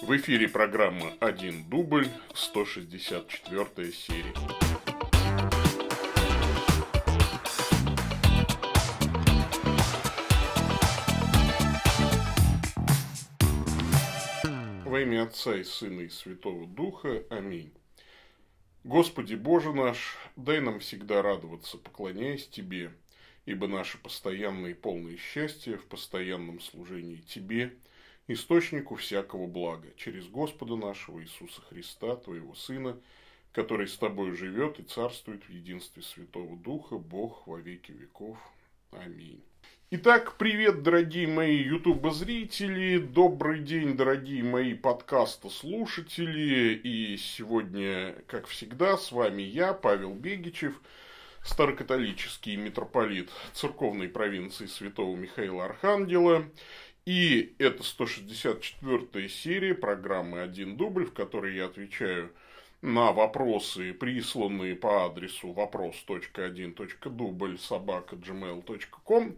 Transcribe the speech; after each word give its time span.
В 0.00 0.16
эфире 0.16 0.48
программа 0.48 1.12
«Один 1.18 1.68
дубль», 1.68 2.06
164 2.32 3.92
серия. 3.92 4.32
Во 14.84 15.00
имя 15.00 15.24
Отца 15.24 15.56
и 15.56 15.64
Сына 15.64 16.02
и 16.02 16.08
Святого 16.08 16.68
Духа. 16.68 17.24
Аминь. 17.28 17.72
Господи 18.84 19.34
Боже 19.34 19.72
наш, 19.72 20.16
дай 20.36 20.60
нам 20.60 20.78
всегда 20.78 21.22
радоваться, 21.22 21.76
поклоняясь 21.76 22.46
Тебе, 22.46 22.92
ибо 23.46 23.66
наше 23.66 23.98
постоянное 23.98 24.70
и 24.70 24.74
полное 24.74 25.16
счастье 25.16 25.76
в 25.76 25.86
постоянном 25.86 26.60
служении 26.60 27.16
Тебе, 27.16 27.74
источнику 28.28 28.94
всякого 28.94 29.46
блага, 29.46 29.88
через 29.96 30.28
Господа 30.28 30.76
нашего 30.76 31.22
Иисуса 31.22 31.60
Христа, 31.62 32.16
Твоего 32.16 32.54
Сына, 32.54 32.98
который 33.52 33.88
с 33.88 33.96
Тобой 33.96 34.32
живет 34.32 34.78
и 34.78 34.84
царствует 34.84 35.42
в 35.44 35.50
единстве 35.50 36.02
Святого 36.02 36.56
Духа, 36.56 36.98
Бог 36.98 37.46
во 37.46 37.58
веки 37.58 37.92
веков. 37.92 38.38
Аминь. 38.92 39.42
Итак, 39.90 40.36
привет, 40.36 40.82
дорогие 40.82 41.26
мои 41.26 41.56
ютуб-зрители, 41.56 42.98
добрый 42.98 43.60
день, 43.60 43.96
дорогие 43.96 44.44
мои 44.44 44.74
подкаста-слушатели, 44.74 46.74
и 46.74 47.16
сегодня, 47.16 48.14
как 48.26 48.48
всегда, 48.48 48.98
с 48.98 49.10
вами 49.10 49.40
я, 49.40 49.72
Павел 49.72 50.12
Бегичев, 50.12 50.78
старокатолический 51.42 52.56
митрополит 52.56 53.30
церковной 53.54 54.10
провинции 54.10 54.66
святого 54.66 55.16
Михаила 55.16 55.64
Архангела, 55.64 56.44
и 57.08 57.56
это 57.58 57.82
164 57.82 59.28
серия 59.28 59.74
программы 59.74 60.42
«Один 60.42 60.76
дубль», 60.76 61.06
в 61.06 61.12
которой 61.12 61.56
я 61.56 61.66
отвечаю 61.66 62.30
на 62.82 63.10
вопросы, 63.12 63.92
присланные 63.92 64.76
по 64.76 65.06
адресу 65.06 65.52
вопрос.1.дубль 65.52 67.58
собака 67.58 68.16
gmail.com 68.16 69.36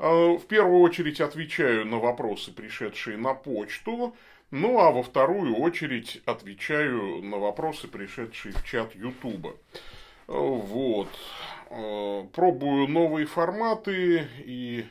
Э, 0.00 0.38
в 0.38 0.46
первую 0.46 0.80
очередь 0.80 1.20
отвечаю 1.20 1.84
на 1.84 1.98
вопросы, 1.98 2.52
пришедшие 2.52 3.18
на 3.18 3.34
почту, 3.34 4.16
ну 4.50 4.80
а 4.80 4.90
во 4.90 5.02
вторую 5.02 5.56
очередь 5.56 6.22
отвечаю 6.24 7.22
на 7.22 7.36
вопросы, 7.36 7.86
пришедшие 7.86 8.54
в 8.54 8.64
чат 8.64 8.94
Ютуба. 8.94 9.56
Э, 10.26 10.28
вот. 10.28 11.10
Э, 11.68 12.24
пробую 12.32 12.88
новые 12.88 13.26
форматы 13.26 14.26
и 14.38 14.86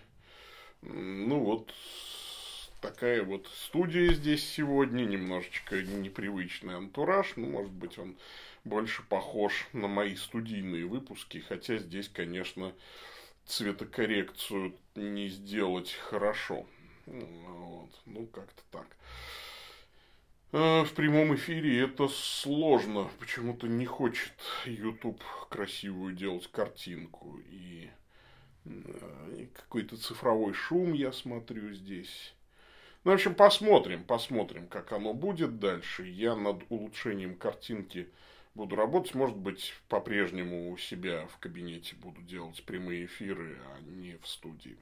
ну 0.84 1.40
вот 1.40 1.74
такая 2.82 3.24
вот 3.24 3.48
студия 3.48 4.14
здесь 4.14 4.48
сегодня, 4.48 5.04
немножечко 5.04 5.82
непривычный 5.82 6.76
антураж, 6.76 7.34
ну, 7.36 7.48
может 7.48 7.72
быть, 7.72 7.98
он 7.98 8.18
больше 8.64 9.04
похож 9.04 9.68
на 9.74 9.88
мои 9.88 10.16
студийные 10.16 10.86
выпуски, 10.86 11.40
хотя 11.40 11.78
здесь, 11.78 12.10
конечно, 12.10 12.74
цветокоррекцию 13.46 14.76
не 14.96 15.28
сделать 15.28 15.92
хорошо. 15.92 16.66
Вот. 17.06 17.90
Ну, 18.06 18.28
как-то 18.28 18.62
так. 18.72 18.88
А, 20.52 20.84
в 20.84 20.94
прямом 20.94 21.36
эфире 21.36 21.82
это 21.82 22.08
сложно. 22.08 23.10
Почему-то 23.20 23.68
не 23.68 23.86
хочет 23.86 24.34
YouTube 24.66 25.22
красивую 25.50 26.14
делать 26.14 26.48
картинку. 26.52 27.40
И, 27.50 27.90
и 28.66 29.50
какой-то 29.54 29.98
цифровой 29.98 30.54
шум 30.54 30.94
я 30.94 31.12
смотрю 31.12 31.74
здесь. 31.74 32.34
Ну, 33.06 33.12
в 33.12 33.14
общем, 33.14 33.34
посмотрим, 33.34 34.04
посмотрим, 34.04 34.68
как 34.68 34.92
оно 34.92 35.14
будет 35.14 35.60
дальше. 35.60 36.06
Я 36.06 36.36
над 36.36 36.64
улучшением 36.70 37.36
картинки 37.36 38.10
буду 38.56 38.76
работать. 38.76 39.16
Может 39.16 39.38
быть, 39.38 39.74
по-прежнему 39.88 40.72
у 40.72 40.78
себя 40.78 41.26
в 41.28 41.38
кабинете 41.38 41.96
буду 41.96 42.22
делать 42.22 42.62
прямые 42.64 43.06
эфиры, 43.06 43.58
а 43.74 43.82
не 43.82 44.18
в 44.22 44.28
студии. 44.28 44.78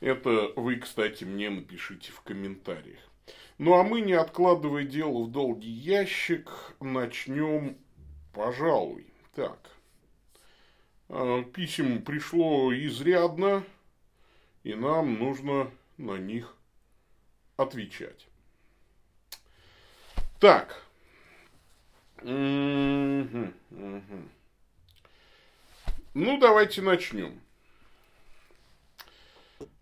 Это 0.00 0.52
вы, 0.56 0.76
кстати, 0.76 1.24
мне 1.24 1.50
напишите 1.50 2.10
в 2.10 2.20
комментариях. 2.22 3.00
Ну 3.58 3.74
а 3.74 3.84
мы, 3.84 4.00
не 4.00 4.14
откладывая 4.14 4.84
дело 4.84 5.24
в 5.24 5.30
долгий 5.30 5.70
ящик, 5.70 6.50
начнем, 6.80 7.76
пожалуй. 8.32 9.06
Так. 9.34 9.70
А, 11.08 11.44
писем 11.44 12.02
пришло 12.02 12.74
изрядно, 12.74 13.62
и 14.64 14.74
нам 14.74 15.18
нужно 15.18 15.70
на 15.96 16.16
них 16.16 16.56
отвечать. 17.60 18.26
Так, 20.38 20.82
ну, 22.22 23.52
давайте 26.14 26.82
начнем. 26.82 27.40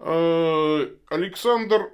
Э, 0.00 0.88
Александр 1.08 1.92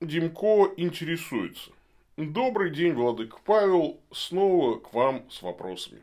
Димко 0.00 0.72
интересуется. 0.76 1.70
Добрый 2.16 2.70
день, 2.70 2.92
Владык 2.92 3.40
Павел. 3.40 4.00
Снова 4.12 4.78
к 4.78 4.92
вам 4.92 5.30
с 5.30 5.42
вопросами. 5.42 6.02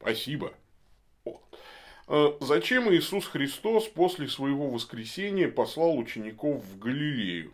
Спасибо. 0.00 0.52
Э, 2.08 2.32
зачем 2.40 2.92
Иисус 2.92 3.26
Христос 3.26 3.86
после 3.88 4.28
своего 4.28 4.68
воскресения 4.70 5.48
послал 5.48 5.96
учеников 5.96 6.64
в 6.64 6.78
Галилею? 6.78 7.52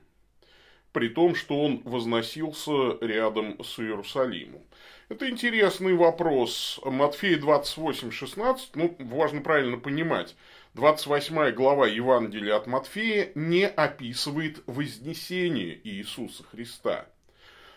При 0.93 1.09
том, 1.09 1.35
что 1.35 1.63
он 1.63 1.83
возносился 1.85 2.99
рядом 3.01 3.63
с 3.63 3.79
Иерусалимом. 3.79 4.63
Это 5.09 5.29
интересный 5.29 5.95
вопрос. 5.95 6.81
Матфея 6.85 7.39
28, 7.39 8.11
16, 8.11 8.77
ну, 8.77 8.97
важно 8.99 9.41
правильно 9.41 9.79
понимать. 9.79 10.35
28 10.75 11.53
глава 11.53 11.87
Евангелия 11.87 12.57
от 12.57 12.67
Матфея 12.67 13.33
не 13.35 13.67
описывает 13.67 14.63
вознесение 14.67 15.81
Иисуса 15.83 16.45
Христа. 16.45 17.07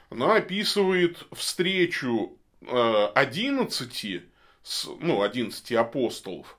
Она 0.09 0.35
описывает 0.35 1.25
встречу 1.31 2.37
11, 2.67 4.05
э, 4.05 4.21
ну, 4.99 5.21
11 5.21 5.71
апостолов 5.71 6.57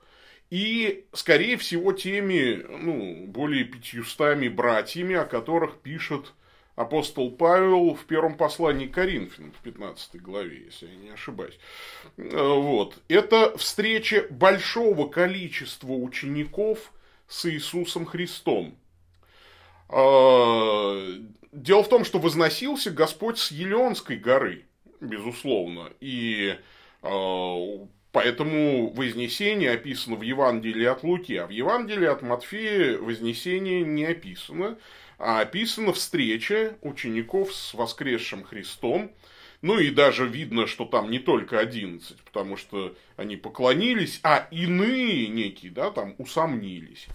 и, 0.50 1.06
скорее 1.12 1.56
всего, 1.56 1.92
теми, 1.92 2.62
ну, 2.68 3.26
более 3.26 3.64
пятьюстами 3.64 4.48
братьями, 4.48 5.14
о 5.14 5.24
которых 5.24 5.80
пишет 5.80 6.32
апостол 6.76 7.30
Павел 7.30 7.94
в 7.94 8.04
первом 8.04 8.36
послании 8.36 8.86
к 8.86 8.94
Коринфянам, 8.94 9.52
в 9.52 9.62
15 9.62 10.20
главе, 10.22 10.64
если 10.66 10.86
я 10.86 10.96
не 10.96 11.10
ошибаюсь. 11.10 11.58
Э, 12.16 12.54
вот. 12.54 12.98
Это 13.08 13.56
встреча 13.58 14.26
большого 14.30 15.08
количества 15.08 15.92
учеников 15.92 16.92
с 17.28 17.46
Иисусом 17.46 18.06
Христом. 18.06 18.76
Э, 19.88 21.18
дело 21.52 21.82
в 21.82 21.88
том, 21.88 22.04
что 22.04 22.18
возносился 22.18 22.90
Господь 22.90 23.38
с 23.38 23.50
Елеонской 23.50 24.16
горы, 24.16 24.64
безусловно, 25.00 25.90
и 26.00 26.56
э, 27.02 27.86
Поэтому 28.12 28.90
Вознесение 28.90 29.72
описано 29.72 30.16
в 30.16 30.22
Евангелии 30.22 30.84
от 30.84 31.02
Луки, 31.02 31.34
а 31.34 31.46
в 31.46 31.50
Евангелии 31.50 32.06
от 32.06 32.20
Матфея 32.20 32.98
Вознесение 32.98 33.82
не 33.82 34.04
описано 34.04 34.76
описана 35.22 35.92
встреча 35.92 36.76
учеников 36.82 37.54
с 37.54 37.74
воскресшим 37.74 38.42
Христом. 38.42 39.12
Ну 39.60 39.78
и 39.78 39.90
даже 39.90 40.26
видно, 40.26 40.66
что 40.66 40.84
там 40.84 41.10
не 41.10 41.20
только 41.20 41.60
11, 41.60 42.20
потому 42.22 42.56
что 42.56 42.96
они 43.16 43.36
поклонились, 43.36 44.18
а 44.24 44.48
иные 44.50 45.28
некие, 45.28 45.70
да, 45.70 45.92
там 45.92 46.16
усомнились. 46.18 47.06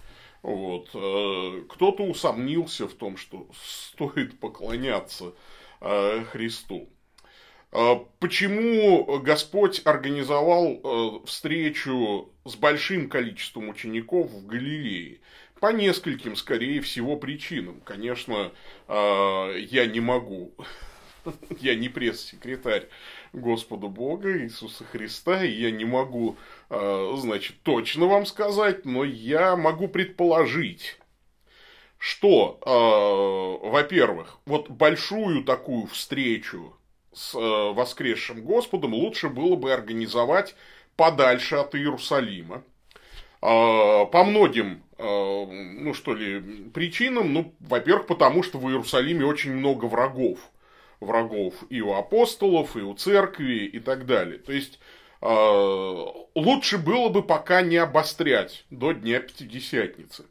Вот. 0.42 0.88
Э, 0.94 1.62
кто-то 1.68 2.04
усомнился 2.04 2.88
в 2.88 2.94
том, 2.94 3.16
что 3.18 3.48
стоит 3.62 4.40
поклоняться 4.40 5.34
э, 5.80 6.24
Христу. 6.30 6.88
Э, 7.72 7.96
почему 8.18 9.18
Господь 9.18 9.82
организовал 9.84 11.22
встречу 11.26 12.32
с 12.46 12.54
большим 12.56 13.10
количеством 13.10 13.68
учеников 13.68 14.30
в 14.30 14.46
Галилее? 14.46 15.20
По 15.60 15.72
нескольким, 15.72 16.36
скорее 16.36 16.80
всего, 16.80 17.16
причинам. 17.16 17.80
Конечно, 17.84 18.52
а, 18.86 19.52
я 19.56 19.86
не 19.86 20.00
могу, 20.00 20.54
я 21.60 21.74
не 21.74 21.88
пресс-секретарь 21.88 22.88
Господа 23.32 23.88
Бога 23.88 24.38
Иисуса 24.38 24.84
Христа, 24.84 25.44
и 25.44 25.50
я 25.50 25.70
не 25.72 25.84
могу, 25.84 26.36
а, 26.70 27.12
значит, 27.16 27.56
точно 27.64 28.06
вам 28.06 28.24
сказать, 28.24 28.84
но 28.84 29.02
я 29.02 29.56
могу 29.56 29.88
предположить, 29.88 30.96
что, 31.98 32.60
а, 32.64 33.68
во-первых, 33.68 34.38
вот 34.46 34.70
большую 34.70 35.42
такую 35.42 35.88
встречу 35.88 36.76
с 37.12 37.34
воскресшим 37.34 38.42
Господом 38.42 38.94
лучше 38.94 39.28
было 39.28 39.56
бы 39.56 39.72
организовать 39.72 40.54
подальше 40.94 41.56
от 41.56 41.74
Иерусалима. 41.74 42.62
По 43.40 44.24
многим 44.24 44.82
Э, 44.98 45.46
ну 45.46 45.94
что 45.94 46.12
ли, 46.14 46.40
причинам, 46.74 47.32
ну, 47.32 47.54
во-первых, 47.60 48.06
потому 48.06 48.42
что 48.42 48.58
в 48.58 48.68
Иерусалиме 48.68 49.24
очень 49.24 49.52
много 49.52 49.86
врагов. 49.86 50.38
врагов 51.00 51.54
и 51.70 51.80
у 51.80 51.92
апостолов, 51.94 52.76
и 52.76 52.80
у 52.80 52.94
церкви, 52.94 53.66
и 53.66 53.78
так 53.78 54.04
далее. 54.06 54.38
То 54.38 54.52
есть, 54.52 54.80
э, 55.22 56.04
лучше 56.34 56.78
было 56.78 57.08
бы 57.08 57.22
пока 57.22 57.62
не 57.62 57.76
обострять 57.76 58.64
до 58.70 58.92
Дня 58.92 59.20
Пятидесятницы. 59.20 60.26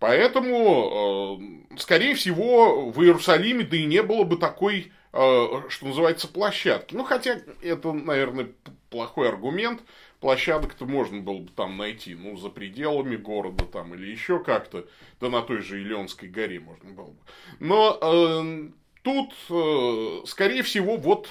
Поэтому, 0.00 1.40
скорее 1.78 2.16
всего, 2.16 2.90
в 2.90 3.00
Иерусалиме 3.02 3.62
да 3.62 3.76
и 3.76 3.84
не 3.84 4.02
было 4.02 4.24
бы 4.24 4.36
такой, 4.36 4.90
что 5.12 5.68
называется, 5.82 6.26
площадки. 6.26 6.96
Ну, 6.96 7.04
хотя 7.04 7.38
это, 7.62 7.92
наверное, 7.92 8.48
плохой 8.90 9.28
аргумент. 9.28 9.80
Площадок-то 10.22 10.86
можно 10.86 11.20
было 11.20 11.40
бы 11.40 11.50
там 11.50 11.76
найти, 11.76 12.14
ну, 12.14 12.38
за 12.38 12.48
пределами 12.48 13.16
города 13.16 13.66
там 13.66 13.94
или 13.94 14.10
еще 14.10 14.42
как-то. 14.42 14.86
Да 15.20 15.28
на 15.28 15.42
той 15.42 15.60
же 15.60 15.82
Илионской 15.82 16.28
горе 16.28 16.60
можно 16.60 16.90
было 16.92 17.08
бы. 17.08 17.18
Но 17.60 17.98
э, 18.00 18.70
тут, 19.02 19.34
э, 19.50 20.26
скорее 20.26 20.62
всего, 20.62 20.96
вот 20.96 21.28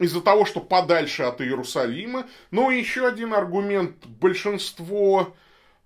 из-за 0.00 0.20
того, 0.20 0.44
что 0.44 0.58
подальше 0.58 1.22
от 1.22 1.40
Иерусалима. 1.40 2.26
Но 2.50 2.72
еще 2.72 3.06
один 3.06 3.32
аргумент. 3.32 4.04
Большинство 4.06 5.34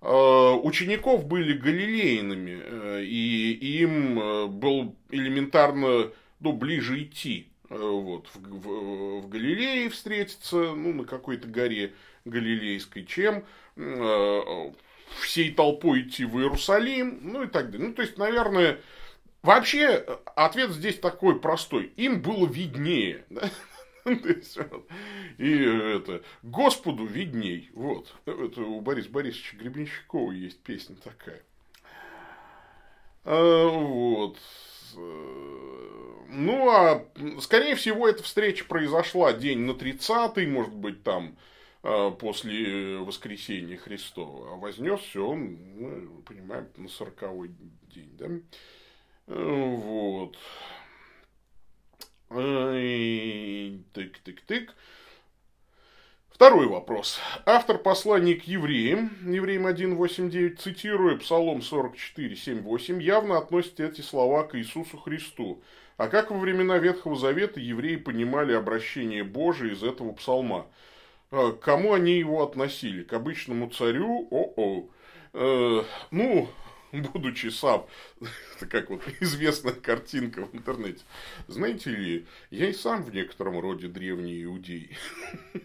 Э, 0.01 0.53
учеников 0.63 1.27
были 1.27 1.55
галилейными, 1.55 2.61
э, 2.63 3.03
и 3.05 3.53
им 3.81 4.21
э, 4.21 4.47
был 4.47 4.95
элементарно 5.11 6.13
ну, 6.39 6.53
ближе 6.53 7.03
идти 7.03 7.49
вот, 7.69 8.29
в, 8.33 8.39
в, 8.39 9.21
в 9.23 9.29
Галилее 9.29 9.91
встретиться, 9.91 10.57
ну, 10.57 10.95
на 10.95 11.05
какой-то 11.05 11.49
горе 11.49 11.95
галилейской, 12.31 13.05
чем 13.05 13.45
э, 13.77 14.73
всей 15.21 15.53
толпой 15.53 16.03
идти 16.03 16.25
в 16.25 16.39
Иерусалим, 16.39 17.21
ну 17.23 17.43
и 17.43 17.47
так 17.47 17.71
далее. 17.71 17.89
Ну, 17.89 17.95
то 17.95 18.03
есть, 18.03 18.19
наверное, 18.19 18.81
вообще 19.43 20.05
ответ 20.37 20.71
здесь 20.71 20.99
такой 20.99 21.41
простой. 21.41 21.93
Им 21.97 22.23
было 22.23 22.47
виднее. 22.47 23.25
Да? 23.31 23.51
И 25.37 25.53
это, 25.53 26.23
Господу 26.43 27.05
видней. 27.05 27.71
Вот. 27.75 28.15
Это 28.25 28.63
у 28.63 28.81
Бориса 28.81 29.11
Борисовича 29.11 29.57
Гребенщикова 29.59 30.33
есть 30.33 30.63
песня 30.63 30.97
такая. 30.97 31.43
А, 33.25 33.69
вот. 33.69 34.39
Ну, 36.31 36.71
а 36.71 37.05
скорее 37.41 37.75
всего, 37.75 38.09
эта 38.09 38.23
встреча 38.23 38.65
произошла 38.65 39.33
день 39.33 39.61
на 39.61 39.73
30-й, 39.73 40.47
может 40.47 40.75
быть, 40.75 41.03
там 41.03 41.37
после 42.19 42.99
воскресения 42.99 43.77
Христова. 43.77 44.53
А 44.53 44.57
вознесся 44.57 45.21
он, 45.23 45.59
ну, 45.77 46.23
понимаем, 46.23 46.69
на 46.77 46.87
40-й 46.87 47.51
день, 47.95 48.17
да? 48.17 48.29
Вот. 49.27 50.37
Тык-тык-тык. 53.95 54.71
Второй 56.31 56.67
вопрос. 56.69 57.19
Автор 57.47 57.79
послания 57.79 58.37
к 58.37 58.45
евреям, 58.45 59.11
евреям 59.25 59.67
1.8.9, 59.67 60.57
цитируя 60.57 61.17
Псалом 61.17 61.59
44.7.8, 61.59 63.03
явно 63.03 63.39
относит 63.39 63.81
эти 63.81 64.03
слова 64.03 64.45
к 64.45 64.57
Иисусу 64.57 64.99
Христу. 64.99 65.63
А 65.97 66.07
как 66.07 66.31
во 66.31 66.39
времена 66.39 66.79
Ветхого 66.79 67.17
Завета 67.17 67.59
евреи 67.59 67.97
понимали 67.97 68.53
обращение 68.53 69.25
Божие 69.25 69.73
из 69.73 69.83
этого 69.83 70.13
псалма? 70.13 70.69
К 71.31 71.53
кому 71.53 71.93
они 71.93 72.19
его 72.19 72.43
относили? 72.43 73.03
К 73.03 73.15
обычному 73.15 73.69
царю? 73.71 74.27
О-о. 74.31 74.89
Э, 75.35 75.83
ну, 76.11 76.49
будучи 76.93 77.49
сам, 77.49 77.87
это 78.57 78.67
как 78.67 78.91
вот 78.91 79.03
известная 79.21 79.75
картинка 79.75 80.47
в 80.47 80.55
интернете, 80.55 81.03
знаете 81.47 81.91
ли, 81.91 82.27
я 82.51 82.69
и 82.69 82.73
сам 82.73 83.03
в 83.03 83.15
некотором 83.15 83.61
роде 83.61 83.89
древний 83.89 84.43
иудей. 84.45 84.97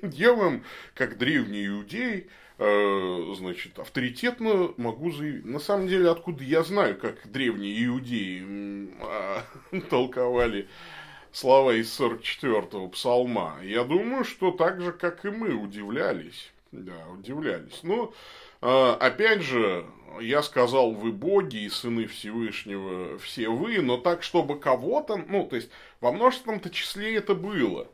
Вам, 0.02 0.64
как 0.94 1.18
древний 1.18 1.68
иудей, 1.68 2.28
э, 2.58 3.34
значит, 3.38 3.80
авторитетно 3.80 4.74
могу 4.78 5.12
заявить. 5.12 5.46
На 5.46 5.60
самом 5.60 5.88
деле, 5.88 6.10
откуда 6.10 6.44
я 6.44 6.64
знаю, 6.64 6.98
как 6.98 7.26
древние 7.32 7.86
иудеи 7.86 8.92
а, 9.02 9.44
толковали 9.90 10.68
слова 11.34 11.72
из 11.72 12.00
44-го 12.00 12.88
псалма. 12.88 13.58
Я 13.62 13.84
думаю, 13.84 14.24
что 14.24 14.52
так 14.52 14.80
же, 14.80 14.94
как 14.94 15.26
и 15.26 15.30
мы, 15.30 15.54
удивлялись. 15.54 16.52
Да, 16.72 17.08
удивлялись. 17.12 17.82
Но, 17.84 18.14
э, 18.62 18.98
опять 19.00 19.42
же, 19.42 19.86
я 20.22 20.42
сказал, 20.42 20.92
вы 20.92 21.12
боги 21.12 21.58
и 21.58 21.70
сыны 21.70 22.08
Всевышнего, 22.08 23.18
все 23.20 23.50
вы, 23.50 23.82
но 23.82 23.98
так, 23.98 24.24
чтобы 24.24 24.60
кого-то, 24.60 25.18
ну, 25.18 25.46
то 25.46 25.56
есть, 25.56 25.70
во 26.00 26.12
множественном-то 26.12 26.70
числе 26.70 27.16
это 27.16 27.36
было. 27.36 27.88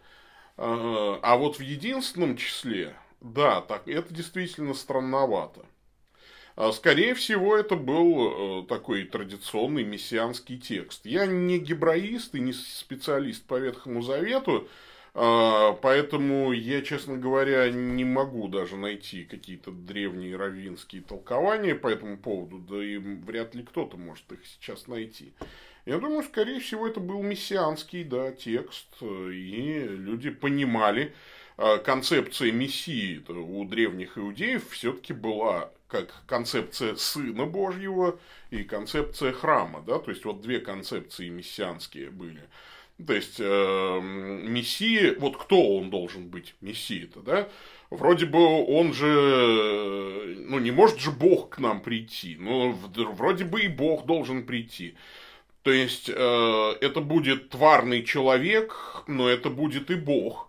А, 0.58 1.20
а 1.22 1.38
вот 1.38 1.58
в 1.58 1.62
единственном 1.62 2.38
числе, 2.38 2.96
да, 3.22 3.62
так, 3.62 3.88
это 3.88 4.14
действительно 4.14 4.74
странновато. 4.74 5.66
А, 6.60 6.74
скорее 6.74 7.14
всего, 7.14 7.56
это 7.56 7.78
был 7.78 8.64
э, 8.64 8.68
такой 8.68 9.06
традиционный 9.06 9.86
мессианский 9.86 10.58
текст. 10.58 11.06
Я 11.06 11.26
не 11.26 11.58
гебраист 11.58 12.36
и 12.36 12.42
не 12.42 12.52
специалист 12.52 13.46
по 13.46 13.58
Ветхому 13.58 14.02
Завету, 14.02 14.68
а, 15.14 15.72
поэтому 15.82 16.52
я, 16.52 16.82
честно 16.82 17.16
говоря, 17.16 17.72
не 17.72 18.04
могу 18.04 18.50
даже 18.50 18.76
найти 18.76 19.24
какие-то 19.24 19.72
древние 19.72 20.36
раввинские 20.36 21.02
толкования 21.02 21.76
по 21.76 21.88
этому 21.88 22.18
поводу, 22.18 22.58
да 22.58 22.84
и 22.84 22.98
вряд 22.98 23.56
ли 23.56 23.64
кто-то 23.64 23.96
может 23.96 24.30
их 24.34 24.46
сейчас 24.46 24.88
найти. 24.88 25.32
Я 25.86 25.98
думаю, 25.98 26.24
скорее 26.24 26.60
всего, 26.60 26.90
это 26.90 27.00
был 27.00 27.24
мессианский 27.24 28.04
да, 28.04 28.34
текст, 28.34 29.02
и 29.02 29.86
люди 29.88 30.30
понимали, 30.30 31.14
а, 31.56 31.78
концепция 31.78 32.52
Мессии 32.52 33.24
у 33.30 33.64
древних 33.64 34.18
иудеев 34.18 34.70
все-таки 34.72 35.14
была 35.14 35.72
как 35.90 36.14
концепция 36.28 36.96
Сына 36.96 37.46
Божьего 37.46 38.20
и 38.52 38.64
концепция 38.64 39.34
храма. 39.34 39.84
Да? 39.86 40.00
То 40.00 40.12
есть, 40.12 40.24
вот 40.24 40.42
две 40.42 40.60
концепции 40.60 41.30
мессианские 41.30 42.10
были. 42.12 42.42
То 43.06 43.14
есть, 43.14 43.40
э, 43.40 44.00
Мессия, 44.02 45.16
вот 45.20 45.38
кто 45.38 45.78
он 45.78 45.90
должен 45.90 46.28
быть, 46.28 46.56
Мессия-то, 46.62 47.22
да? 47.22 47.50
Вроде 47.90 48.26
бы 48.26 48.40
он 48.40 48.94
же, 48.94 50.36
ну 50.38 50.60
не 50.60 50.70
может 50.70 51.00
же 51.00 51.10
Бог 51.10 51.56
к 51.56 51.60
нам 51.60 51.82
прийти, 51.82 52.36
но 52.38 52.72
вроде 52.72 53.46
бы 53.46 53.62
и 53.62 53.68
Бог 53.68 54.06
должен 54.06 54.46
прийти. 54.46 54.96
То 55.64 55.72
есть, 55.72 56.10
э, 56.10 56.76
это 56.82 57.02
будет 57.02 57.50
тварный 57.50 58.04
человек, 58.04 59.04
но 59.08 59.28
это 59.28 59.50
будет 59.50 59.90
и 59.92 59.96
Бог. 59.96 60.49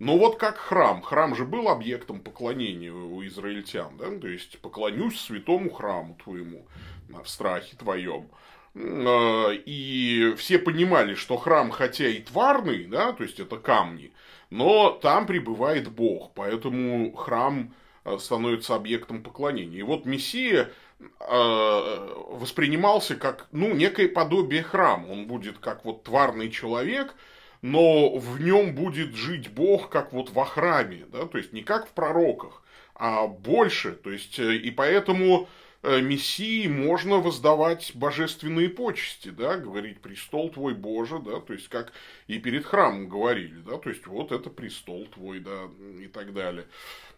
Но 0.00 0.18
вот 0.18 0.38
как 0.38 0.56
храм. 0.56 1.02
Храм 1.02 1.36
же 1.36 1.44
был 1.44 1.68
объектом 1.68 2.20
поклонения 2.20 2.90
у 2.92 3.24
израильтян, 3.26 3.96
да? 3.96 4.06
То 4.18 4.26
есть, 4.26 4.58
поклонюсь 4.60 5.20
святому 5.20 5.70
храму 5.70 6.18
твоему 6.24 6.66
в 7.08 7.28
страхе 7.28 7.76
твоем. 7.76 8.28
А, 8.74 9.50
и 9.50 10.34
все 10.36 10.58
понимали, 10.58 11.14
что 11.14 11.36
храм, 11.36 11.70
хотя 11.70 12.08
и 12.08 12.20
тварный, 12.20 12.84
да, 12.86 13.12
то 13.12 13.22
есть 13.22 13.40
это 13.40 13.56
камни, 13.56 14.12
но 14.48 14.90
там 14.90 15.26
пребывает 15.26 15.90
Бог, 15.90 16.32
поэтому 16.34 17.12
храм 17.12 17.74
а, 18.04 18.18
становится 18.18 18.76
объектом 18.76 19.22
поклонения. 19.22 19.80
И 19.80 19.82
вот 19.82 20.06
Мессия 20.06 20.70
а, 21.18 22.14
воспринимался 22.30 23.16
как, 23.16 23.48
ну, 23.52 23.74
некое 23.74 24.08
подобие 24.08 24.62
храма. 24.62 25.08
Он 25.08 25.26
будет 25.26 25.58
как 25.58 25.84
вот 25.84 26.04
тварный 26.04 26.50
человек, 26.50 27.14
но 27.62 28.16
в 28.16 28.40
нем 28.40 28.74
будет 28.74 29.14
жить 29.14 29.50
Бог, 29.50 29.90
как 29.90 30.12
вот 30.12 30.30
во 30.30 30.44
храме, 30.44 31.06
да, 31.12 31.26
то 31.26 31.38
есть 31.38 31.52
не 31.52 31.62
как 31.62 31.88
в 31.88 31.92
пророках, 31.92 32.62
а 32.94 33.26
больше, 33.26 33.92
то 33.92 34.10
есть 34.10 34.38
э, 34.38 34.56
и 34.56 34.70
поэтому 34.70 35.48
Э, 35.82 36.00
Мессии 36.02 36.66
можно 36.66 37.16
воздавать 37.16 37.92
божественные 37.94 38.68
почести, 38.68 39.30
да, 39.30 39.56
говорить 39.56 40.00
престол 40.00 40.50
твой 40.50 40.74
Боже, 40.74 41.18
да, 41.20 41.40
то 41.40 41.54
есть 41.54 41.68
как 41.68 41.92
и 42.26 42.38
перед 42.38 42.66
храмом 42.66 43.08
говорили, 43.08 43.56
да, 43.66 43.78
то 43.78 43.88
есть 43.88 44.06
вот 44.06 44.30
это 44.30 44.50
престол 44.50 45.06
твой, 45.06 45.40
да, 45.40 45.70
и 45.98 46.06
так 46.08 46.34
далее. 46.34 46.66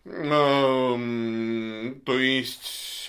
Эм, 0.04 2.00
то 2.04 2.18
есть 2.20 3.01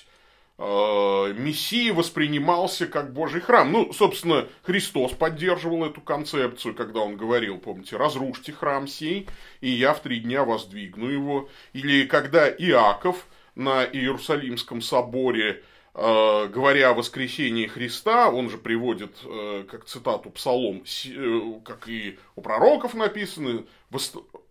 Мессия 0.58 1.94
воспринимался 1.94 2.86
как 2.86 3.12
Божий 3.12 3.42
храм. 3.42 3.72
Ну, 3.72 3.92
собственно, 3.92 4.48
Христос 4.62 5.12
поддерживал 5.14 5.84
эту 5.84 6.00
концепцию, 6.00 6.76
когда 6.76 7.00
он 7.00 7.18
говорил, 7.18 7.58
помните, 7.58 7.98
разрушьте 7.98 8.54
храм 8.54 8.88
сей, 8.88 9.28
и 9.62 9.70
я 9.70 9.94
в 9.94 10.02
три 10.02 10.20
дня 10.20 10.44
воздвигну 10.46 11.08
его. 11.08 11.50
Или 11.74 12.06
когда 12.06 12.50
Иаков 12.50 13.26
на 13.56 13.84
Иерусалимском 13.84 14.82
соборе, 14.82 15.64
э, 15.94 16.48
говоря 16.48 16.90
о 16.90 16.94
воскресении 16.94 17.68
Христа, 17.68 18.30
он 18.30 18.50
же 18.50 18.58
приводит 18.58 19.16
э, 19.24 19.66
как 19.70 19.86
цитату 19.86 20.30
псалом, 20.30 20.84
э, 21.06 21.54
как 21.64 21.88
и 21.88 22.18
у 22.36 22.42
пророков 22.42 22.94
написаны, 22.94 23.66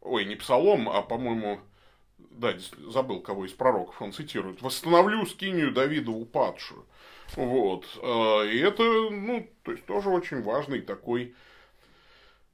ой, 0.01 0.25
не 0.25 0.37
псалом, 0.37 0.89
а, 0.89 1.03
по-моему, 1.03 1.61
да, 2.33 2.55
забыл, 2.89 3.21
кого 3.21 3.47
из 3.47 3.53
пророков 3.53 4.01
он 4.01 4.13
цитирует, 4.13 4.63
«Восстановлю 4.63 5.27
скинию 5.27 5.73
Давида 5.73 6.11
упадшую». 6.11 6.87
Вот. 7.37 7.87
И 7.97 8.59
это, 8.59 8.83
ну, 8.83 9.49
то 9.63 9.73
есть 9.73 9.87
тоже 9.87 10.11
очень 10.11 10.43
важный 10.43 10.83
такой 10.83 11.35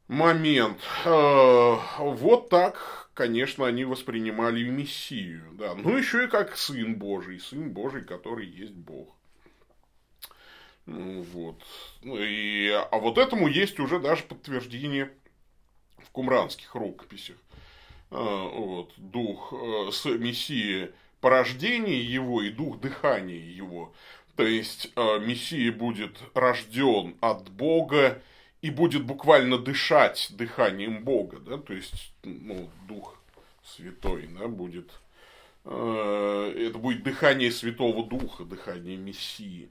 момент. 0.09 0.79
Э, 1.05 1.77
вот 1.99 2.49
так, 2.49 3.11
конечно, 3.15 3.67
они 3.67 3.85
воспринимали 3.85 4.63
Мессию. 4.69 5.45
Да. 5.53 5.75
Ну, 5.75 5.97
еще 5.97 6.25
и 6.25 6.29
как 6.29 6.57
Сын 6.57 6.95
Божий. 6.97 7.41
Сын 7.41 7.71
Божий, 7.71 8.05
который 8.05 8.47
есть 8.47 8.75
Бог. 8.75 9.15
Ну, 10.87 11.23
вот. 11.23 11.63
Ну, 12.03 12.17
и, 12.19 12.69
а 12.71 12.99
вот 12.99 13.19
этому 13.19 13.49
есть 13.49 13.79
уже 13.79 14.01
даже 14.01 14.23
подтверждение 14.23 15.13
в 15.99 16.11
кумранских 16.11 16.75
рукописях. 16.75 17.37
Э, 18.11 18.17
вот, 18.17 18.93
дух 18.97 19.53
э, 19.53 19.91
с 19.93 20.07
Мессии 20.07 20.91
порождения 21.21 22.00
его 22.00 22.43
и 22.43 22.50
дух 22.50 22.81
дыхания 22.81 23.38
его. 23.38 23.93
То 24.35 24.45
есть, 24.45 24.93
Мессия 24.97 25.73
будет 25.73 26.17
рожден 26.33 27.17
от 27.21 27.50
Бога 27.50 28.23
и 28.62 28.71
будет 28.71 29.05
буквально 29.05 29.59
дышать 29.59 30.29
дыханием 30.31 31.03
Бога, 31.03 31.41
да, 31.41 31.59
то 31.59 31.75
есть, 31.75 32.12
ну, 32.23 32.71
Дух 32.87 33.21
Святой, 33.65 34.29
да, 34.29 34.47
будет, 34.47 34.93
э, 35.65 36.55
это 36.57 36.79
будет 36.79 37.03
дыхание 37.03 37.50
Святого 37.50 38.07
Духа, 38.07 38.45
дыхание 38.45 38.97
Мессии. 38.97 39.69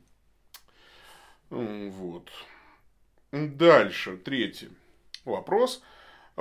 Вот. 1.50 2.30
Дальше, 3.32 4.18
третий 4.18 4.70
вопрос– 5.24 5.82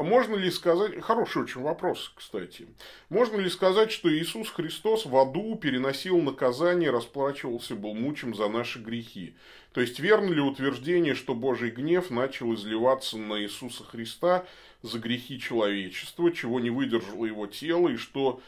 можно 0.02 0.36
ли 0.36 0.50
сказать, 0.50 1.00
хороший 1.00 1.42
очень 1.42 1.62
вопрос, 1.62 2.12
кстати, 2.14 2.66
можно 3.08 3.38
ли 3.38 3.48
сказать, 3.48 3.90
что 3.90 4.12
Иисус 4.12 4.50
Христос 4.50 5.06
в 5.06 5.16
аду 5.16 5.56
переносил 5.56 6.20
наказание, 6.20 6.90
расплачивался, 6.90 7.74
был 7.74 7.94
мучим 7.94 8.34
за 8.34 8.48
наши 8.48 8.78
грехи? 8.78 9.34
То 9.72 9.80
есть, 9.80 9.98
верно 9.98 10.32
ли 10.32 10.40
утверждение, 10.40 11.14
что 11.14 11.34
Божий 11.34 11.70
гнев 11.70 12.10
начал 12.10 12.54
изливаться 12.54 13.16
на 13.16 13.40
Иисуса 13.42 13.84
Христа 13.84 14.44
за 14.82 14.98
грехи 14.98 15.40
человечества, 15.40 16.30
чего 16.30 16.60
не 16.60 16.70
выдержало 16.70 17.24
его 17.24 17.46
тело, 17.46 17.88
и 17.88 17.96
что 17.96 18.40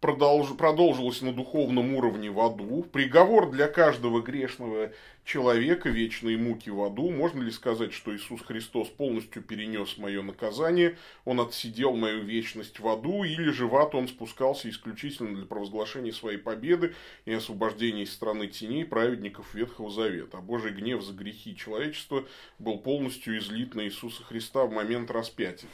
продолж, 0.00 0.56
продолжилось 0.56 1.22
на 1.22 1.32
духовном 1.32 1.94
уровне 1.94 2.30
в 2.30 2.40
аду. 2.40 2.84
Приговор 2.92 3.50
для 3.50 3.68
каждого 3.68 4.22
грешного 4.22 4.92
человека, 5.26 5.88
вечные 5.88 6.38
муки 6.38 6.70
в 6.70 6.80
аду. 6.82 7.10
Можно 7.10 7.42
ли 7.42 7.50
сказать, 7.50 7.92
что 7.92 8.16
Иисус 8.16 8.40
Христос 8.42 8.88
полностью 8.88 9.42
перенес 9.42 9.98
мое 9.98 10.22
наказание, 10.22 10.96
он 11.24 11.40
отсидел 11.40 11.96
мою 11.96 12.22
вечность 12.22 12.78
в 12.78 12.88
аду, 12.88 13.24
или 13.24 13.50
же 13.50 13.66
в 13.66 13.74
ад 13.74 13.96
он 13.96 14.06
спускался 14.06 14.70
исключительно 14.70 15.36
для 15.36 15.44
провозглашения 15.44 16.12
своей 16.12 16.38
победы 16.38 16.94
и 17.24 17.32
освобождения 17.32 18.04
из 18.04 18.12
страны 18.12 18.46
теней 18.46 18.84
праведников 18.84 19.52
Ветхого 19.52 19.90
Завета. 19.90 20.38
А 20.38 20.40
Божий 20.40 20.70
гнев 20.70 21.02
за 21.02 21.12
грехи 21.12 21.56
человечества 21.56 22.24
был 22.60 22.78
полностью 22.78 23.36
излит 23.38 23.74
на 23.74 23.84
Иисуса 23.84 24.22
Христа 24.22 24.64
в 24.64 24.72
момент 24.72 25.10
распятия. 25.10 25.68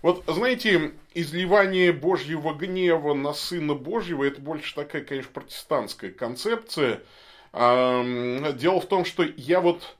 Вот, 0.00 0.24
знаете, 0.26 0.94
изливание 1.12 1.92
Божьего 1.92 2.54
гнева 2.54 3.12
на 3.12 3.34
Сына 3.34 3.74
Божьего, 3.74 4.24
это 4.24 4.40
больше 4.40 4.74
такая, 4.74 5.04
конечно, 5.04 5.30
протестантская 5.30 6.10
концепция– 6.10 7.02
Дело 7.54 8.80
в 8.80 8.86
том, 8.86 9.04
что 9.04 9.24
я 9.36 9.60
вот 9.60 9.96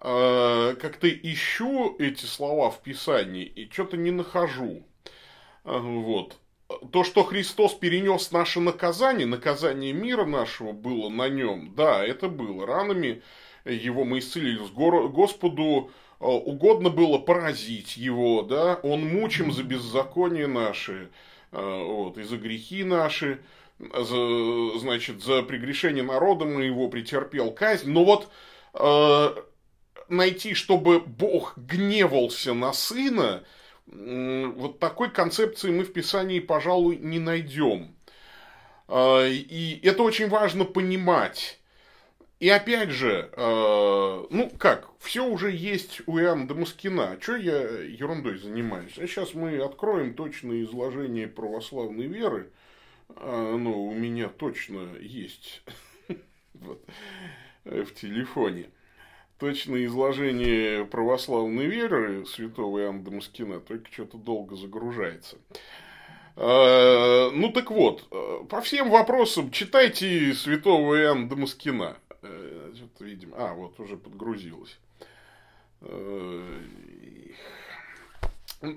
э, 0.00 0.76
как-то 0.80 1.08
ищу 1.10 1.94
эти 1.98 2.24
слова 2.24 2.70
в 2.70 2.80
Писании 2.82 3.44
и 3.44 3.70
что-то 3.70 3.98
не 3.98 4.10
нахожу. 4.10 4.82
Вот. 5.64 6.38
То, 6.90 7.04
что 7.04 7.22
Христос 7.22 7.74
перенес 7.74 8.32
наше 8.32 8.60
наказание, 8.60 9.26
наказание 9.26 9.92
мира 9.92 10.24
нашего 10.24 10.72
было 10.72 11.10
на 11.10 11.28
нем, 11.28 11.74
да, 11.76 12.04
это 12.04 12.28
было. 12.28 12.66
Ранами 12.66 13.22
его 13.64 14.04
мы 14.04 14.20
исцелились. 14.20 14.70
Господу 14.70 15.90
э, 16.18 16.24
угодно 16.24 16.88
было 16.88 17.18
поразить 17.18 17.96
его, 17.96 18.42
да, 18.42 18.80
он 18.82 19.06
мучим 19.06 19.52
за 19.52 19.64
беззаконие 19.64 20.46
наши, 20.46 21.10
э, 21.52 21.84
вот, 21.84 22.16
и 22.16 22.22
за 22.22 22.38
грехи 22.38 22.84
наши 22.84 23.40
за, 23.78 24.78
значит, 24.78 25.22
за 25.22 25.42
прегрешение 25.42 26.02
народа 26.02 26.44
моего 26.44 26.88
претерпел 26.88 27.52
казнь. 27.52 27.90
Но 27.90 28.04
вот 28.04 28.30
э, 28.74 29.34
найти, 30.08 30.54
чтобы 30.54 31.00
Бог 31.00 31.54
гневался 31.56 32.54
на 32.54 32.72
сына, 32.72 33.44
э, 33.86 34.52
вот 34.56 34.78
такой 34.78 35.10
концепции 35.10 35.70
мы 35.70 35.84
в 35.84 35.92
Писании, 35.92 36.40
пожалуй, 36.40 36.96
не 36.96 37.18
найдем. 37.18 37.94
Э, 38.88 39.28
и 39.28 39.80
это 39.86 40.02
очень 40.02 40.28
важно 40.28 40.64
понимать. 40.64 41.60
И 42.38 42.50
опять 42.50 42.90
же, 42.90 43.30
э, 43.32 44.24
ну 44.30 44.50
как, 44.58 44.88
все 45.00 45.24
уже 45.24 45.50
есть 45.50 46.02
у 46.06 46.18
Иоанна 46.18 46.46
Дамаскина. 46.46 47.18
Что 47.20 47.36
я 47.36 47.60
ерундой 47.60 48.38
занимаюсь? 48.38 48.98
А 48.98 49.06
сейчас 49.06 49.32
мы 49.34 49.58
откроем 49.58 50.14
точное 50.14 50.62
изложение 50.62 51.28
православной 51.28 52.06
веры– 52.06 52.50
а, 52.60 52.65
ну, 53.08 53.86
у 53.86 53.94
меня 53.94 54.28
точно 54.28 54.96
есть 55.00 55.62
в 57.64 57.94
телефоне. 57.94 58.70
Точное 59.38 59.84
изложение 59.84 60.86
православной 60.86 61.66
веры 61.66 62.24
святого 62.24 62.80
Иоанна 62.80 63.04
Дамаскина 63.04 63.60
только 63.60 63.92
что-то 63.92 64.16
долго 64.16 64.56
загружается. 64.56 65.36
А, 66.36 67.30
ну 67.30 67.52
так 67.52 67.70
вот, 67.70 68.08
по 68.48 68.60
всем 68.62 68.90
вопросам 68.90 69.50
читайте 69.50 70.32
святого 70.32 70.98
Иоанна 70.98 71.28
Дамаскина. 71.28 71.98
Э, 72.22 72.72
видимо, 73.00 73.36
а, 73.36 73.54
вот 73.54 73.78
уже 73.78 73.98
подгрузилось. 73.98 74.78
Э, 75.82 76.42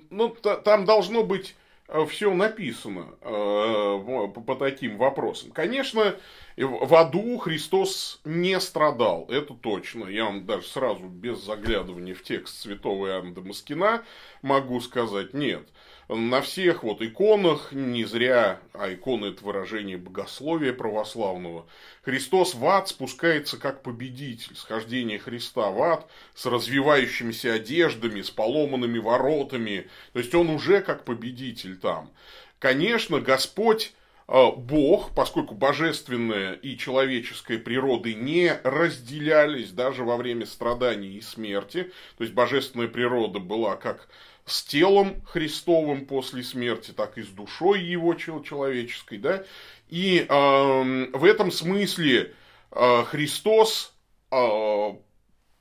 ну, 0.09 0.29
там 0.29 0.83
должно 0.83 1.23
быть 1.23 1.55
Э, 1.55 1.68
все 2.09 2.33
написано 2.33 3.15
э, 3.21 4.29
по 4.45 4.55
таким 4.55 4.97
вопросам. 4.97 5.51
Конечно, 5.51 6.15
в 6.63 6.95
аду 6.95 7.37
Христос 7.37 8.19
не 8.25 8.59
страдал, 8.59 9.25
это 9.29 9.53
точно. 9.53 10.05
Я 10.05 10.25
вам 10.25 10.45
даже 10.45 10.67
сразу 10.67 11.05
без 11.05 11.39
заглядывания 11.39 12.13
в 12.13 12.23
текст 12.23 12.59
святого 12.59 13.07
Иоанна 13.07 13.33
Дамаскина 13.33 14.03
могу 14.41 14.79
сказать 14.81 15.33
нет 15.33 15.67
на 16.09 16.41
всех 16.41 16.83
вот 16.83 17.03
иконах, 17.03 17.71
не 17.71 18.03
зря, 18.03 18.59
а 18.73 18.91
иконы 18.91 19.27
это 19.27 19.45
выражение 19.45 19.97
богословия 19.97 20.73
православного, 20.73 21.67
Христос 22.03 22.55
в 22.55 22.65
ад 22.65 22.87
спускается 22.87 23.59
как 23.59 23.83
победитель. 23.83 24.55
Схождение 24.55 25.19
Христа 25.19 25.69
в 25.69 25.81
ад 25.83 26.09
с 26.33 26.47
развивающимися 26.47 27.53
одеждами, 27.53 28.23
с 28.23 28.31
поломанными 28.31 28.97
воротами. 28.97 29.87
То 30.13 30.19
есть 30.19 30.33
он 30.33 30.49
уже 30.49 30.81
как 30.81 31.05
победитель 31.05 31.77
там. 31.77 32.09
Конечно, 32.57 33.19
Господь 33.19 33.93
Бог, 34.29 35.15
поскольку 35.15 35.55
божественная 35.55 36.53
и 36.53 36.77
человеческая 36.77 37.57
природы 37.57 38.13
не 38.13 38.59
разделялись 38.63 39.71
даже 39.71 40.03
во 40.03 40.17
время 40.17 40.45
страданий 40.45 41.17
и 41.17 41.21
смерти, 41.21 41.91
то 42.17 42.23
есть 42.23 42.35
божественная 42.35 42.87
природа 42.87 43.39
была 43.39 43.75
как 43.75 44.07
с 44.45 44.63
телом 44.63 45.21
Христовым 45.25 46.05
после 46.05 46.43
смерти, 46.43 46.91
так 46.91 47.17
и 47.17 47.23
с 47.23 47.27
душой 47.27 47.81
его 47.81 48.13
человеческой, 48.13 49.17
да, 49.17 49.43
и 49.89 50.25
э, 50.27 51.07
в 51.13 51.25
этом 51.25 51.51
смысле 51.51 52.33
э, 52.71 53.03
Христос 53.05 53.93
э, 54.31 54.93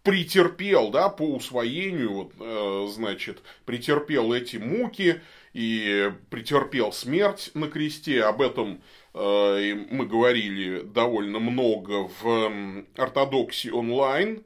претерпел, 0.03 0.91
да, 0.91 1.09
по 1.09 1.23
усвоению, 1.23 2.13
вот, 2.13 2.33
э, 2.41 2.87
значит, 2.91 3.43
претерпел 3.65 4.33
эти 4.33 4.57
муки 4.57 5.21
и 5.53 6.13
претерпел 6.31 6.93
смерть 6.93 7.51
на 7.55 7.69
кресте, 7.69 8.23
об 8.23 8.43
этом 8.43 8.83
э, 9.15 9.75
мы 9.91 10.07
говорили 10.07 10.83
довольно 10.83 11.39
много 11.39 12.09
в 12.21 12.27
э, 12.27 12.85
ортодоксии 12.97 13.71
онлайн, 13.71 14.45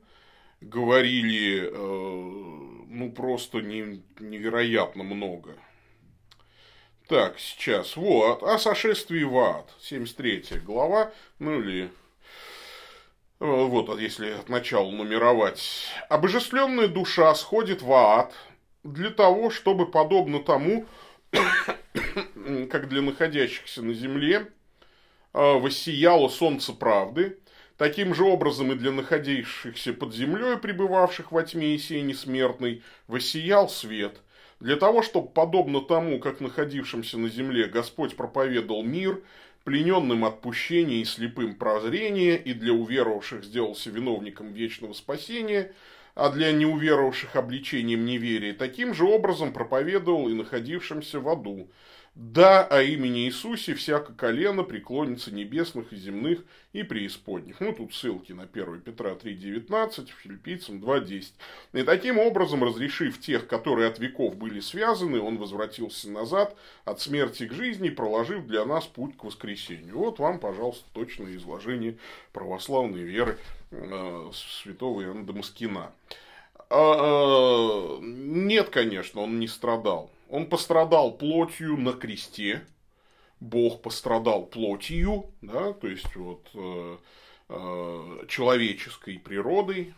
говорили 0.61 1.71
э, 1.71 2.73
ну, 2.93 3.11
просто 3.11 3.61
не, 3.61 4.03
невероятно 4.21 5.03
много. 5.03 5.57
Так, 7.09 7.39
сейчас, 7.39 7.97
вот, 7.97 8.43
о 8.43 8.59
сошествии 8.59 9.25
в 9.25 9.37
ад, 9.39 9.71
73 9.81 10.61
глава, 10.65 11.13
ну 11.39 11.61
или, 11.61 11.85
э, 11.85 11.91
вот, 13.41 13.99
если 13.99 14.31
от 14.31 14.49
начала 14.49 14.91
нумеровать. 14.91 15.89
Обожествленная 16.09 16.89
душа 16.89 17.35
сходит 17.35 17.83
в 17.83 17.93
ад 17.93 18.33
для 18.85 19.11
того, 19.11 19.51
чтобы, 19.51 19.91
подобно 19.91 20.41
тому, 20.41 20.87
как 22.71 22.89
для 22.89 23.03
находящихся 23.03 23.83
на 23.83 23.95
земле, 23.95 24.47
э, 25.33 25.53
воссияло 25.59 26.29
солнце 26.29 26.73
правды, 26.73 27.39
Таким 27.83 28.15
же 28.15 28.23
образом 28.23 28.71
и 28.71 28.77
для 28.77 28.93
находившихся 28.93 29.93
под 29.93 30.15
землей, 30.15 30.57
пребывавших 30.57 31.33
во 31.33 31.43
тьме 31.43 31.75
и 31.75 31.79
сене 31.79 32.15
смертной, 32.15 32.83
воссиял 33.09 33.69
свет, 33.69 34.21
для 34.61 34.77
того, 34.77 35.03
чтобы, 35.03 35.29
подобно 35.29 35.81
тому, 35.81 36.21
как 36.21 36.41
находившимся 36.41 37.19
на 37.19 37.29
земле 37.29 37.67
Господь 37.67 38.15
проповедовал 38.15 38.85
мир, 38.85 39.21
плененным 39.65 40.25
отпущение 40.25 41.01
и 41.01 41.05
слепым 41.05 41.57
прозрение, 41.57 42.37
и 42.37 42.53
для 42.53 42.73
уверовавших 42.73 43.43
сделался 43.43 43.91
виновником 43.91 44.53
вечного 44.53 44.93
спасения, 44.93 45.73
а 46.15 46.31
для 46.31 46.53
неуверовавших 46.53 47.37
обличением 47.37 48.05
неверия, 48.05 48.53
таким 48.53 48.95
же 48.95 49.05
образом 49.05 49.53
проповедовал 49.53 50.29
и 50.29 50.35
находившимся 50.35 51.21
в 51.21 51.29
аду. 51.29 51.71
Да, 52.15 52.67
о 52.67 52.83
имени 52.83 53.25
Иисусе 53.25 53.75
всяко 53.75 54.13
колено 54.13 54.65
преклонится 54.65 55.35
небесных 55.35 55.95
и 55.95 55.97
земных 55.97 56.41
и 56.75 56.83
преисподних. 56.83 57.59
Ну, 57.61 57.73
тут 57.73 57.95
ссылки 57.95 58.33
на 58.33 58.43
1 58.43 58.83
Петра 58.83 59.13
3.19, 59.13 60.11
филиппийцам 60.23 60.77
2.10. 60.77 61.25
И 61.73 61.83
таким 61.85 62.19
образом, 62.19 62.63
разрешив 62.63 63.19
тех, 63.19 63.47
которые 63.47 63.89
от 63.89 63.99
веков 63.99 64.37
были 64.37 64.61
связаны, 64.61 65.21
он 65.21 65.39
возвратился 65.39 66.11
назад 66.11 66.55
от 66.85 67.01
смерти 67.01 67.49
к 67.49 67.53
жизни, 67.55 67.89
проложив 67.89 68.47
для 68.47 68.67
нас 68.67 68.85
путь 68.85 69.17
к 69.17 69.25
воскресению. 69.25 69.97
Вот 69.97 70.19
вам, 70.19 70.39
пожалуйста, 70.39 70.85
точное 70.93 71.35
изложение 71.37 71.97
православной 72.35 73.05
веры 73.05 73.39
э, 73.71 74.31
святого 74.35 75.03
Иоанна 75.03 75.25
Дамаскина. 75.25 75.93
А, 76.69 77.99
э, 77.99 78.03
нет, 78.03 78.69
конечно, 78.69 79.23
он 79.23 79.41
не 79.41 79.49
страдал. 79.49 80.11
Он 80.33 80.47
пострадал 80.47 81.19
плотью 81.19 81.77
на 81.77 81.93
кресте. 81.93 82.65
Бог 83.39 83.83
пострадал 83.83 84.47
плотью, 84.47 85.31
да, 85.43 85.75
то 85.75 85.87
есть 85.87 86.17
вот 86.17 86.49
э, 86.55 86.97
э, 87.51 88.27
человеческой 88.29 89.19
природой, 89.19 89.93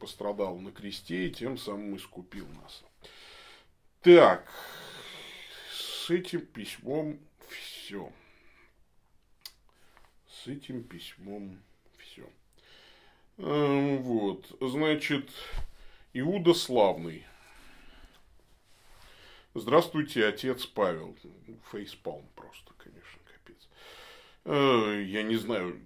пострадал 0.00 0.58
на 0.58 0.72
кресте 0.72 1.28
и 1.28 1.30
тем 1.30 1.56
самым 1.56 1.96
искупил 1.96 2.48
нас. 2.60 2.82
Так, 4.00 4.50
с 5.72 6.10
этим 6.10 6.40
письмом 6.40 7.20
все. 7.48 8.10
С 10.28 10.48
этим 10.48 10.82
письмом 10.82 11.60
все. 11.98 12.28
Э, 13.38 13.98
вот, 13.98 14.46
значит, 14.60 15.30
Иуда 16.12 16.54
Славный 16.54 17.24
Здравствуйте, 19.58 20.26
отец 20.26 20.66
Павел. 20.66 21.16
Фейспалм 21.72 22.26
просто, 22.34 22.74
конечно, 22.76 23.20
капец. 23.24 23.68
Э, 24.44 25.02
я 25.02 25.22
не 25.22 25.36
знаю, 25.36 25.80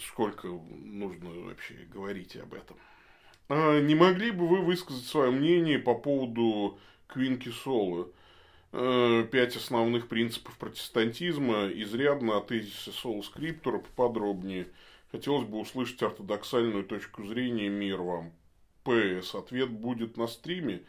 сколько 0.00 0.48
нужно 0.48 1.28
вообще 1.28 1.74
говорить 1.92 2.34
об 2.36 2.54
этом. 2.54 2.78
А 3.50 3.78
не 3.78 3.94
могли 3.94 4.30
бы 4.30 4.48
вы 4.48 4.62
высказать 4.62 5.04
свое 5.04 5.30
мнение 5.30 5.78
по 5.78 5.94
поводу 5.94 6.78
Квинки 7.08 7.50
Соло? 7.50 8.08
Э, 8.72 9.28
пять 9.30 9.54
основных 9.54 10.08
принципов 10.08 10.56
протестантизма, 10.56 11.68
изрядно 11.74 12.38
о 12.38 12.40
тезисе 12.40 12.90
Соло 12.90 13.20
Скриптора 13.20 13.80
поподробнее. 13.80 14.68
Хотелось 15.12 15.44
бы 15.44 15.58
услышать 15.58 16.02
ортодоксальную 16.02 16.84
точку 16.84 17.26
зрения, 17.26 17.68
мир 17.68 18.00
вам. 18.00 18.32
ПС. 18.82 19.34
Ответ 19.34 19.68
будет 19.68 20.16
на 20.16 20.26
стриме 20.26 20.84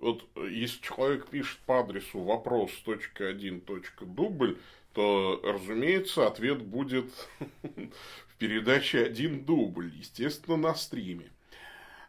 вот 0.00 0.24
если 0.50 0.80
человек 0.82 1.28
пишет 1.28 1.58
по 1.66 1.80
адресу 1.80 2.20
вопрос 2.20 2.70
точка 2.84 3.34
дубль, 4.00 4.58
то, 4.92 5.40
разумеется, 5.42 6.26
ответ 6.26 6.62
будет 6.62 7.10
в 7.62 8.36
передаче 8.38 9.04
один 9.04 9.44
дубль, 9.44 9.90
естественно, 9.96 10.56
на 10.56 10.74
стриме. 10.74 11.30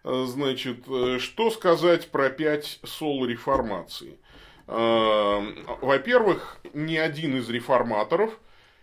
Значит, 0.03 0.85
что 1.19 1.49
сказать 1.49 2.09
про 2.09 2.29
пять 2.29 2.79
сол 2.83 3.25
реформации? 3.25 4.19
Во-первых, 4.67 6.59
ни 6.73 6.95
один 6.95 7.37
из 7.37 7.49
реформаторов 7.49 8.39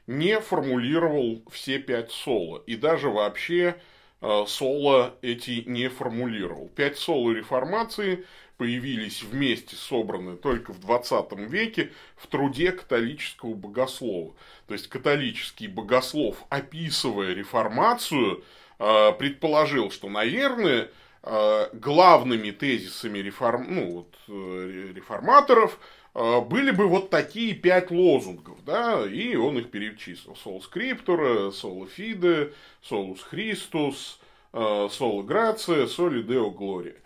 не 0.09 0.41
формулировал 0.41 1.43
все 1.51 1.79
пять 1.79 2.11
соло. 2.11 2.63
И 2.67 2.75
даже 2.75 3.09
вообще 3.09 3.77
соло 4.21 5.15
эти 5.23 5.63
не 5.67 5.89
формулировал. 5.89 6.69
Пять 6.75 6.99
соло 6.99 7.31
реформации 7.31 8.25
появились 8.63 9.25
вместе 9.25 9.75
собраны 9.75 10.37
только 10.37 10.73
в 10.73 10.79
20 10.79 11.33
веке 11.51 11.91
в 12.15 12.29
труде 12.29 12.71
католического 12.71 13.55
богослова. 13.55 14.35
То 14.69 14.75
есть 14.75 14.87
католический 14.87 15.67
богослов, 15.67 16.37
описывая 16.49 17.35
реформацию, 17.35 18.45
э, 18.79 19.13
предположил, 19.19 19.91
что, 19.91 20.09
наверное, 20.09 20.91
э, 21.25 21.69
главными 21.73 22.53
тезисами 22.53 23.19
реформ... 23.19 23.67
ну, 23.69 23.91
вот, 23.91 24.15
э, 24.29 24.93
реформаторов 24.95 25.81
были 26.15 26.71
бы 26.71 26.87
вот 26.87 27.11
такие 27.11 27.55
пять 27.55 27.91
лозунгов, 27.91 28.65
да, 28.65 29.05
и 29.05 29.35
он 29.35 29.59
их 29.59 29.71
перечислил. 29.73 30.37
Сол 30.37 30.63
скриптура, 30.63 31.51
соло 31.51 31.89
фиде, 31.89 32.53
солус 32.83 33.23
христус, 33.23 34.21
соло 34.53 35.23
грация, 35.23 35.87
соли 35.87 36.21
део 36.23 36.51
глория. 36.51 36.97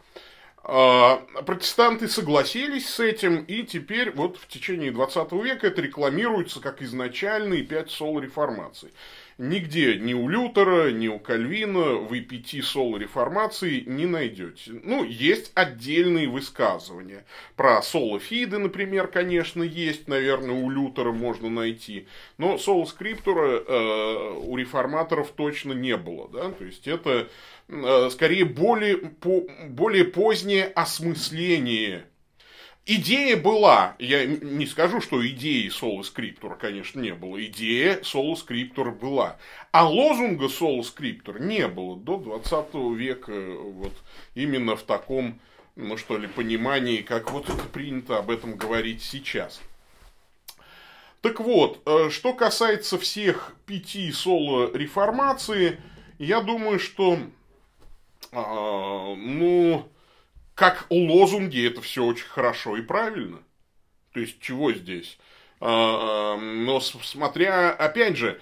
А, 0.69 1.23
протестанты 1.47 2.09
согласились 2.09 2.89
с 2.89 2.99
этим, 2.99 3.45
и 3.45 3.63
теперь 3.63 4.11
вот 4.11 4.37
в 4.37 4.49
течение 4.49 4.91
20 4.91 5.31
века 5.35 5.69
это 5.69 5.81
рекламируется 5.81 6.59
как 6.59 6.83
изначальные 6.83 7.63
пять 7.63 7.93
сол 7.93 8.19
реформации. 8.19 8.91
Нигде 9.39 9.97
ни 9.97 10.13
у 10.15 10.29
Лютера, 10.29 10.91
ни 10.91 11.07
у 11.07 11.21
Кальвина 11.21 11.97
вы 11.97 12.21
пяти 12.21 12.63
сол 12.63 12.97
реформации 12.97 13.85
не 13.87 14.07
найдете. 14.07 14.81
Ну, 14.83 15.05
есть 15.05 15.53
отдельные 15.55 16.27
высказывания. 16.27 17.27
Про 17.55 17.81
соло 17.83 18.19
фиды, 18.19 18.59
например, 18.59 19.07
конечно, 19.09 19.63
есть, 19.63 20.09
наверное, 20.09 20.55
у 20.55 20.71
Лютера 20.71 21.13
можно 21.13 21.51
найти. 21.51 22.09
Но 22.39 22.57
соло 22.57 22.87
скриптура 22.87 23.61
э, 23.61 24.39
у 24.39 24.57
реформаторов 24.57 25.31
точно 25.37 25.75
не 25.75 25.99
было. 25.99 26.29
Да? 26.29 26.51
То 26.51 26.65
есть 26.65 26.89
это 26.89 27.29
скорее 28.11 28.45
более, 28.45 28.97
по, 28.97 29.43
более 29.69 30.05
позднее 30.05 30.67
осмысление. 30.67 32.07
Идея 32.89 33.37
была, 33.37 33.97
я 33.99 34.25
не 34.27 34.65
скажу, 34.65 35.01
что 35.01 35.27
идеи 35.27 35.69
соло 35.71 36.05
скриптура, 36.05 36.55
конечно, 36.55 37.01
не 37.01 37.15
было. 37.15 37.45
Идея 37.47 38.01
соло 38.05 38.37
скриптура 38.37 38.93
была. 38.93 39.39
А 39.73 39.89
лозунга 39.89 40.49
соло 40.49 40.83
скриптура 40.83 41.41
не 41.41 41.67
было 41.67 41.97
до 41.97 42.17
20 42.17 42.75
века 42.97 43.33
вот 43.33 43.93
именно 44.37 44.77
в 44.77 44.85
таком, 44.85 45.41
ну 45.75 45.97
что 45.97 46.17
ли, 46.17 46.29
понимании, 46.29 47.03
как 47.03 47.33
вот 47.33 47.49
это 47.49 47.65
принято 47.65 48.19
об 48.19 48.31
этом 48.31 48.57
говорить 48.57 49.03
сейчас. 49.03 49.61
Так 51.23 51.41
вот, 51.41 51.83
э, 51.87 52.11
что 52.11 52.35
касается 52.35 52.99
всех 52.99 53.57
пяти 53.67 54.13
соло 54.13 54.71
реформации, 54.73 55.81
я 56.21 56.41
думаю, 56.41 56.79
что 56.79 57.19
а, 58.39 59.15
ну, 59.17 59.91
как 60.55 60.87
лозунги, 60.91 61.67
это 61.67 61.81
все 61.81 62.05
очень 62.05 62.27
хорошо 62.27 62.77
и 62.77 62.83
правильно. 62.83 63.39
То 64.13 64.21
есть, 64.21 64.41
чего 64.41 64.73
здесь? 64.73 65.19
А, 65.59 66.35
а, 66.35 66.37
но 66.37 66.81
смотря, 66.81 67.71
опять 67.73 68.17
же, 68.19 68.39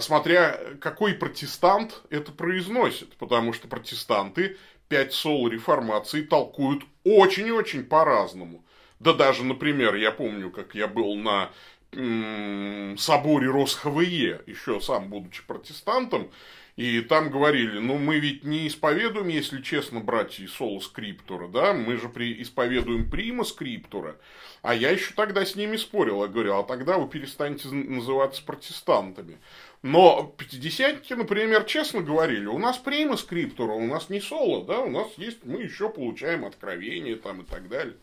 смотря 0.00 0.58
какой 0.80 1.12
протестант 1.12 2.02
это 2.08 2.32
произносит, 2.32 3.14
потому 3.16 3.52
что 3.52 3.68
протестанты 3.68 4.56
пять 4.88 5.12
сол 5.12 5.48
реформации 5.48 6.22
толкуют 6.22 6.82
очень-очень 7.04 7.84
по-разному. 7.84 8.64
Да 9.00 9.12
даже, 9.12 9.44
например, 9.44 9.96
я 9.96 10.12
помню, 10.12 10.50
как 10.50 10.74
я 10.74 10.88
был 10.88 11.14
на 11.16 11.50
соборе 12.96 13.48
Росхве, 13.48 14.40
еще 14.46 14.80
сам 14.80 15.10
будучи 15.10 15.42
протестантом, 15.46 16.30
и 16.76 17.00
там 17.00 17.30
говорили, 17.30 17.78
ну 17.78 17.98
мы 17.98 18.18
ведь 18.18 18.44
не 18.44 18.66
исповедуем, 18.66 19.28
если 19.28 19.60
честно, 19.60 20.00
братья, 20.00 20.46
соло 20.46 20.80
скриптура, 20.80 21.48
да, 21.48 21.72
мы 21.72 21.96
же 21.96 22.08
при, 22.08 22.40
исповедуем 22.42 23.10
прима 23.10 23.44
скриптура. 23.44 24.16
А 24.62 24.74
я 24.74 24.90
еще 24.90 25.12
тогда 25.14 25.44
с 25.44 25.56
ними 25.56 25.76
спорил, 25.76 26.22
я 26.22 26.28
говорю, 26.28 26.58
а 26.58 26.62
тогда 26.62 26.98
вы 26.98 27.08
перестанете 27.08 27.68
называться 27.68 28.42
протестантами. 28.44 29.38
Но 29.82 30.34
пятидесятники, 30.36 31.14
например, 31.14 31.64
честно 31.64 32.02
говорили, 32.02 32.44
у 32.46 32.58
нас 32.58 32.76
прима 32.76 33.16
скриптура, 33.16 33.72
у 33.72 33.86
нас 33.86 34.10
не 34.10 34.20
соло, 34.20 34.64
да, 34.64 34.80
у 34.80 34.90
нас 34.90 35.08
есть, 35.16 35.44
мы 35.44 35.62
еще 35.62 35.88
получаем 35.88 36.44
откровение 36.44 37.16
там 37.16 37.40
и 37.40 37.44
так 37.44 37.68
далее. 37.68 37.96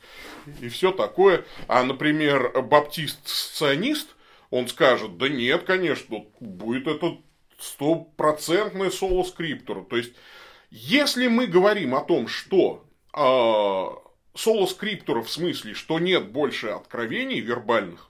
И 0.59 0.69
все 0.69 0.91
такое. 0.91 1.45
А, 1.67 1.83
например, 1.83 2.61
баптист-сционист, 2.63 4.15
он 4.49 4.67
скажет, 4.67 5.17
да 5.17 5.29
нет, 5.29 5.63
конечно, 5.63 6.25
будет 6.39 6.87
это 6.87 7.19
стопроцентное 7.57 8.89
соло 8.89 9.23
скриптора. 9.23 9.83
То 9.83 9.97
есть, 9.97 10.13
если 10.69 11.27
мы 11.27 11.47
говорим 11.47 11.95
о 11.95 12.01
том, 12.01 12.27
что 12.27 12.85
э, 13.13 14.37
соло 14.37 14.65
скриптора 14.67 15.21
в 15.21 15.29
смысле, 15.29 15.73
что 15.73 15.99
нет 15.99 16.31
больше 16.31 16.67
откровений 16.67 17.39
вербальных, 17.39 18.09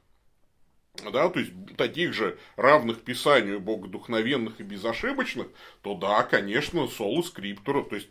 да, 1.11 1.29
то 1.29 1.39
есть 1.39 1.51
таких 1.77 2.13
же 2.13 2.39
равных 2.55 3.03
Писанию 3.03 3.59
богодухновенных 3.59 4.59
и 4.59 4.63
безошибочных, 4.63 5.47
то 5.81 5.93
да, 5.93 6.23
конечно, 6.23 6.87
соло 6.87 7.21
скриптора, 7.21 7.83
то 7.83 7.95
есть 7.95 8.09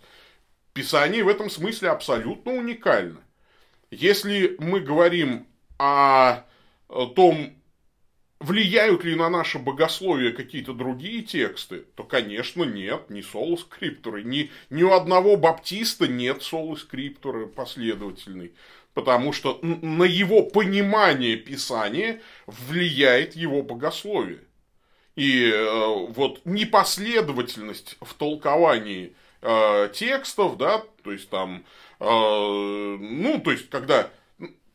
Писание 0.73 1.25
в 1.25 1.29
этом 1.29 1.49
смысле 1.49 1.89
абсолютно 1.89 2.53
уникально. 2.53 3.23
Если 3.91 4.57
мы 4.59 4.81
говорим 4.81 5.47
о 5.79 6.43
том, 7.15 7.56
влияют 8.47 9.03
ли 9.05 9.15
на 9.17 9.29
наше 9.29 9.59
богословие 9.59 10.33
какие-то 10.33 10.73
другие 10.73 11.23
тексты, 11.23 11.85
то, 11.97 12.05
конечно, 12.05 12.63
нет, 12.63 13.11
не 13.11 13.23
соло 13.23 13.57
скриптуры, 13.57 14.23
ни, 14.23 14.51
ни 14.71 14.83
у 14.85 14.93
одного 14.93 15.37
баптиста 15.37 16.07
нет 16.07 16.43
соло 16.43 16.77
скриптуры 16.77 17.49
последовательной, 17.49 18.53
потому 18.95 19.33
что 19.33 19.59
на 19.63 20.05
его 20.05 20.43
понимание 20.43 21.37
Писания 21.37 22.21
влияет 22.47 23.35
его 23.35 23.63
богословие. 23.63 24.41
И 25.17 25.51
э, 25.51 26.07
вот 26.11 26.41
непоследовательность 26.45 27.97
в 28.01 28.15
толковании 28.15 29.15
э, 29.43 29.89
текстов, 29.93 30.57
да, 30.57 30.85
то 31.03 31.11
есть 31.11 31.31
там, 31.31 31.65
э, 31.99 32.05
ну, 32.05 33.41
то 33.41 33.51
есть 33.51 33.71
когда 33.71 34.11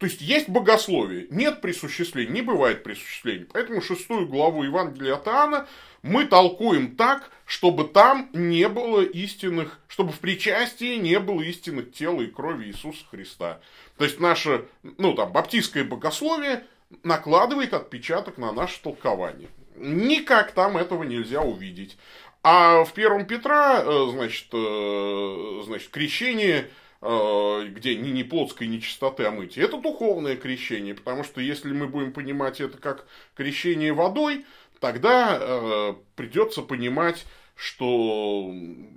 то 0.02 0.08
есть 0.08 0.20
есть 0.20 0.50
богословие, 0.50 1.28
нет 1.30 1.62
присуществления, 1.62 2.32
не 2.32 2.42
бывает 2.42 2.82
присуществления. 2.82 3.46
Поэтому 3.54 3.84
шестую 3.84 4.28
главу 4.28 4.64
Евангелия 4.64 5.14
от 5.14 5.28
Иоанна 5.28 5.68
мы 6.02 6.26
толкуем 6.26 6.96
так, 6.96 7.30
чтобы 7.46 7.84
там 7.84 8.28
не 8.34 8.68
было 8.68 9.02
истинных, 9.02 9.80
чтобы 9.88 10.12
в 10.12 10.18
причастии 10.18 10.96
не 10.96 11.20
было 11.20 11.44
истинных 11.44 11.94
тела 11.94 12.22
и 12.22 12.26
крови 12.26 12.66
Иисуса 12.66 13.06
Христа. 13.12 13.60
То 14.00 14.04
есть 14.04 14.20
наше, 14.20 14.66
ну 14.82 15.14
там, 15.14 15.32
баптистское 15.32 15.84
богословие 15.84 16.64
накладывает 17.04 17.76
отпечаток 17.76 18.40
на 18.40 18.52
наше 18.52 18.82
толкование. 18.82 19.50
Никак 19.76 20.54
там 20.54 20.78
этого 20.78 21.04
нельзя 21.04 21.42
увидеть. 21.42 21.96
А 22.42 22.84
в 22.86 22.94
первом 22.94 23.28
Петра, 23.28 23.84
э, 23.84 24.08
значит, 24.10 24.48
э, 24.52 25.62
значит 25.64 25.90
крещение 25.90 26.68
где 27.02 27.96
ни, 27.96 28.10
ни 28.10 28.22
плотской 28.22 28.68
нечистоты 28.68 29.26
омытия. 29.26 29.64
Это 29.64 29.78
духовное 29.78 30.36
крещение, 30.36 30.94
потому 30.94 31.24
что 31.24 31.42
если 31.42 31.74
мы 31.74 31.88
будем 31.88 32.14
понимать 32.14 32.62
это 32.62 32.78
как 32.78 33.08
крещение 33.36 33.92
водой, 33.92 34.46
тогда 34.80 35.38
э, 35.40 35.94
придется 36.16 36.62
понимать, 36.62 37.26
что 37.56 38.54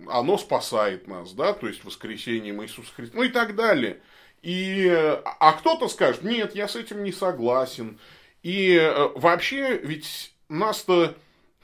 оно 0.09 0.39
спасает 0.39 1.07
нас, 1.07 1.33
да, 1.33 1.53
то 1.53 1.69
есть 1.69 1.85
воскресением 1.85 2.63
Иисуса 2.63 2.93
Христа, 2.95 3.17
ну 3.17 3.23
и 3.23 3.29
так 3.29 3.55
далее. 3.55 4.01
И, 4.43 4.87
а 4.89 5.53
кто-то 5.53 5.89
скажет, 5.89 6.23
нет, 6.23 6.55
я 6.55 6.69
с 6.69 6.77
этим 6.77 7.05
не 7.05 7.13
согласен. 7.13 7.99
И 8.43 8.75
э, 8.75 9.09
вообще, 9.15 9.79
ведь 9.79 10.35
нас-то 10.49 11.15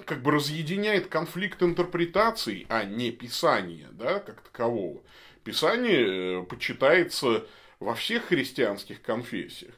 как 0.05 0.22
бы 0.22 0.31
разъединяет 0.31 1.09
конфликт 1.09 1.62
интерпретаций, 1.62 2.66
а 2.68 2.85
не 2.85 3.11
писания, 3.11 3.88
да, 3.92 4.20
как 4.20 4.40
такового. 4.40 5.03
Писание 5.50 6.42
э, 6.42 6.42
почитается 6.44 7.44
во 7.80 7.96
всех 7.96 8.26
христианских 8.26 9.02
конфессиях. 9.02 9.74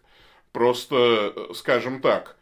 Просто, 0.53 1.33
э, 1.35 1.55
скажем 1.55 2.03
так, 2.03 2.37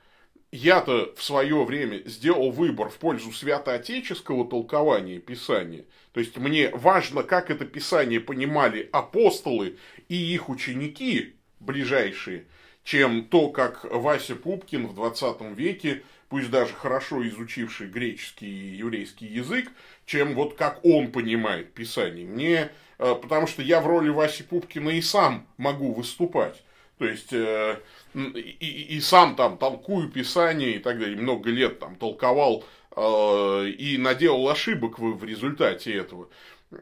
я-то 0.51 1.15
в 1.17 1.23
свое 1.23 1.63
время 1.65 2.03
сделал 2.07 2.51
выбор 2.51 2.89
в 2.89 2.97
пользу 2.97 3.31
святоотеческого 3.31 4.49
толкования 4.49 5.21
Писания. 5.21 5.85
То 6.13 6.19
есть 6.19 6.37
мне 6.39 6.71
важно, 6.71 7.23
как 7.23 7.53
это 7.53 7.65
Писание 7.65 8.19
понимали 8.19 8.89
апостолы 8.91 9.77
и 10.09 10.17
их 10.17 10.49
ученики 10.49 11.37
ближайшие, 11.61 12.47
чем 12.83 13.27
то, 13.27 13.51
как 13.51 13.85
Вася 13.85 14.35
Пупкин 14.35 14.89
в 14.89 14.95
20 14.97 15.57
веке, 15.57 16.03
пусть 16.29 16.51
даже 16.51 16.75
хорошо 16.75 17.25
изучивший 17.29 17.87
греческий 17.87 18.49
и 18.49 18.77
еврейский 18.79 19.27
язык, 19.27 19.71
чем 20.05 20.35
вот 20.35 20.55
как 20.55 20.85
он 20.85 21.13
понимает 21.13 21.73
Писание. 21.75 22.27
Мне 22.27 22.73
потому 23.01 23.47
что 23.47 23.63
я 23.63 23.81
в 23.81 23.87
роли 23.87 24.11
Васи 24.11 24.43
Пупкина 24.43 24.91
и 24.91 25.01
сам 25.01 25.47
могу 25.57 25.95
выступать. 25.95 26.63
То 26.99 27.07
есть, 27.07 27.33
э, 27.33 27.79
и, 28.15 28.87
и 28.91 29.01
сам 29.01 29.35
там 29.35 29.57
толкую 29.57 30.11
Писание 30.11 30.77
и 30.77 30.79
так 30.79 30.99
далее, 30.99 31.17
много 31.17 31.49
лет 31.49 31.79
там 31.79 31.97
толковал 31.97 32.63
э, 32.95 33.69
и 33.71 33.97
наделал 33.97 34.51
ошибок 34.51 34.99
в, 34.99 35.17
в 35.17 35.25
результате 35.25 35.95
этого. 35.95 36.29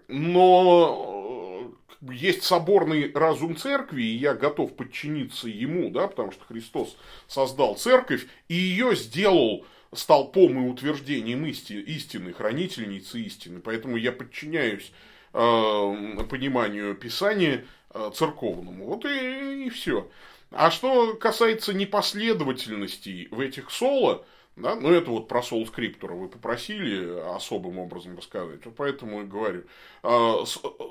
Но 0.08 1.72
есть 2.02 2.42
соборный 2.42 3.12
разум 3.14 3.56
церкви, 3.56 4.02
и 4.02 4.16
я 4.16 4.34
готов 4.34 4.74
подчиниться 4.74 5.46
ему, 5.46 5.90
да, 5.90 6.08
потому 6.08 6.32
что 6.32 6.44
Христос 6.46 6.96
создал 7.28 7.76
церковь 7.76 8.26
и 8.48 8.54
ее 8.54 8.96
сделал 8.96 9.64
столпом 9.94 10.66
и 10.66 10.68
утверждением 10.68 11.46
истины, 11.46 12.32
хранительницей 12.32 13.22
истины. 13.22 13.60
Поэтому 13.60 13.96
я 13.96 14.10
подчиняюсь 14.10 14.90
Э, 14.90 15.07
пониманию 15.32 16.94
Писания 16.94 17.64
э, 17.90 18.10
церковному. 18.14 18.86
Вот 18.86 19.04
и, 19.04 19.66
и 19.66 19.70
все. 19.70 20.08
А 20.50 20.70
что 20.70 21.14
касается 21.14 21.74
непоследовательностей 21.74 23.28
в 23.30 23.40
этих 23.40 23.70
соло, 23.70 24.24
да, 24.56 24.74
ну 24.74 24.90
это 24.90 25.10
вот 25.10 25.28
про 25.28 25.42
сол 25.42 25.66
скриптура 25.66 26.14
вы 26.14 26.28
попросили 26.28 27.20
особым 27.36 27.78
образом 27.78 28.16
рассказать, 28.16 28.64
вот 28.64 28.74
поэтому 28.76 29.22
и 29.22 29.24
говорю. 29.24 29.64
Э, 30.02 30.44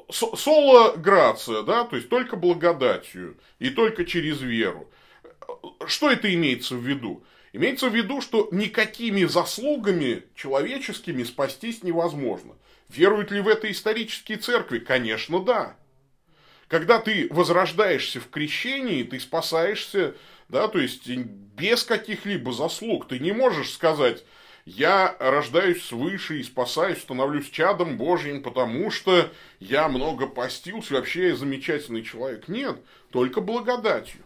соло 0.09 0.95
грация, 0.95 1.63
да, 1.63 1.83
то 1.83 1.95
есть 1.95 2.09
только 2.09 2.35
благодатью 2.35 3.37
и 3.59 3.69
только 3.69 4.05
через 4.05 4.41
веру. 4.41 4.89
Что 5.85 6.11
это 6.11 6.33
имеется 6.33 6.75
в 6.75 6.85
виду? 6.85 7.23
Имеется 7.53 7.89
в 7.89 7.95
виду, 7.95 8.21
что 8.21 8.49
никакими 8.51 9.23
заслугами 9.23 10.23
человеческими 10.35 11.23
спастись 11.23 11.83
невозможно. 11.83 12.55
Веруют 12.89 13.31
ли 13.31 13.41
в 13.41 13.47
это 13.47 13.69
исторические 13.69 14.37
церкви? 14.37 14.79
Конечно, 14.79 15.41
да. 15.43 15.75
Когда 16.67 16.99
ты 16.99 17.27
возрождаешься 17.29 18.19
в 18.19 18.29
крещении, 18.29 19.03
ты 19.03 19.19
спасаешься, 19.19 20.15
да, 20.49 20.67
то 20.67 20.79
есть 20.79 21.07
без 21.07 21.83
каких-либо 21.83 22.51
заслуг. 22.51 23.07
Ты 23.07 23.19
не 23.19 23.31
можешь 23.31 23.71
сказать, 23.71 24.23
я 24.65 25.15
рождаюсь 25.19 25.85
свыше 25.85 26.39
и 26.39 26.43
спасаюсь, 26.43 26.99
становлюсь 26.99 27.49
чадом 27.49 27.97
Божьим, 27.97 28.43
потому 28.43 28.91
что 28.91 29.31
я 29.61 29.87
много 29.87 30.27
постился, 30.27 30.93
вообще 30.93 31.29
я 31.29 31.35
замечательный 31.37 32.03
человек. 32.03 32.49
Нет, 32.49 32.77
только 33.11 33.39
благодатью. 33.39 34.23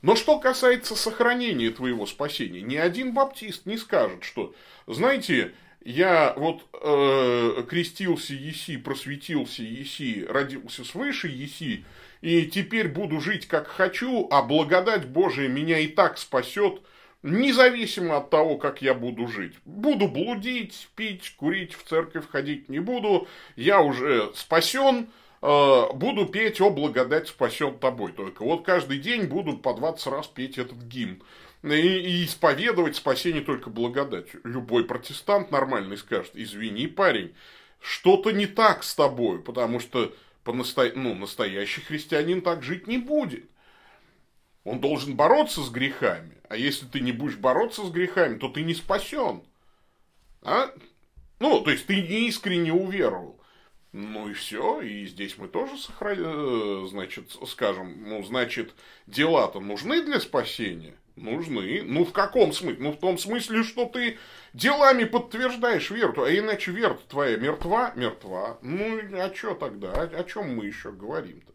Но 0.00 0.16
что 0.16 0.38
касается 0.38 0.94
сохранения 0.96 1.70
твоего 1.70 2.06
спасения, 2.06 2.62
ни 2.62 2.76
один 2.76 3.12
баптист 3.12 3.66
не 3.66 3.76
скажет, 3.76 4.24
что, 4.24 4.54
знаете, 4.86 5.52
я 5.86 6.34
вот 6.36 6.64
э, 6.72 7.62
крестился 7.68 8.34
Еси, 8.34 8.76
просветился 8.76 9.62
Еси, 9.62 10.26
родился 10.28 10.84
свыше 10.84 11.28
Еси, 11.28 11.84
и 12.22 12.44
теперь 12.46 12.88
буду 12.88 13.20
жить 13.20 13.46
как 13.46 13.68
хочу, 13.68 14.26
а 14.32 14.42
благодать 14.42 15.06
Божия 15.06 15.48
меня 15.48 15.78
и 15.78 15.86
так 15.86 16.18
спасет, 16.18 16.80
независимо 17.22 18.16
от 18.16 18.30
того, 18.30 18.56
как 18.56 18.82
я 18.82 18.94
буду 18.94 19.28
жить. 19.28 19.54
Буду 19.64 20.08
блудить, 20.08 20.88
пить, 20.96 21.34
курить, 21.36 21.74
в 21.74 21.84
церковь 21.84 22.28
ходить 22.28 22.68
не 22.68 22.80
буду, 22.80 23.28
я 23.54 23.80
уже 23.80 24.32
спасен, 24.34 25.08
э, 25.40 25.82
буду 25.94 26.26
петь 26.26 26.60
«О, 26.60 26.70
благодать 26.70 27.28
спасен 27.28 27.78
тобой». 27.78 28.10
Только 28.10 28.42
вот 28.42 28.64
каждый 28.64 28.98
день 28.98 29.26
буду 29.26 29.56
по 29.56 29.72
20 29.72 30.06
раз 30.08 30.26
петь 30.26 30.58
этот 30.58 30.78
гимн 30.78 31.22
и, 31.62 31.68
и 31.68 32.24
исповедовать 32.24 32.96
спасение 32.96 33.42
только 33.42 33.70
благодатью. 33.70 34.40
Любой 34.44 34.84
протестант 34.84 35.50
нормальный 35.50 35.96
скажет, 35.96 36.32
извини, 36.34 36.86
парень, 36.86 37.34
что-то 37.80 38.30
не 38.30 38.46
так 38.46 38.84
с 38.84 38.94
тобой, 38.94 39.42
потому 39.42 39.80
что 39.80 40.14
по 40.44 40.52
насто... 40.52 40.92
ну, 40.94 41.14
настоящий 41.14 41.80
христианин 41.80 42.40
так 42.42 42.62
жить 42.62 42.86
не 42.86 42.98
будет. 42.98 43.44
Он 44.64 44.80
должен 44.80 45.16
бороться 45.16 45.62
с 45.62 45.70
грехами. 45.70 46.36
А 46.48 46.56
если 46.56 46.86
ты 46.86 47.00
не 47.00 47.12
будешь 47.12 47.36
бороться 47.36 47.84
с 47.84 47.90
грехами, 47.90 48.38
то 48.38 48.48
ты 48.48 48.62
не 48.62 48.74
спасен. 48.74 49.42
А? 50.42 50.70
Ну, 51.38 51.60
то 51.60 51.70
есть 51.70 51.86
ты 51.86 51.96
не 51.96 52.28
искренне 52.28 52.72
уверовал. 52.72 53.40
Ну 53.92 54.28
и 54.28 54.34
все, 54.34 54.82
и 54.82 55.06
здесь 55.06 55.38
мы 55.38 55.48
тоже 55.48 55.78
сохраним, 55.78 56.84
э, 56.84 56.86
значит, 56.88 57.34
скажем, 57.48 58.08
ну, 58.08 58.22
значит, 58.22 58.74
дела-то 59.06 59.58
нужны 59.60 60.02
для 60.02 60.20
спасения 60.20 60.94
нужны. 61.16 61.82
Ну, 61.82 62.04
в 62.04 62.12
каком 62.12 62.52
смысле? 62.52 62.78
Ну, 62.80 62.92
в 62.92 62.98
том 62.98 63.18
смысле, 63.18 63.62
что 63.64 63.86
ты 63.86 64.18
делами 64.52 65.04
подтверждаешь 65.04 65.90
веру, 65.90 66.22
а 66.22 66.30
иначе 66.30 66.70
вера 66.70 66.98
твоя 67.08 67.36
мертва, 67.36 67.92
мертва. 67.96 68.58
Ну, 68.62 69.00
а 69.14 69.34
что 69.34 69.54
тогда? 69.54 69.92
О, 69.92 70.04
о 70.04 70.24
чем 70.24 70.54
мы 70.54 70.66
еще 70.66 70.92
говорим-то? 70.92 71.52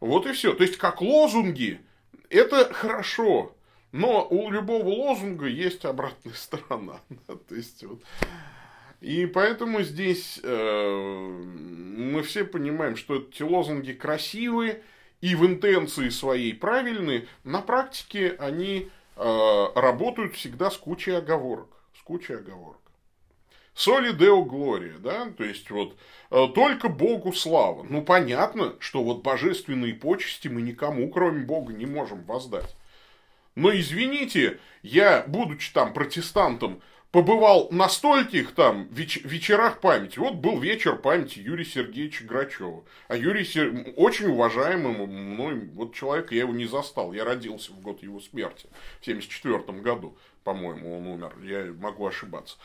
Вот 0.00 0.26
и 0.26 0.32
все. 0.32 0.52
То 0.52 0.64
есть, 0.64 0.76
как 0.76 1.00
лозунги, 1.00 1.80
это 2.28 2.72
хорошо. 2.72 3.54
Но 3.92 4.26
у 4.28 4.50
любого 4.50 4.88
лозунга 4.88 5.46
есть 5.46 5.84
обратная 5.84 6.32
сторона. 6.32 7.00
То 7.26 7.54
есть, 7.54 7.84
вот. 7.84 8.02
И 9.02 9.26
поэтому 9.26 9.82
здесь 9.82 10.40
э, 10.42 11.42
мы 11.42 12.22
все 12.22 12.44
понимаем, 12.44 12.96
что 12.96 13.16
эти 13.16 13.42
лозунги 13.42 13.92
красивые, 13.92 14.82
и 15.22 15.36
в 15.36 15.46
интенции 15.46 16.10
своей 16.10 16.52
правильные, 16.52 17.26
на 17.44 17.62
практике 17.62 18.36
они 18.38 18.90
э, 19.16 19.66
работают 19.74 20.34
всегда 20.34 20.70
с 20.70 20.76
кучей 20.76 21.12
оговорок. 21.12 21.68
С 21.98 22.02
кучей 22.02 22.34
оговорок. 22.34 22.80
Соли 23.72 24.12
Део 24.12 24.42
Глория, 24.42 24.98
да, 24.98 25.30
то 25.30 25.44
есть 25.44 25.70
вот 25.70 25.96
э, 26.30 26.46
только 26.54 26.88
Богу 26.88 27.32
слава. 27.32 27.86
Ну 27.88 28.02
понятно, 28.02 28.74
что 28.80 29.02
вот 29.02 29.22
божественные 29.22 29.94
почести 29.94 30.48
мы 30.48 30.60
никому, 30.60 31.08
кроме 31.08 31.44
Бога, 31.44 31.72
не 31.72 31.86
можем 31.86 32.24
воздать. 32.24 32.74
Но 33.54 33.74
извините, 33.74 34.58
я, 34.82 35.24
будучи 35.26 35.72
там 35.72 35.92
протестантом, 35.92 36.82
побывал 37.12 37.68
на 37.70 37.88
стольких 37.88 38.54
там 38.54 38.88
веч- 38.90 39.22
вечерах 39.22 39.80
памяти. 39.80 40.18
Вот 40.18 40.36
был 40.36 40.58
вечер 40.58 40.96
памяти 40.96 41.38
Юрия 41.40 41.64
Сергеевича 41.64 42.24
Грачева. 42.24 42.84
А 43.08 43.16
Юрий 43.16 43.44
Сер... 43.44 43.92
очень 43.96 44.26
уважаемый 44.26 45.06
мной 45.06 45.60
вот 45.74 45.94
человек, 45.94 46.32
я 46.32 46.40
его 46.40 46.54
не 46.54 46.64
застал. 46.64 47.12
Я 47.12 47.24
родился 47.24 47.72
в 47.72 47.80
год 47.80 48.02
его 48.02 48.18
смерти, 48.18 48.66
в 49.00 49.04
74 49.04 49.58
году, 49.80 50.16
по-моему, 50.42 50.96
он 50.96 51.06
умер. 51.06 51.36
Я 51.42 51.72
могу 51.78 52.06
ошибаться. 52.06 52.56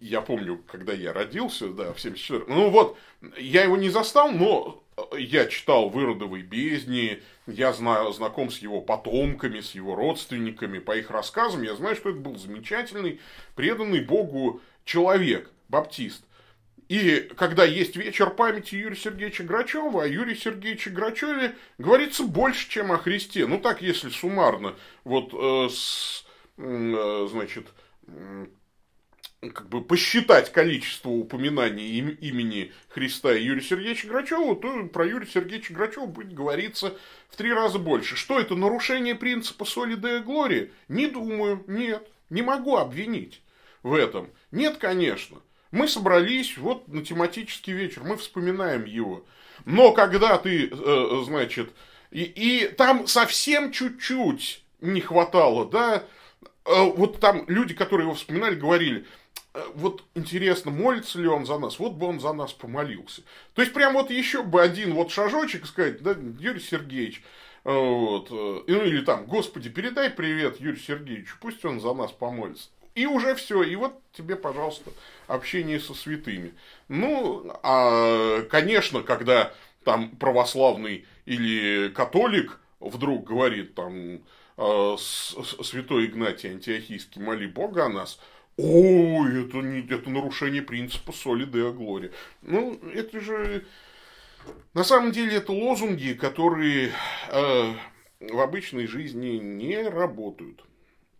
Я 0.00 0.20
помню, 0.20 0.62
когда 0.66 0.92
я 0.92 1.12
родился, 1.12 1.68
да, 1.68 1.92
в 1.94 2.00
74 2.00 2.44
Ну 2.48 2.68
вот, 2.68 2.98
я 3.38 3.62
его 3.62 3.76
не 3.76 3.88
застал, 3.88 4.30
но 4.32 4.82
я 5.18 5.46
читал 5.46 5.88
«Выродовой 5.88 6.42
бездни», 6.42 7.22
я 7.46 7.72
знаю, 7.72 8.12
знаком 8.12 8.50
с 8.50 8.58
его 8.58 8.80
потомками, 8.80 9.60
с 9.60 9.74
его 9.74 9.94
родственниками, 9.94 10.78
по 10.78 10.96
их 10.96 11.10
рассказам, 11.10 11.62
я 11.62 11.74
знаю, 11.76 11.96
что 11.96 12.10
это 12.10 12.18
был 12.18 12.36
замечательный, 12.36 13.20
преданный 13.54 14.00
Богу 14.00 14.60
человек, 14.84 15.50
баптист. 15.68 16.24
И 16.88 17.28
когда 17.36 17.64
есть 17.64 17.96
вечер 17.96 18.30
памяти 18.30 18.76
Юрия 18.76 18.96
Сергеевича 18.96 19.42
Грачева, 19.42 20.04
о 20.04 20.06
Юрии 20.06 20.34
Сергеевиче 20.34 20.90
Грачеве 20.90 21.56
говорится 21.78 22.22
больше, 22.24 22.68
чем 22.68 22.92
о 22.92 22.98
Христе. 22.98 23.46
Ну, 23.46 23.58
так, 23.58 23.82
если 23.82 24.08
суммарно, 24.08 24.76
вот, 25.02 25.34
э, 25.34 25.68
с, 25.68 26.24
э, 26.58 27.28
значит, 27.28 27.66
как 29.50 29.68
бы 29.68 29.82
посчитать 29.82 30.52
количество 30.52 31.10
упоминаний 31.10 31.86
им, 31.98 32.08
имени 32.10 32.72
Христа 32.88 33.34
и 33.34 33.44
Юрия 33.44 33.62
Сергеевича 33.62 34.08
Грачева, 34.08 34.56
то 34.56 34.84
про 34.86 35.06
Юрия 35.06 35.26
Сергеевича 35.26 35.74
Грачева 35.74 36.06
будет 36.06 36.32
говориться 36.32 36.94
в 37.28 37.36
три 37.36 37.52
раза 37.52 37.78
больше. 37.78 38.16
Что 38.16 38.38
это, 38.38 38.54
нарушение 38.54 39.14
принципа 39.14 39.64
соли 39.64 39.94
де 39.94 40.20
глории? 40.20 40.72
Не 40.88 41.06
думаю, 41.06 41.64
нет, 41.66 42.06
не 42.30 42.42
могу 42.42 42.76
обвинить 42.76 43.42
в 43.82 43.94
этом. 43.94 44.30
Нет, 44.50 44.78
конечно. 44.78 45.38
Мы 45.70 45.88
собрались 45.88 46.56
вот 46.56 46.88
на 46.88 47.04
тематический 47.04 47.72
вечер, 47.72 48.02
мы 48.04 48.16
вспоминаем 48.16 48.84
его. 48.84 49.24
Но 49.64 49.92
когда 49.92 50.38
ты, 50.38 50.68
э, 50.70 51.22
значит, 51.24 51.70
и, 52.10 52.22
и 52.22 52.68
там 52.68 53.06
совсем 53.06 53.72
чуть-чуть 53.72 54.62
не 54.80 55.00
хватало, 55.00 55.68
да, 55.68 56.04
э, 56.42 56.46
вот 56.64 57.20
там 57.20 57.44
люди, 57.48 57.74
которые 57.74 58.06
его 58.06 58.14
вспоминали, 58.14 58.54
говорили, 58.54 59.06
вот 59.74 60.04
интересно, 60.14 60.70
молится 60.70 61.20
ли 61.20 61.26
он 61.26 61.46
за 61.46 61.58
нас? 61.58 61.78
Вот 61.78 61.94
бы 61.94 62.06
он 62.06 62.20
за 62.20 62.32
нас 62.32 62.52
помолился. 62.52 63.22
То 63.54 63.62
есть, 63.62 63.72
прям 63.72 63.94
вот 63.94 64.10
еще 64.10 64.42
бы 64.42 64.62
один 64.62 64.94
вот 64.94 65.10
шажочек 65.10 65.66
сказать, 65.66 66.02
да, 66.02 66.16
Юрий 66.38 66.60
Сергеевич, 66.60 67.22
э, 67.64 67.72
вот, 67.72 68.28
э, 68.30 68.62
ну 68.66 68.82
или 68.82 69.00
там, 69.02 69.26
Господи, 69.26 69.70
передай 69.70 70.10
привет 70.10 70.60
Юрию 70.60 70.80
Сергеевичу, 70.80 71.36
пусть 71.40 71.64
он 71.64 71.80
за 71.80 71.94
нас 71.94 72.12
помолится. 72.12 72.68
И 72.94 73.06
уже 73.06 73.34
все, 73.34 73.62
и 73.62 73.76
вот 73.76 74.00
тебе, 74.12 74.36
пожалуйста, 74.36 74.90
общение 75.26 75.80
со 75.80 75.92
святыми. 75.92 76.54
Ну, 76.88 77.50
а, 77.62 78.40
конечно, 78.44 79.02
когда 79.02 79.52
там 79.84 80.10
православный 80.16 81.04
или 81.26 81.88
католик 81.90 82.58
вдруг 82.80 83.24
говорит 83.24 83.74
там, 83.74 84.20
святой 84.56 86.06
Игнатий 86.06 86.50
Антиохийский, 86.50 87.20
моли 87.20 87.46
Бога 87.46 87.84
о 87.84 87.88
нас– 87.90 88.18
Ой, 88.56 89.44
это, 89.44 89.58
не, 89.58 89.80
это 89.80 90.08
нарушение 90.08 90.62
принципа 90.62 91.12
соли 91.12 91.44
де 91.44 91.70
глори. 91.72 92.10
Ну, 92.42 92.78
это 92.94 93.20
же... 93.20 93.66
На 94.74 94.84
самом 94.84 95.12
деле 95.12 95.36
это 95.36 95.52
лозунги, 95.52 96.12
которые 96.12 96.92
э, 97.28 97.72
в 98.20 98.40
обычной 98.40 98.86
жизни 98.86 99.38
не 99.38 99.82
работают. 99.82 100.64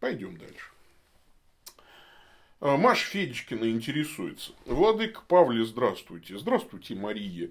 Пойдем 0.01 0.38
дальше. 0.38 0.70
Э, 2.61 2.77
Маша 2.77 3.05
Федичкина 3.07 3.68
интересуется. 3.68 4.53
Владыка 4.64 5.20
Павле, 5.29 5.64
здравствуйте. 5.64 6.38
Здравствуйте, 6.38 6.94
Мария. 6.94 7.51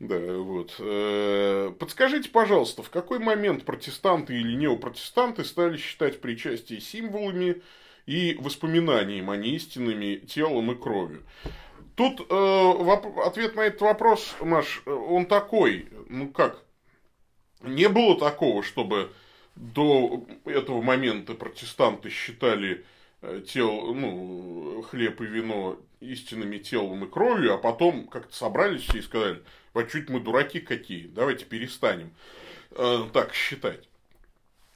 Да, 0.00 0.18
вот. 0.38 0.76
Э, 0.78 1.72
подскажите, 1.78 2.30
пожалуйста, 2.30 2.82
в 2.82 2.90
какой 2.90 3.18
момент 3.18 3.64
протестанты 3.64 4.34
или 4.34 4.54
неопротестанты 4.54 5.44
стали 5.44 5.76
считать 5.76 6.20
причастие 6.22 6.80
символами 6.80 7.62
и 8.06 8.36
воспоминанием 8.40 9.30
о 9.30 9.36
неистинными 9.36 10.16
телом 10.16 10.70
и 10.70 10.74
кровью. 10.74 11.24
Тут 11.96 12.20
э, 12.20 12.98
ответ 13.24 13.56
на 13.56 13.62
этот 13.62 13.80
вопрос, 13.80 14.36
Маш, 14.40 14.82
он 14.86 15.26
такой, 15.26 15.88
ну 16.08 16.28
как, 16.28 16.62
не 17.62 17.88
было 17.88 18.18
такого, 18.18 18.62
чтобы 18.62 19.12
до 19.54 20.24
этого 20.44 20.82
момента 20.82 21.34
протестанты 21.34 22.10
считали 22.10 22.84
э, 23.22 23.42
тел, 23.46 23.94
ну, 23.94 24.84
хлеб 24.90 25.20
и 25.22 25.24
вино 25.24 25.78
истинными 26.00 26.58
телом 26.58 27.04
и 27.04 27.08
кровью, 27.08 27.54
а 27.54 27.58
потом 27.58 28.06
как-то 28.08 28.34
собрались 28.36 28.94
и 28.94 29.00
сказали, 29.00 29.42
вот 29.72 29.90
чуть 29.90 30.10
мы 30.10 30.20
дураки 30.20 30.60
какие, 30.60 31.06
давайте 31.06 31.46
перестанем 31.46 32.14
э, 32.72 33.04
так 33.12 33.34
считать. 33.34 33.88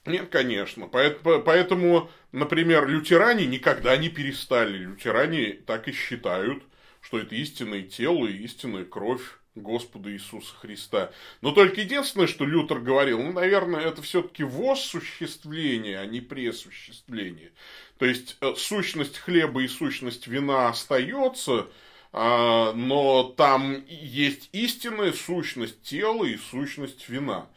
Нет, 0.07 0.29
конечно. 0.31 0.89
Поэтому, 0.89 2.11
например, 2.33 2.89
лютеране 2.89 3.47
никогда 3.47 3.97
не 3.97 4.09
перестали. 4.09 4.79
Лютеране 4.79 5.53
так 5.67 5.89
и 5.89 5.93
считают, 5.93 6.63
что 7.01 7.19
это 7.19 7.35
истинное 7.35 7.83
тело 7.83 8.27
и 8.27 8.45
истинная 8.45 8.85
кровь 8.85 9.23
Господа 9.55 10.11
Иисуса 10.13 10.55
Христа. 10.55 11.13
Но 11.43 11.53
только 11.53 11.81
единственное, 11.81 12.27
что 12.27 12.45
Лютер 12.47 12.81
говорил, 12.81 13.23
ну, 13.23 13.33
наверное, 13.33 13.81
это 13.81 14.01
все-таки 14.01 14.45
воссуществление, 14.45 15.99
а 15.99 16.07
не 16.07 16.21
пресуществление. 16.21 17.53
То 17.99 18.07
есть, 18.07 18.37
э, 18.41 18.55
сущность 18.57 19.19
хлеба 19.19 19.63
и 19.63 19.69
сущность 19.69 20.27
вина 20.29 20.69
остается, 20.69 21.67
а, 22.13 22.73
но 22.73 23.25
там 23.37 23.85
есть 23.87 24.49
истинная 24.53 25.13
сущность 25.13 25.83
тела 25.83 26.25
и 26.25 26.37
сущность 26.37 27.09
вина. 27.09 27.49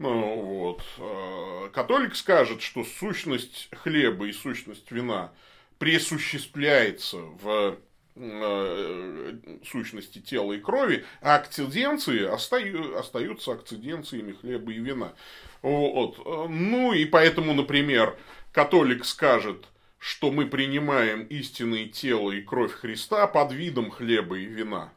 Ну, 0.00 0.40
вот. 0.40 0.82
Э, 0.96 1.68
католик 1.74 2.16
скажет, 2.16 2.62
что 2.62 2.84
сущность 2.84 3.68
хлеба 3.70 4.28
и 4.28 4.32
сущность 4.32 4.90
вина 4.90 5.30
присуществляется 5.78 7.18
в 7.18 7.76
э, 8.16 9.34
сущности 9.62 10.18
тела 10.20 10.54
и 10.54 10.58
крови, 10.58 11.04
а 11.20 11.36
акциденции 11.36 12.24
остаются 12.24 13.52
акциденциями 13.52 14.32
хлеба 14.32 14.72
и 14.72 14.78
вина. 14.78 15.12
Вот. 15.60 16.16
Ну 16.48 16.94
и 16.94 17.04
поэтому, 17.04 17.52
например, 17.52 18.16
католик 18.52 19.04
скажет, 19.04 19.66
что 19.98 20.30
мы 20.30 20.46
принимаем 20.46 21.24
истинное 21.24 21.84
тело 21.84 22.30
и 22.30 22.40
кровь 22.40 22.72
Христа 22.72 23.26
под 23.26 23.52
видом 23.52 23.90
хлеба 23.90 24.38
и 24.38 24.46
вина. 24.46 24.94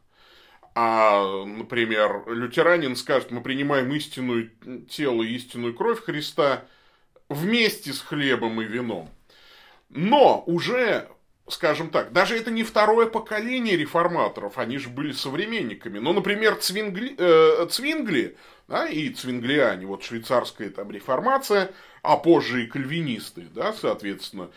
А, 0.75 1.45
например, 1.45 2.23
лютеранин 2.27 2.95
скажет, 2.95 3.31
мы 3.31 3.41
принимаем 3.41 3.93
истинную 3.93 4.51
тело 4.89 5.21
и 5.23 5.35
истинную 5.35 5.73
кровь 5.73 6.03
Христа 6.03 6.65
вместе 7.29 7.93
с 7.93 8.01
хлебом 8.01 8.61
и 8.61 8.65
вином. 8.65 9.09
Но 9.89 10.43
уже, 10.47 11.07
скажем 11.47 11.89
так, 11.89 12.11
даже 12.11 12.35
это 12.35 12.49
не 12.49 12.63
второе 12.63 13.05
поколение 13.05 13.77
реформаторов, 13.77 14.57
они 14.57 14.79
же 14.79 14.89
были 14.89 15.11
современниками. 15.11 15.99
Но, 15.99 16.13
например, 16.13 16.55
Цвингли, 16.55 17.15
э, 17.17 17.67
Цвингли 17.69 18.35
да, 18.67 18.87
и 18.87 19.09
цвинглиане, 19.09 19.85
вот 19.85 20.03
швейцарская 20.03 20.69
там 20.69 20.91
реформация, 20.91 21.71
а 22.01 22.17
позже 22.17 22.63
и 22.63 22.67
кальвинисты, 22.67 23.43
да, 23.53 23.73
соответственно, 23.73 24.49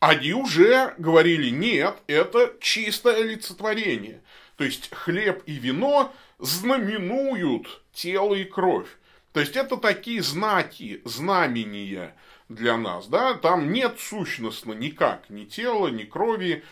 они 0.00 0.32
уже 0.32 0.94
говорили, 0.98 1.50
нет, 1.50 1.96
это 2.06 2.54
чистое 2.60 3.20
олицетворение. 3.20 4.22
То 4.60 4.64
есть 4.64 4.90
хлеб 4.94 5.42
и 5.46 5.54
вино 5.54 6.12
знаменуют 6.38 7.80
тело 7.94 8.34
и 8.34 8.44
кровь. 8.44 8.88
То 9.32 9.40
есть 9.40 9.56
это 9.56 9.78
такие 9.78 10.22
знаки, 10.22 11.00
знамения 11.06 12.14
для 12.50 12.76
нас. 12.76 13.06
Да? 13.06 13.32
Там 13.32 13.72
нет 13.72 13.98
сущностно 13.98 14.74
никак 14.74 15.30
ни 15.30 15.46
тела, 15.46 15.88
ни 15.88 16.04
крови. 16.04 16.62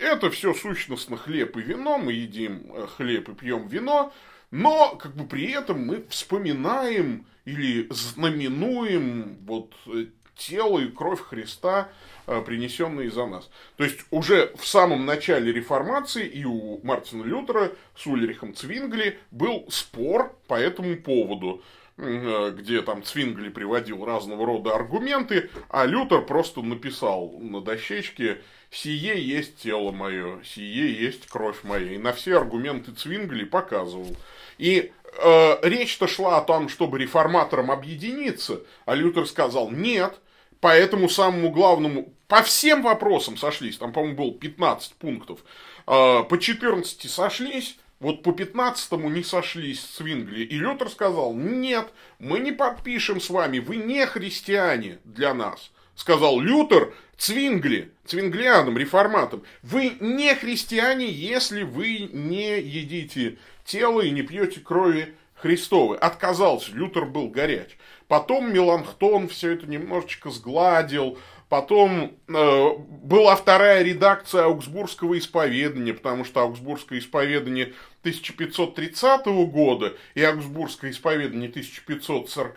Это 0.00 0.30
все 0.30 0.54
сущностно 0.54 1.18
хлеб 1.18 1.58
и 1.58 1.60
вино. 1.60 1.98
Мы 1.98 2.14
едим 2.14 2.72
э, 2.72 2.86
хлеб 2.86 3.28
и 3.28 3.34
пьем 3.34 3.68
вино. 3.68 4.10
Но 4.50 4.96
как 4.96 5.14
бы 5.14 5.26
при 5.26 5.50
этом 5.50 5.84
мы 5.84 6.06
вспоминаем 6.08 7.26
или 7.44 7.86
знаменуем 7.90 9.36
вот 9.42 9.74
э, 9.88 10.06
тело 10.34 10.78
и 10.78 10.88
кровь 10.88 11.20
Христа 11.20 11.90
принесенные 12.26 13.10
за 13.10 13.26
нас. 13.26 13.50
То 13.76 13.84
есть 13.84 14.00
уже 14.10 14.52
в 14.56 14.66
самом 14.66 15.04
начале 15.06 15.52
реформации 15.52 16.26
и 16.26 16.44
у 16.44 16.80
Мартина 16.82 17.24
Лютера 17.24 17.72
с 17.96 18.06
Ульрихом 18.06 18.54
Цвингли 18.54 19.18
был 19.30 19.66
спор 19.70 20.34
по 20.46 20.54
этому 20.54 20.96
поводу 20.96 21.62
э, 21.96 22.54
где 22.56 22.82
там 22.82 23.02
Цвингли 23.02 23.48
приводил 23.48 24.04
разного 24.04 24.46
рода 24.46 24.74
аргументы, 24.74 25.50
а 25.68 25.86
Лютер 25.86 26.22
просто 26.22 26.62
написал 26.62 27.32
на 27.40 27.60
дощечке 27.60 28.40
«Сие 28.70 29.20
есть 29.20 29.58
тело 29.58 29.92
мое, 29.92 30.42
сие 30.44 30.92
есть 30.92 31.26
кровь 31.26 31.62
моя». 31.62 31.92
И 31.92 31.98
на 31.98 32.12
все 32.12 32.38
аргументы 32.38 32.92
Цвингли 32.92 33.44
показывал. 33.44 34.16
И 34.58 34.92
э, 35.22 35.58
речь-то 35.62 36.06
шла 36.06 36.38
о 36.38 36.44
том, 36.44 36.68
чтобы 36.68 36.98
реформаторам 36.98 37.70
объединиться, 37.70 38.60
а 38.86 38.94
Лютер 38.94 39.26
сказал 39.26 39.70
«Нет, 39.70 40.18
по 40.64 40.68
этому 40.68 41.10
самому 41.10 41.50
главному, 41.50 42.13
по 42.34 42.42
всем 42.42 42.82
вопросам 42.82 43.36
сошлись, 43.36 43.78
там, 43.78 43.92
по-моему, 43.92 44.16
было 44.16 44.32
15 44.32 44.94
пунктов, 44.94 45.38
а, 45.86 46.24
по 46.24 46.36
14 46.36 47.08
сошлись, 47.08 47.78
вот 48.00 48.24
по 48.24 48.30
15-му 48.30 49.08
не 49.08 49.22
сошлись 49.22 49.80
с 49.80 50.00
Вингли. 50.00 50.42
И 50.42 50.58
Лютер 50.58 50.90
сказал, 50.90 51.32
нет, 51.32 51.92
мы 52.18 52.40
не 52.40 52.50
подпишем 52.50 53.20
с 53.20 53.30
вами, 53.30 53.60
вы 53.60 53.76
не 53.76 54.04
христиане 54.04 54.98
для 55.04 55.32
нас. 55.32 55.70
Сказал 55.94 56.40
Лютер 56.40 56.92
Цвингли, 57.16 57.92
цвинглианам, 58.04 58.78
реформатам, 58.78 59.44
вы 59.62 59.92
не 60.00 60.34
христиане, 60.34 61.06
если 61.08 61.62
вы 61.62 62.10
не 62.12 62.58
едите 62.60 63.38
тело 63.64 64.00
и 64.00 64.10
не 64.10 64.22
пьете 64.22 64.58
крови 64.58 65.14
Христовой. 65.36 65.98
Отказался, 65.98 66.72
Лютер 66.72 67.04
был 67.04 67.28
горяч. 67.28 67.76
Потом 68.08 68.52
Меланхтон 68.52 69.28
все 69.28 69.52
это 69.52 69.66
немножечко 69.66 70.30
сгладил, 70.30 71.18
Потом 71.54 72.10
э, 72.26 72.68
была 73.04 73.36
вторая 73.36 73.84
редакция 73.84 74.46
Аугсбургского 74.46 75.16
исповедания, 75.16 75.94
потому 75.94 76.24
что 76.24 76.40
Аугсбургское 76.40 76.98
исповедание 76.98 77.74
1530 78.00 79.26
года 79.52 79.94
и 80.16 80.22
Аугсбургское 80.24 80.90
исповедание 80.90 81.48
1540 81.48 82.56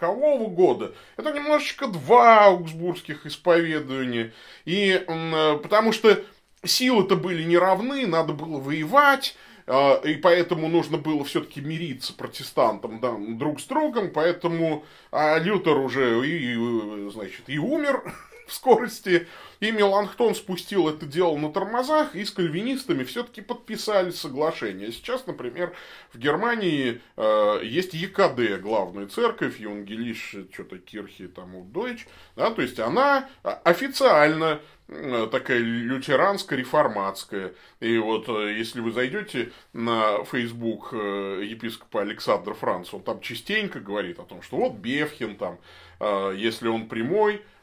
года 0.52 0.96
это 1.16 1.32
немножечко 1.32 1.86
два 1.86 2.46
Аугсбургских 2.46 3.28
исповедания. 3.28 4.34
И 4.66 4.90
э, 5.08 5.60
потому 5.62 5.92
что 5.92 6.20
силы-то 6.64 7.18
были 7.18 7.44
неравны, 7.44 8.08
надо 8.08 8.34
было 8.34 8.60
воевать, 8.60 9.38
э, 9.68 10.10
и 10.10 10.16
поэтому 10.16 10.70
нужно 10.70 10.98
было 10.98 11.24
все-таки 11.24 11.62
мириться 11.62 12.14
протестантам 12.14 13.00
да, 13.00 13.16
друг 13.16 13.62
с 13.62 13.66
другом, 13.66 14.10
поэтому 14.10 14.86
а 15.12 15.38
Лютер 15.38 15.78
уже 15.78 16.28
и, 16.28 17.12
значит, 17.12 17.44
и 17.46 17.60
умер 17.60 18.02
в 18.48 18.54
скорости. 18.54 19.28
И 19.60 19.72
Меланхтон 19.72 20.36
спустил 20.36 20.88
это 20.88 21.06
дело 21.06 21.36
на 21.38 21.52
тормозах 21.52 22.16
и 22.16 22.24
с 22.24 22.32
кальвинистами 22.32 23.04
все-таки 23.04 23.42
подписали 23.42 24.12
соглашение. 24.12 24.92
Сейчас, 24.92 25.26
например, 25.26 25.74
в 26.14 26.20
Германии 26.20 27.02
э, 27.16 27.60
есть 27.64 27.94
ЕКД, 27.94 28.62
главная 28.62 29.08
церковь, 29.08 29.60
Евангелиш, 29.60 30.36
что-то 30.54 30.78
Кирхи, 30.78 31.28
там, 31.28 31.72
Дойч, 31.72 32.08
да, 32.36 32.52
то 32.52 32.62
есть 32.62 32.80
она 32.80 33.28
официально 33.42 34.62
э, 34.88 35.28
такая 35.32 35.58
лютеранско-реформатская. 35.60 37.56
И 37.80 37.98
вот 37.98 38.30
э, 38.30 38.54
если 38.58 38.80
вы 38.80 38.92
зайдете 38.92 39.52
на 39.74 40.24
Facebook 40.24 40.90
э, 40.92 41.42
епископа 41.46 42.02
Александра 42.02 42.54
Франца, 42.54 42.98
он 42.98 43.02
там 43.02 43.22
частенько 43.22 43.80
говорит 43.80 44.20
о 44.20 44.24
том, 44.24 44.44
что 44.44 44.58
вот 44.58 44.74
Бефхин 44.74 45.36
там, 45.36 45.58
если 46.00 46.68
он 46.68 46.88
прямой, 46.88 47.42
Э, 47.42 47.57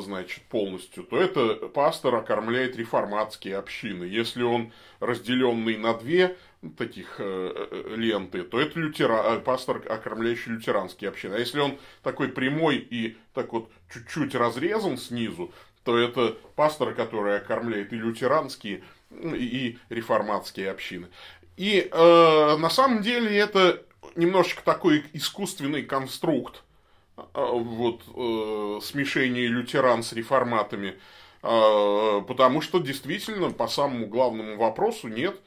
значит, 0.00 0.42
полностью, 0.44 1.04
то 1.04 1.20
это 1.20 1.68
пастор 1.68 2.14
окормляет 2.14 2.76
реформатские 2.76 3.56
общины. 3.56 4.04
Если 4.04 4.42
он 4.42 4.72
разделенный 5.00 5.76
на 5.76 5.94
две 5.94 6.36
таких 6.76 7.16
э, 7.18 7.68
э, 7.70 7.94
ленты, 7.96 8.42
то 8.42 8.60
это 8.60 8.78
лютера, 8.78 9.38
пастор, 9.40 9.82
окормляющий 9.88 10.52
лютеранские 10.52 11.10
общины. 11.10 11.34
А 11.34 11.38
если 11.38 11.60
он 11.60 11.78
такой 12.02 12.28
прямой 12.28 12.76
и 12.76 13.16
так 13.34 13.52
вот 13.52 13.70
чуть-чуть 13.92 14.34
разрезан 14.34 14.96
снизу, 14.98 15.52
то 15.84 15.96
это 15.96 16.36
пастор, 16.56 16.94
который 16.94 17.36
окормляет 17.36 17.92
и 17.92 17.96
лютеранские, 17.96 18.82
и 19.10 19.78
реформатские 19.88 20.70
общины. 20.70 21.08
И 21.56 21.88
э, 21.90 22.56
на 22.56 22.70
самом 22.70 23.02
деле 23.02 23.36
это 23.36 23.82
немножечко 24.14 24.62
такой 24.62 25.04
искусственный 25.12 25.82
конструкт, 25.82 26.62
вот, 27.34 28.02
э, 28.06 28.80
смешение 28.82 29.46
лютеран 29.48 30.02
с 30.02 30.12
реформатами, 30.12 30.98
э, 31.42 32.22
потому 32.26 32.60
что 32.60 32.78
действительно 32.78 33.50
по 33.50 33.66
самому 33.66 34.06
главному 34.06 34.56
вопросу 34.56 35.08
нет 35.08 35.40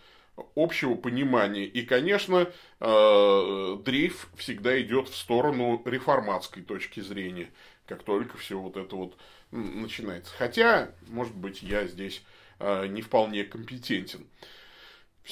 общего 0.55 0.95
понимания. 0.95 1.65
И, 1.65 1.85
конечно, 1.85 2.47
э, 2.79 3.77
дрейф 3.85 4.29
всегда 4.35 4.81
идет 4.81 5.09
в 5.09 5.15
сторону 5.15 5.81
реформатской 5.85 6.63
точки 6.63 6.99
зрения, 6.99 7.49
как 7.85 8.03
только 8.03 8.37
все 8.37 8.57
вот 8.57 8.77
это 8.77 8.95
вот 8.95 9.17
начинается. 9.51 10.33
Хотя, 10.37 10.91
может 11.09 11.35
быть, 11.35 11.61
я 11.61 11.85
здесь 11.85 12.23
э, 12.59 12.87
не 12.87 13.01
вполне 13.01 13.43
компетентен. 13.43 14.25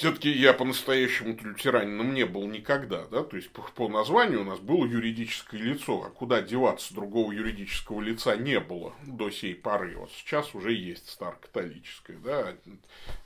Все-таки 0.00 0.30
я 0.30 0.54
по-настоящему 0.54 1.36
лютеранином 1.42 2.14
не 2.14 2.24
был 2.24 2.46
никогда, 2.46 3.04
да, 3.08 3.22
то 3.22 3.36
есть 3.36 3.50
по, 3.50 3.60
по 3.60 3.86
названию 3.86 4.40
у 4.40 4.44
нас 4.44 4.58
было 4.58 4.86
юридическое 4.86 5.60
лицо, 5.60 6.04
а 6.06 6.08
куда 6.08 6.40
деваться 6.40 6.94
другого 6.94 7.32
юридического 7.32 8.00
лица 8.00 8.34
не 8.34 8.60
было 8.60 8.94
до 9.04 9.30
сей 9.30 9.54
поры. 9.54 9.98
Вот 9.98 10.10
сейчас 10.12 10.54
уже 10.54 10.72
есть 10.72 11.10
старокатолическое, 11.10 12.16
да, 12.16 12.54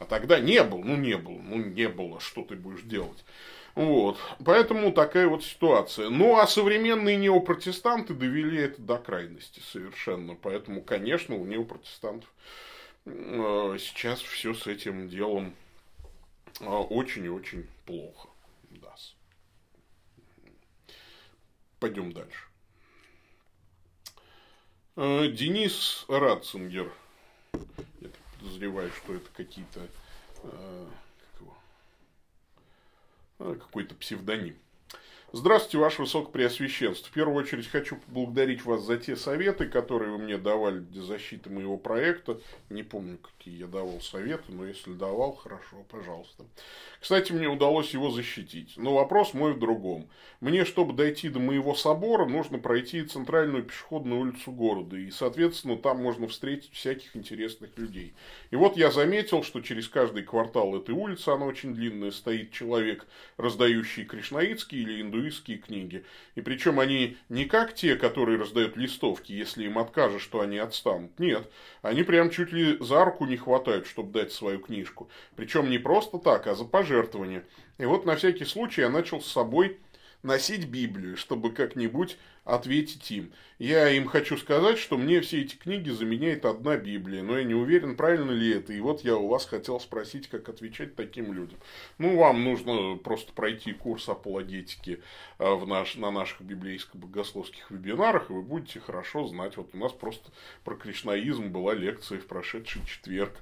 а 0.01 0.05
тогда 0.05 0.41
не 0.41 0.65
было, 0.65 0.81
ну 0.81 0.97
не 0.97 1.17
было, 1.17 1.39
ну 1.39 1.59
не 1.59 1.89
было, 1.89 2.19
что 2.19 2.43
ты 2.43 2.57
будешь 2.57 2.83
делать. 2.83 3.25
Вот, 3.77 4.19
поэтому 4.45 4.91
такая 4.91 5.29
вот 5.29 5.45
ситуация. 5.45 6.09
Ну, 6.09 6.41
а 6.41 6.49
современные 6.49 7.15
неопротестанты 7.15 8.15
довели 8.15 8.63
это 8.63 8.83
до 8.83 8.99
крайности 8.99 9.61
совершенно, 9.71 10.35
поэтому, 10.35 10.83
конечно, 10.83 11.37
у 11.37 11.47
неопротестантов 11.47 12.29
э, 13.07 13.77
сейчас 13.79 14.19
все 14.19 14.55
с 14.55 14.67
этим 14.67 15.09
делом 15.09 15.55
очень 16.61 17.25
и 17.25 17.29
очень 17.29 17.69
плохо. 17.85 18.29
Да. 18.71 18.95
Пойдем 21.81 22.13
дальше. 22.13 22.49
А, 24.97 25.27
Денис 25.27 26.05
Ратцингер. 26.09 26.93
Я 28.01 28.11
подозреваю, 28.39 28.91
что 28.93 29.15
это 29.15 29.31
какие-то 29.31 29.89
а, 30.43 30.89
какой-то 33.39 33.95
псевдоним. 33.95 34.57
Здравствуйте, 35.37 35.79
Ваше 35.79 36.03
Высокопреосвященство. 36.03 37.09
В 37.09 37.13
первую 37.13 37.43
очередь 37.43 37.67
хочу 37.67 37.97
поблагодарить 37.97 38.65
вас 38.65 38.85
за 38.85 38.99
те 38.99 39.17
советы, 39.17 39.67
которые 39.67 40.13
вы 40.13 40.19
мне 40.19 40.39
давали 40.39 40.79
для 40.79 41.03
защиты 41.03 41.51
моего 41.51 41.77
проекта. 41.77 42.39
Не 42.71 42.85
помню, 42.85 43.19
какие 43.19 43.59
я 43.59 43.67
давал 43.67 44.01
советы, 44.01 44.45
но 44.47 44.65
если 44.65 44.93
давал, 44.93 45.35
хорошо, 45.35 45.85
пожалуйста. 45.91 46.45
Кстати, 47.01 47.33
мне 47.33 47.49
удалось 47.49 47.91
его 47.91 48.13
защитить. 48.13 48.75
Но 48.77 48.95
вопрос 48.95 49.35
мой 49.35 49.55
в 49.55 49.59
другом. 49.59 50.09
Мне, 50.41 50.65
чтобы 50.65 50.93
дойти 50.93 51.29
до 51.29 51.41
моего 51.41 51.75
собора, 51.75 52.27
нужно 52.27 52.59
пройти 52.59 53.03
центральную 53.03 53.65
пешеходную 53.65 54.21
улицу 54.21 54.53
города. 54.53 54.97
И, 54.97 55.11
соответственно, 55.11 55.77
там 55.77 56.01
можно 56.01 56.29
встретить 56.29 56.73
всяких 56.75 57.17
интересных 57.17 57.77
людей. 57.77 58.15
И 58.53 58.57
вот 58.57 58.77
я 58.77 58.93
заметил, 58.93 59.43
что 59.43 59.61
через 59.63 59.89
каждый 59.89 60.23
квартал 60.23 60.77
этой 60.77 60.95
улицы, 60.95 61.31
она 61.31 61.45
очень 61.45 61.75
длинная, 61.75 62.13
стоит 62.13 62.53
человек, 62.53 63.09
раздающий 63.37 64.05
кришнаитские 64.05 64.83
или 64.83 65.03
индуистские 65.03 65.24
индуистские 65.25 65.59
книги. 65.59 66.05
И 66.35 66.41
причем 66.41 66.81
они 66.81 67.17
не 67.29 67.47
как 67.47 67.75
те, 67.75 67.97
которые 67.97 68.39
раздают 68.39 68.77
листовки, 68.77 69.33
если 69.33 69.65
им 69.65 69.79
откажешь, 69.79 70.23
что 70.23 70.41
они 70.41 70.59
отстанут. 70.59 71.19
Нет, 71.19 71.51
они 71.83 72.03
прям 72.03 72.31
чуть 72.31 72.53
ли 72.53 72.77
за 72.81 73.05
руку 73.05 73.25
не 73.25 73.37
хватают, 73.37 73.87
чтобы 73.87 74.13
дать 74.13 74.33
свою 74.33 74.59
книжку. 74.59 75.09
Причем 75.37 75.71
не 75.71 75.79
просто 75.79 76.19
так, 76.19 76.47
а 76.47 76.55
за 76.55 76.65
пожертвование. 76.65 77.45
И 77.79 77.87
вот 77.87 78.05
на 78.05 78.17
всякий 78.17 78.45
случай 78.45 78.83
я 78.83 78.91
начал 78.91 79.21
с 79.21 79.27
собой 79.27 79.79
носить 80.25 80.67
Библию, 80.67 81.17
чтобы 81.17 81.53
как-нибудь 81.53 82.19
ответить 82.45 83.11
им. 83.11 83.33
Я 83.59 83.89
им 83.91 84.07
хочу 84.07 84.37
сказать, 84.37 84.79
что 84.79 84.99
мне 84.99 85.21
все 85.21 85.43
эти 85.43 85.55
книги 85.55 85.91
заменяет 85.91 86.45
одна 86.45 86.77
Библия, 86.77 87.23
но 87.23 87.39
я 87.39 87.45
не 87.45 87.55
уверен, 87.55 87.97
правильно 87.97 88.33
ли 88.33 88.55
это. 88.55 88.73
И 88.73 88.81
вот 88.81 89.03
я 89.03 89.17
у 89.17 89.29
вас 89.29 89.47
хотел 89.47 89.81
спросить, 89.81 90.29
как 90.29 90.49
отвечать 90.49 90.95
таким 90.97 91.33
людям. 91.33 91.59
Ну, 91.99 92.17
вам 92.17 92.45
нужно 92.45 92.97
просто 92.97 93.33
пройти 93.33 93.73
курс 93.73 94.09
апологетики 94.09 95.03
э, 95.39 95.55
в 95.55 95.67
наш, 95.67 95.95
на 95.97 96.11
наших 96.11 96.43
библейско-богословских 96.43 97.71
вебинарах, 97.71 98.31
и 98.31 98.33
вы 98.33 98.43
будете 98.43 98.81
хорошо 98.81 99.27
знать. 99.27 99.57
Вот 99.57 99.71
у 99.73 99.79
нас 99.79 99.93
просто 99.93 100.31
про 100.65 100.75
кришнаизм 100.75 101.51
была 101.51 101.75
лекция 101.75 102.19
в 102.19 102.27
прошедший 102.27 102.83
четверг. 102.87 103.33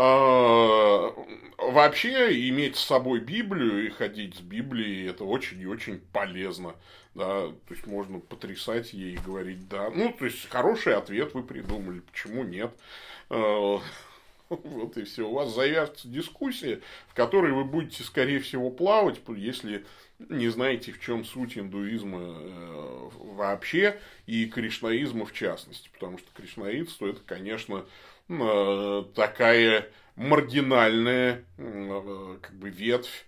А, 0.00 1.12
вообще 1.58 2.48
иметь 2.48 2.76
с 2.76 2.84
собой 2.84 3.18
Библию 3.18 3.84
и 3.84 3.90
ходить 3.90 4.36
с 4.36 4.40
Библией 4.40 5.10
это 5.10 5.24
очень 5.24 5.60
и 5.60 5.66
очень 5.66 5.98
полезно. 6.12 6.76
Да, 7.16 7.48
то 7.48 7.74
есть 7.74 7.84
можно 7.84 8.20
потрясать 8.20 8.92
ей 8.92 9.14
и 9.14 9.18
говорить 9.18 9.68
да. 9.68 9.90
Ну, 9.90 10.14
то 10.16 10.26
есть 10.26 10.48
хороший 10.48 10.94
ответ 10.94 11.34
вы 11.34 11.42
придумали, 11.42 11.98
почему 11.98 12.44
нет. 12.44 12.70
А, 13.28 13.80
вот 14.48 14.96
и 14.96 15.02
все. 15.02 15.28
У 15.28 15.34
вас 15.34 15.52
завяжется 15.52 16.06
дискуссия, 16.06 16.80
в 17.08 17.14
которой 17.14 17.50
вы 17.50 17.64
будете, 17.64 18.04
скорее 18.04 18.38
всего, 18.38 18.70
плавать, 18.70 19.20
если 19.36 19.84
не 20.20 20.48
знаете, 20.48 20.92
в 20.92 21.00
чем 21.00 21.24
суть 21.24 21.58
индуизма 21.58 22.20
э, 22.22 23.10
вообще 23.14 23.98
и 24.26 24.46
кришнаизма 24.46 25.26
в 25.26 25.32
частности. 25.32 25.90
Потому 25.92 26.18
что 26.18 26.28
кришнаитство 26.34 27.08
это, 27.08 27.20
конечно, 27.26 27.84
такая 28.28 29.88
маргинальная 30.16 31.44
э, 31.56 32.38
как 32.42 32.54
бы 32.54 32.70
ветвь 32.70 33.26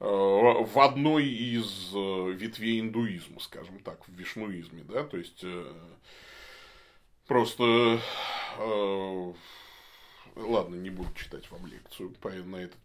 э, 0.00 0.04
в 0.04 0.78
одной 0.78 1.26
из 1.26 1.92
ветвей 1.92 2.80
индуизма, 2.80 3.40
скажем 3.40 3.78
так, 3.80 4.06
в 4.08 4.12
вишнуизме, 4.12 4.82
да, 4.82 5.04
то 5.04 5.16
есть 5.16 5.44
Просто 7.30 8.00
э, 8.58 9.32
ладно, 10.34 10.74
не 10.74 10.90
буду 10.90 11.10
читать 11.14 11.48
вам 11.52 11.64
лекцию 11.64 12.10
по, 12.20 12.28
на 12.28 12.56
этот, 12.56 12.80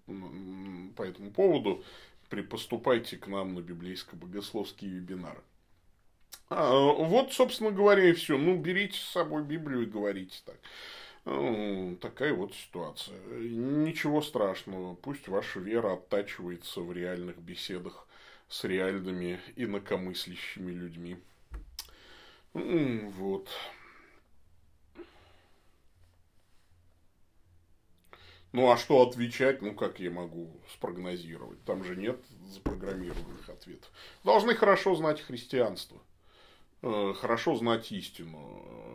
по 0.96 1.02
этому 1.02 1.32
поводу. 1.32 1.84
При, 2.30 2.42
поступайте 2.42 3.18
к 3.18 3.26
нам 3.26 3.56
на 3.56 3.62
библейско-богословские 3.62 4.92
вебинары. 4.92 5.42
А, 6.50 6.72
вот, 6.76 7.34
собственно 7.34 7.72
говоря, 7.72 8.08
и 8.08 8.14
все. 8.14 8.38
Ну, 8.38 8.56
берите 8.56 9.00
с 9.00 9.14
собой 9.14 9.44
Библию 9.44 9.82
и 9.82 9.88
говорите 9.88 10.38
так. 10.46 10.60
Такая 11.26 12.34
вот 12.34 12.54
ситуация. 12.54 13.18
Ничего 13.40 14.22
страшного. 14.22 14.94
Пусть 14.94 15.28
ваша 15.28 15.60
вера 15.60 15.94
оттачивается 15.94 16.82
в 16.82 16.94
реальных 16.94 17.40
беседах 17.40 18.08
с 18.48 18.64
реальными 18.64 19.40
инакомыслящими 19.56 20.72
людьми. 20.72 21.18
Вот. 22.54 23.50
Ну, 28.52 28.72
а 28.72 28.78
что 28.78 29.02
отвечать? 29.02 29.64
Ну, 29.64 29.74
как 29.74 30.00
я 30.00 30.12
могу 30.12 30.62
спрогнозировать? 30.72 31.62
Там 31.66 31.84
же 31.84 31.96
нет 31.96 32.24
запрограммированных 32.54 33.50
ответов. 33.50 33.90
Должны 34.24 34.54
хорошо 34.54 34.96
знать 34.96 35.20
христианство. 35.20 36.00
Э, 36.82 37.14
хорошо 37.16 37.56
знать 37.56 37.92
истину. 37.92 38.38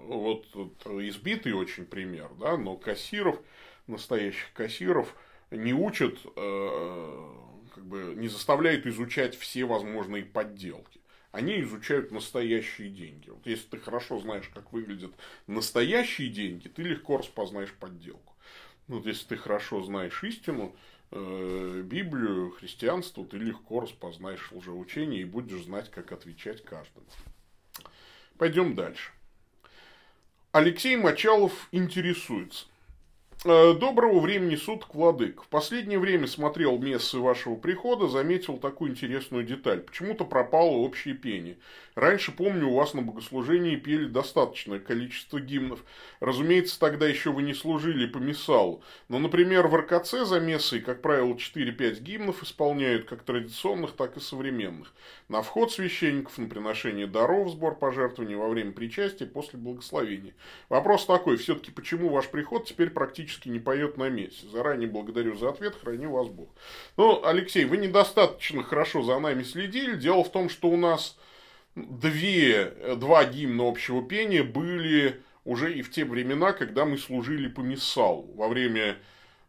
Вот 0.07 0.47
избитый 0.87 1.53
очень 1.53 1.87
пример, 1.87 2.31
да, 2.39 2.57
но 2.57 2.77
кассиров, 2.77 3.41
настоящих 3.87 4.53
кассиров, 4.53 5.15
не 5.51 5.73
учат, 5.73 6.19
э, 6.37 7.35
как 7.75 7.85
бы 7.85 8.15
не 8.17 8.29
заставляют 8.29 8.87
изучать 8.87 9.37
все 9.37 9.65
возможные 9.65 10.25
подделки. 10.25 11.01
Они 11.33 11.61
изучают 11.61 12.11
настоящие 12.11 12.91
деньги. 12.91 13.31
Вот 13.31 13.47
если 13.47 13.69
ты 13.69 13.79
хорошо 13.79 14.19
знаешь, 14.19 14.49
как 14.53 14.73
выглядят 14.73 15.13
настоящие 15.47 16.29
деньги, 16.29 16.69
ты 16.69 16.83
легко 16.83 17.19
распознаешь 17.19 17.73
подделку. 17.73 18.35
Ну, 18.89 18.97
вот 18.97 19.07
если 19.07 19.29
ты 19.29 19.37
хорошо 19.37 19.83
знаешь 19.83 20.25
истину, 20.25 20.75
э, 21.13 21.83
Библию, 21.85 22.51
христианство, 22.51 23.25
ты 23.25 23.37
легко 23.37 23.81
распознаешь 23.81 24.51
лжеучение 24.51 25.23
и 25.23 25.25
будешь 25.25 25.63
знать, 25.63 25.91
как 25.91 26.11
отвечать 26.11 26.65
каждому. 26.65 27.07
Пойдем 28.41 28.75
дальше. 28.75 29.11
Алексей 30.51 30.97
Мочалов 30.97 31.69
интересуется. 31.73 32.65
Э, 33.43 33.73
доброго 33.73 34.21
времени 34.21 34.55
суток, 34.55 34.95
Владык. 34.95 35.43
В 35.43 35.49
последнее 35.49 35.99
время 35.99 36.27
смотрел 36.27 36.77
мессы 36.77 37.19
вашего 37.19 37.55
прихода, 37.57 38.07
заметил 38.07 38.59
такую 38.59 38.91
интересную 38.91 39.45
деталь. 39.45 39.81
Почему-то 39.81 40.27
пропало 40.27 40.73
общее 40.73 41.15
пение. 41.15 41.57
Раньше, 41.95 42.33
помню, 42.33 42.69
у 42.69 42.75
вас 42.75 42.93
на 42.93 43.01
богослужении 43.01 43.77
пели 43.77 44.05
достаточное 44.05 44.79
количество 44.79 45.41
гимнов. 45.41 45.83
Разумеется, 46.21 46.79
тогда 46.79 47.09
еще 47.09 47.31
вы 47.33 47.41
не 47.41 47.55
служили 47.55 48.05
по 48.07 48.19
миссалу. 48.19 48.83
Но, 49.09 49.19
например, 49.19 49.69
в 49.69 49.75
РКЦ 49.75 50.27
за 50.27 50.39
мессой, 50.39 50.81
как 50.81 51.01
правило, 51.01 51.33
4-5 51.33 52.01
гимнов 52.01 52.43
исполняют 52.43 53.09
как 53.09 53.23
традиционных, 53.23 53.93
так 53.93 54.19
и 54.19 54.21
современных. 54.21 54.93
На 55.29 55.41
вход 55.41 55.73
священников, 55.73 56.37
на 56.37 56.47
приношение 56.47 57.07
даров, 57.07 57.51
сбор 57.51 57.75
пожертвований 57.75 58.37
во 58.37 58.51
время 58.51 58.73
причастия, 58.73 59.25
после 59.25 59.59
благословения. 59.59 60.35
Вопрос 60.69 61.07
такой, 61.07 61.39
все-таки 61.39 61.71
почему 61.71 62.11
ваш 62.11 62.29
приход 62.29 62.67
теперь 62.67 62.91
практически 62.91 63.30
практически 63.31 63.49
не 63.49 63.59
поет 63.59 63.97
на 63.97 64.09
месте. 64.09 64.47
Заранее 64.49 64.89
благодарю 64.89 65.37
за 65.37 65.51
ответ, 65.51 65.75
храни 65.81 66.07
вас 66.07 66.29
Бог. 66.29 66.49
Ну, 66.97 67.25
Алексей, 67.25 67.65
вы 67.65 67.77
недостаточно 67.77 68.63
хорошо 68.63 69.03
за 69.03 69.19
нами 69.19 69.43
следили. 69.43 69.97
Дело 69.97 70.25
в 70.25 70.33
том, 70.33 70.49
что 70.49 70.69
у 70.69 70.77
нас 70.77 71.17
две, 71.75 72.97
два 72.97 73.25
гимна 73.25 73.69
общего 73.69 74.03
пения 74.03 74.43
были 74.43 75.21
уже 75.45 75.73
и 75.73 75.83
в 75.83 75.91
те 75.91 76.05
времена, 76.05 76.53
когда 76.53 76.85
мы 76.85 76.99
служили 76.99 77.49
по 77.49 77.61
Миссалу. 77.61 78.33
Во 78.35 78.49
время 78.49 78.97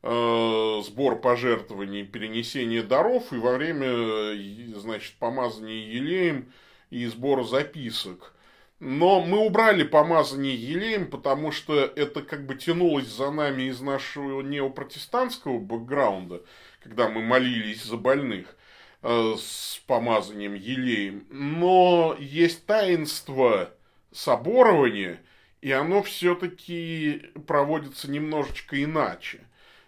э, 0.03 0.82
сбор 0.86 1.19
пожертвований, 1.19 2.03
перенесения 2.03 2.84
даров 2.84 3.34
и 3.34 3.38
во 3.38 3.57
время, 3.57 4.36
значит, 4.79 5.13
помазания 5.19 5.88
елеем 5.88 6.51
и 6.91 7.05
сбора 7.07 7.43
записок. 7.43 8.34
Но 8.82 9.21
мы 9.21 9.38
убрали 9.38 9.84
помазание 9.84 10.55
елеем, 10.55 11.05
потому 11.05 11.51
что 11.51 11.75
это 11.75 12.23
как 12.23 12.47
бы 12.47 12.55
тянулось 12.55 13.05
за 13.05 13.29
нами 13.29 13.69
из 13.69 13.79
нашего 13.79 14.41
неопротестантского 14.41 15.59
бэкграунда, 15.59 16.41
когда 16.82 17.07
мы 17.07 17.21
молились 17.21 17.84
за 17.84 17.97
больных 17.97 18.57
э, 19.03 19.36
с 19.38 19.79
помазанием 19.86 20.55
елеем. 20.55 21.27
Но 21.29 22.15
есть 22.17 22.65
таинство 22.65 23.71
соборования, 24.11 25.21
и 25.61 25.71
оно 25.71 26.01
все-таки 26.01 27.29
проводится 27.45 28.09
немножечко 28.09 28.84
иначе. 28.84 29.41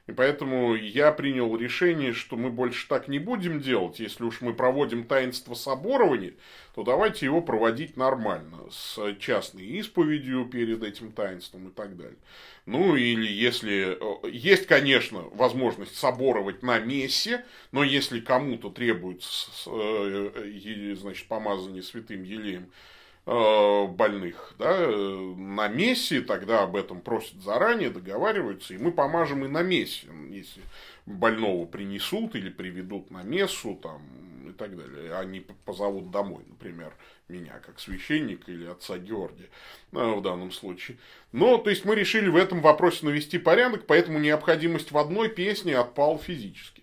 И 0.06 0.12
поэтому 0.12 0.76
я 0.76 1.14
принял 1.14 1.56
решение, 1.56 2.12
что 2.12 2.36
мы 2.36 2.50
больше 2.50 2.90
так 2.90 3.08
не 3.08 3.20
будем 3.20 3.62
делать. 3.62 4.00
Если 4.00 4.26
уж 4.26 4.42
мы 4.42 4.54
проводим 4.54 5.06
таинство 5.06 5.54
соборования, 5.54 6.34
то 6.76 6.84
давайте 6.84 7.26
его 7.26 7.42
проводить 7.42 7.96
нормально, 7.96 8.58
с 8.70 9.00
частной 9.20 9.64
исповедью 9.64 10.46
перед 10.46 10.84
этим 10.84 11.14
таинством 11.14 11.70
и 11.70 11.72
так 11.72 11.96
далее. 11.96 12.18
Ну, 12.66 12.98
или 12.98 13.32
если... 13.32 13.98
Э, 13.98 14.30
есть, 14.30 14.68
конечно, 14.68 15.22
возможность 15.32 15.96
соборовать 15.96 16.64
на 16.64 16.80
мессе, 16.80 17.46
но 17.72 17.82
если 17.82 18.20
кому-то 18.20 18.70
требуется, 18.72 19.50
э, 19.68 20.96
значит, 21.00 21.28
помазание 21.28 21.82
святым 21.82 22.24
елеем, 22.24 22.64
Э, 22.64 22.93
больных 23.26 24.54
да, 24.60 24.86
на 24.88 25.70
мессе, 25.70 26.22
тогда 26.22 26.64
об 26.64 26.76
этом 26.76 27.00
просят 27.00 27.42
заранее, 27.42 27.90
договариваются, 27.90 28.74
и 28.74 28.78
мы 28.78 28.92
помажем 28.92 29.46
и 29.46 29.48
на 29.48 29.62
мессе, 29.64 30.08
если 30.30 30.62
больного 31.06 31.66
принесут 31.66 32.36
или 32.36 32.50
приведут 32.50 33.12
на 33.12 33.24
мессу 33.24 33.76
там, 33.82 34.02
и 34.50 34.52
так 34.54 34.76
далее. 34.78 35.16
Они 35.16 35.40
позовут 35.66 36.12
домой, 36.12 36.44
например, 36.48 36.94
меня 37.28 37.60
как 37.66 37.80
священника 37.80 38.52
или 38.52 38.66
отца 38.66 38.98
Георгия 38.98 39.50
э, 39.92 40.14
в 40.14 40.22
данном 40.22 40.52
случае. 40.52 40.98
Но, 41.32 41.58
то 41.58 41.70
есть, 41.70 41.86
мы 41.86 41.96
решили 41.96 42.30
в 42.30 42.36
этом 42.36 42.62
вопросе 42.62 43.06
навести 43.06 43.38
порядок, 43.38 43.86
поэтому 43.88 44.20
необходимость 44.20 44.92
в 44.92 44.98
одной 44.98 45.30
песне 45.30 45.78
отпала 45.78 46.18
физически. 46.18 46.83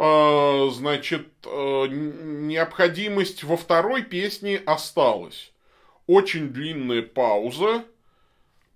А, 0.00 0.70
значит, 0.70 1.26
э, 1.44 1.86
необходимость 1.90 3.42
во 3.42 3.56
второй 3.56 4.04
песне 4.04 4.62
осталась. 4.64 5.52
Очень 6.06 6.50
длинная 6.50 7.02
пауза 7.02 7.84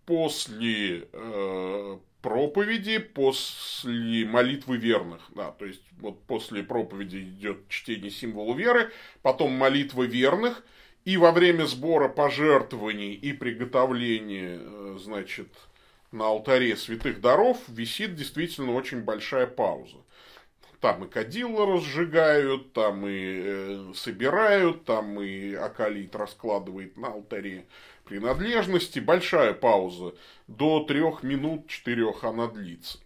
после 0.05 1.07
э, 1.13 1.99
проповеди, 2.23 2.99
после 2.99 4.27
молитвы 4.27 4.79
верных. 4.79 5.21
Да, 5.33 5.53
то 5.53 5.65
есть, 5.65 5.85
вот 6.01 6.21
после 6.25 6.65
проповеди 6.65 7.19
идет 7.19 7.69
чтение 7.69 8.11
символа 8.11 8.57
веры, 8.57 8.91
потом 9.23 9.53
молитва 9.53 10.03
верных, 10.03 10.65
и 11.05 11.17
во 11.17 11.31
время 11.31 11.67
сбора 11.67 12.09
пожертвований 12.09 13.15
и 13.15 13.33
приготовления, 13.33 14.59
э, 14.61 14.99
значит, 15.01 15.47
на 16.11 16.27
алтаре 16.27 16.77
святых 16.77 17.21
даров 17.21 17.59
висит 17.69 18.17
действительно 18.17 18.75
очень 18.75 19.03
большая 19.03 19.47
пауза. 19.47 20.02
Там 20.83 21.05
и 21.05 21.09
кадила 21.09 21.65
разжигают, 21.65 22.73
там 22.73 23.07
и 23.07 23.41
э, 23.45 23.93
собирают, 23.95 24.85
там 24.85 25.23
и 25.23 25.55
акалит 25.55 26.17
раскладывает 26.17 26.97
на 26.97 27.13
алтаре 27.13 27.67
принадлежности. 28.05 28.99
Большая 28.99 29.55
пауза. 29.55 30.17
До 30.49 30.81
трех 30.81 31.23
минут 31.23 31.69
четырех 31.69 32.25
она 32.25 32.49
длится. 32.49 32.99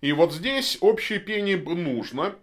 И 0.00 0.12
вот 0.12 0.32
здесь 0.32 0.78
общее 0.80 1.20
пение 1.20 1.58
нужно, 1.58 2.36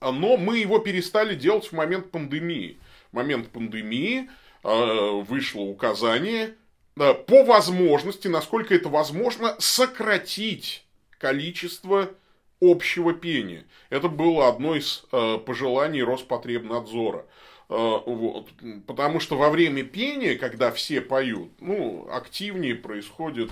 но 0.00 0.36
мы 0.36 0.58
его 0.58 0.78
перестали 0.78 1.34
делать 1.34 1.66
в 1.66 1.72
момент 1.72 2.12
пандемии. 2.12 2.78
В 3.10 3.16
момент 3.16 3.48
пандемии 3.48 4.30
э, 4.62 5.22
вышло 5.28 5.62
указание 5.62 6.54
э, 6.96 7.14
по 7.14 7.42
возможности, 7.42 8.28
насколько 8.28 8.76
это 8.76 8.88
возможно, 8.88 9.56
сократить 9.58 10.86
количество 11.18 12.14
общего 12.62 13.12
пения. 13.12 13.64
Это 13.90 14.08
было 14.08 14.48
одно 14.48 14.76
из 14.76 15.04
э, 15.10 15.38
пожеланий 15.44 16.02
Роспотребнадзора. 16.02 17.26
Э, 17.68 17.98
вот. 18.06 18.48
Потому 18.86 19.18
что 19.18 19.36
во 19.36 19.50
время 19.50 19.82
пения, 19.82 20.36
когда 20.36 20.70
все 20.70 21.00
поют, 21.00 21.50
ну, 21.60 22.08
активнее 22.10 22.76
происходит 22.76 23.50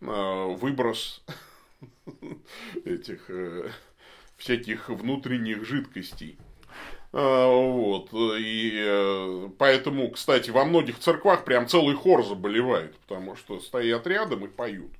э, 0.00 0.06
выброс 0.06 1.22
этих 2.84 3.28
всяких 4.36 4.88
внутренних 4.88 5.64
жидкостей. 5.64 6.38
Вот. 7.12 8.08
И 8.12 9.48
поэтому, 9.58 10.10
кстати, 10.10 10.50
во 10.50 10.64
многих 10.64 10.98
церквах 10.98 11.44
прям 11.44 11.68
целый 11.68 11.94
хор 11.94 12.24
заболевает, 12.24 12.96
потому 12.96 13.36
что 13.36 13.60
стоят 13.60 14.08
рядом 14.08 14.44
и 14.44 14.48
поют. 14.48 14.90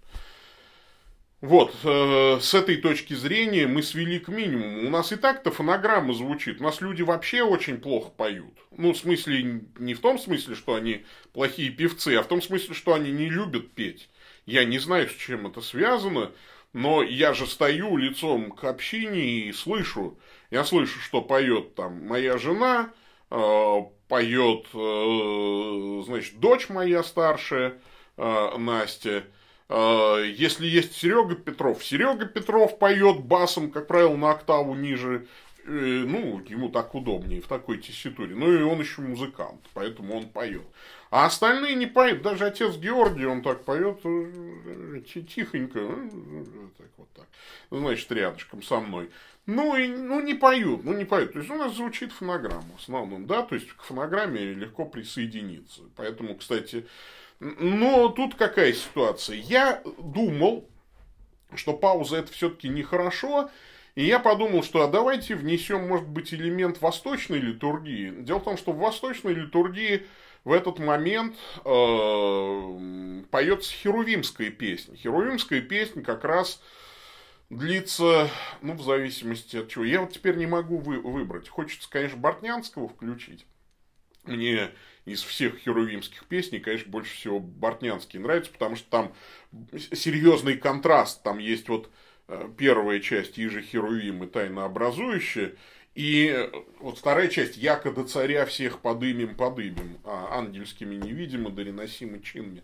Вот, 1.45 1.75
э, 1.85 2.39
с 2.41 2.55
этой 2.55 2.79
точки 2.79 3.13
зрения 3.13 3.67
мы 3.67 3.83
свели 3.83 4.19
к 4.19 4.29
минимуму. 4.29 4.87
У 4.87 4.91
нас 4.91 5.13
и 5.13 5.17
так-то 5.17 5.51
фонограмма 5.51 6.15
звучит. 6.15 6.59
У 6.59 6.65
нас 6.65 6.81
люди 6.81 7.03
вообще 7.03 7.43
очень 7.43 7.77
плохо 7.77 8.09
поют. 8.09 8.55
Ну, 8.71 8.95
в 8.95 8.97
смысле, 8.97 9.61
не 9.79 9.93
в 9.93 10.01
том 10.01 10.19
смысле, 10.19 10.55
что 10.55 10.75
они 10.75 11.05
плохие 11.35 11.69
певцы, 11.69 12.17
а 12.17 12.23
в 12.23 12.29
том 12.29 12.41
смысле, 12.41 12.75
что 12.75 12.95
они 12.95 13.11
не 13.11 13.29
любят 13.29 13.73
петь. 13.73 14.09
Я 14.47 14.65
не 14.65 14.79
знаю, 14.79 15.07
с 15.07 15.15
чем 15.17 15.47
это 15.47 15.61
связано, 15.61 16.33
но 16.73 17.03
я 17.03 17.35
же 17.35 17.47
стою 17.47 17.99
лицом 17.99 18.51
к 18.51 18.65
общине 18.65 19.49
и 19.49 19.53
слышу. 19.53 20.19
Я 20.51 20.65
слышу, 20.65 20.99
что 20.99 21.21
поет 21.21 21.75
там 21.75 22.07
моя 22.07 22.39
жена, 22.39 22.91
э, 23.31 23.77
поет, 24.09 24.65
э, 24.73 26.03
значит, 26.07 26.41
дочь 26.41 26.71
моя 26.71 27.03
старшая, 27.03 27.79
э, 28.17 28.57
Настя, 28.57 29.25
если 29.69 30.67
есть 30.67 30.95
Серега 30.95 31.35
Петров, 31.37 31.85
Серега 31.85 32.27
Петров 32.27 32.79
поет 32.79 33.21
басом, 33.21 33.71
как 33.71 33.87
правило, 33.87 34.17
на 34.17 34.33
октаву 34.33 34.75
ниже. 34.75 35.27
Э, 35.67 36.05
ну, 36.07 36.43
ему 36.47 36.69
так 36.69 36.95
удобнее 36.95 37.41
в 37.41 37.47
такой 37.47 37.79
тесситуре. 37.79 38.35
Ну, 38.35 38.53
и 38.53 38.63
он 38.63 38.81
еще 38.81 39.01
музыкант, 39.01 39.61
поэтому 39.73 40.15
он 40.15 40.29
поет. 40.29 40.65
А 41.11 41.25
остальные 41.25 41.75
не 41.77 41.87
поют. 41.87 42.23
Даже 42.23 42.47
отец 42.47 42.77
Георгий, 42.77 43.25
он 43.25 43.43
так 43.43 43.65
поет 43.65 44.01
э, 44.05 45.01
тихонько. 45.07 45.81
Ну, 45.81 46.71
так 46.77 46.89
вот 46.99 47.09
так. 47.15 47.27
Значит, 47.71 48.13
рядышком 48.13 48.63
со 48.63 48.81
мной. 48.81 49.11
Ну, 49.47 49.77
и, 49.77 49.89
ну, 49.89 50.21
не 50.21 50.35
поют, 50.35 50.85
ну, 50.85 50.93
не 50.95 51.05
поют. 51.05 51.33
То 51.33 51.39
есть, 51.39 51.51
у 51.51 51.57
нас 51.57 51.75
звучит 51.75 52.13
фонограмма 52.13 52.77
в 52.77 52.83
основном, 52.83 53.27
да, 53.27 53.43
то 53.43 53.55
есть, 53.55 53.69
к 53.73 53.83
фонограмме 53.83 54.53
легко 54.53 54.85
присоединиться. 54.87 55.83
Поэтому, 55.97 56.35
кстати, 56.35 56.87
но 57.45 58.09
тут 58.09 58.37
какая 58.37 58.73
ситуация? 58.73 59.37
Я 59.37 59.83
думал, 59.99 60.67
что 61.55 61.75
пауза 61.75 62.17
это 62.17 62.33
все-таки 62.33 62.69
нехорошо, 62.69 63.51
и 63.95 64.05
я 64.05 64.19
подумал, 64.19 64.63
что 64.63 64.83
а 64.83 64.89
давайте 64.89 65.35
внесем, 65.35 65.87
может 65.87 66.09
быть, 66.09 66.33
элемент 66.33 66.81
восточной 66.81 67.39
литургии. 67.39 68.15
Дело 68.23 68.39
в 68.39 68.45
том, 68.45 68.57
что 68.57 68.73
в 68.73 68.79
восточной 68.79 69.35
литургии 69.35 70.07
в 70.45 70.53
этот 70.53 70.79
момент 70.79 71.37
э, 71.65 73.23
поется 73.31 73.73
херувимская 73.73 74.51
песня. 74.51 74.97
Херувимская 74.97 75.61
песня 75.61 76.03
как 76.03 76.25
раз 76.25 76.63
длится, 77.51 78.31
ну, 78.63 78.73
в 78.73 78.83
зависимости 78.83 79.59
от 79.59 79.69
чего. 79.69 79.85
Я 79.85 80.01
вот 80.01 80.13
теперь 80.13 80.37
не 80.37 80.47
могу 80.47 80.79
вы, 80.79 80.99
выбрать. 80.99 81.49
Хочется, 81.49 81.89
конечно, 81.91 82.17
Бортнянского 82.17 82.89
включить. 82.89 83.47
Мне 84.25 84.71
из 85.05 85.23
всех 85.23 85.59
херувимских 85.59 86.25
песней, 86.27 86.61
конечно, 86.61 86.91
больше 86.91 87.15
всего 87.15 87.41
Бортнянский 87.41 88.19
нравится, 88.19 88.51
потому 88.53 88.77
что 88.77 88.89
там 88.89 89.15
серьезный 89.93 90.57
контраст. 90.57 91.23
Там 91.23 91.39
есть 91.39 91.69
вот 91.69 91.91
э, 92.29 92.49
первая 92.57 93.01
часть 93.01 93.39
Иже 93.39 93.63
Херувим 93.63 94.25
и 94.25 94.27
тайнообразующая, 94.27 95.57
и 95.95 96.51
вот 96.81 96.99
вторая 96.99 97.29
часть 97.29 97.57
«Яко 97.57 97.93
до 97.93 98.05
царя 98.05 98.47
всех 98.47 98.81
подымем, 98.81 99.37
подымем», 99.37 99.99
а 100.05 100.39
ангельскими 100.39 100.97
невидимо, 100.97 101.51
дореносимы 101.51 102.21
чинами. 102.21 102.63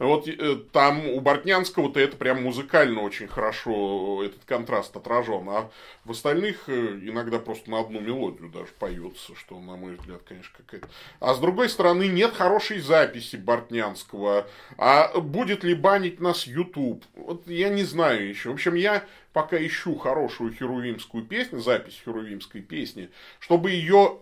Вот 0.00 0.26
э, 0.26 0.56
там 0.72 1.06
у 1.10 1.20
Бортнянского-то 1.20 2.00
это 2.00 2.16
прям 2.16 2.42
музыкально 2.42 3.02
очень 3.02 3.28
хорошо 3.28 4.22
этот 4.24 4.42
контраст 4.46 4.96
отражен, 4.96 5.46
а 5.50 5.70
в 6.06 6.12
остальных 6.12 6.68
э, 6.68 6.98
иногда 7.02 7.38
просто 7.38 7.70
на 7.70 7.80
одну 7.80 8.00
мелодию 8.00 8.48
даже 8.48 8.70
поется, 8.78 9.36
что, 9.36 9.60
на 9.60 9.76
мой 9.76 9.96
взгляд, 9.96 10.22
конечно, 10.26 10.52
какая-то. 10.56 10.88
А 11.20 11.34
с 11.34 11.38
другой 11.38 11.68
стороны, 11.68 12.08
нет 12.08 12.32
хорошей 12.32 12.80
записи 12.80 13.36
Бортнянского. 13.36 14.48
А 14.78 15.20
будет 15.20 15.64
ли 15.64 15.74
банить 15.74 16.18
нас 16.18 16.46
YouTube? 16.46 17.04
Вот 17.14 17.46
я 17.46 17.68
не 17.68 17.84
знаю 17.84 18.26
еще. 18.26 18.48
В 18.48 18.54
общем, 18.54 18.76
я 18.76 19.04
пока 19.34 19.58
ищу 19.58 19.96
хорошую 19.96 20.54
херувимскую 20.54 21.26
песню, 21.26 21.60
запись 21.60 22.00
херувимской 22.02 22.62
песни, 22.62 23.10
чтобы 23.38 23.72
ее, 23.72 24.16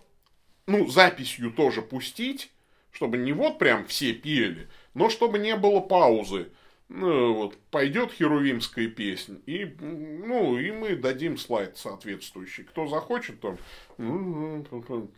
ну, 0.67 0.89
записью 0.89 1.51
тоже 1.51 1.81
пустить, 1.81 2.51
чтобы 2.91 3.17
не 3.17 3.33
вот 3.33 3.59
прям 3.59 3.85
все 3.85 4.13
пели, 4.13 4.67
но 4.93 5.09
чтобы 5.09 5.39
не 5.39 5.55
было 5.55 5.79
паузы. 5.79 6.49
Ну, 6.89 7.33
вот, 7.33 7.55
пойдет 7.69 8.11
херувимская 8.11 8.87
песня, 8.87 9.37
и, 9.45 9.75
ну, 9.79 10.57
и 10.57 10.71
мы 10.71 10.95
дадим 10.95 11.37
слайд 11.37 11.77
соответствующий. 11.77 12.63
Кто 12.63 12.87
захочет, 12.87 13.39
там, 13.39 13.59
ну, 13.99 14.65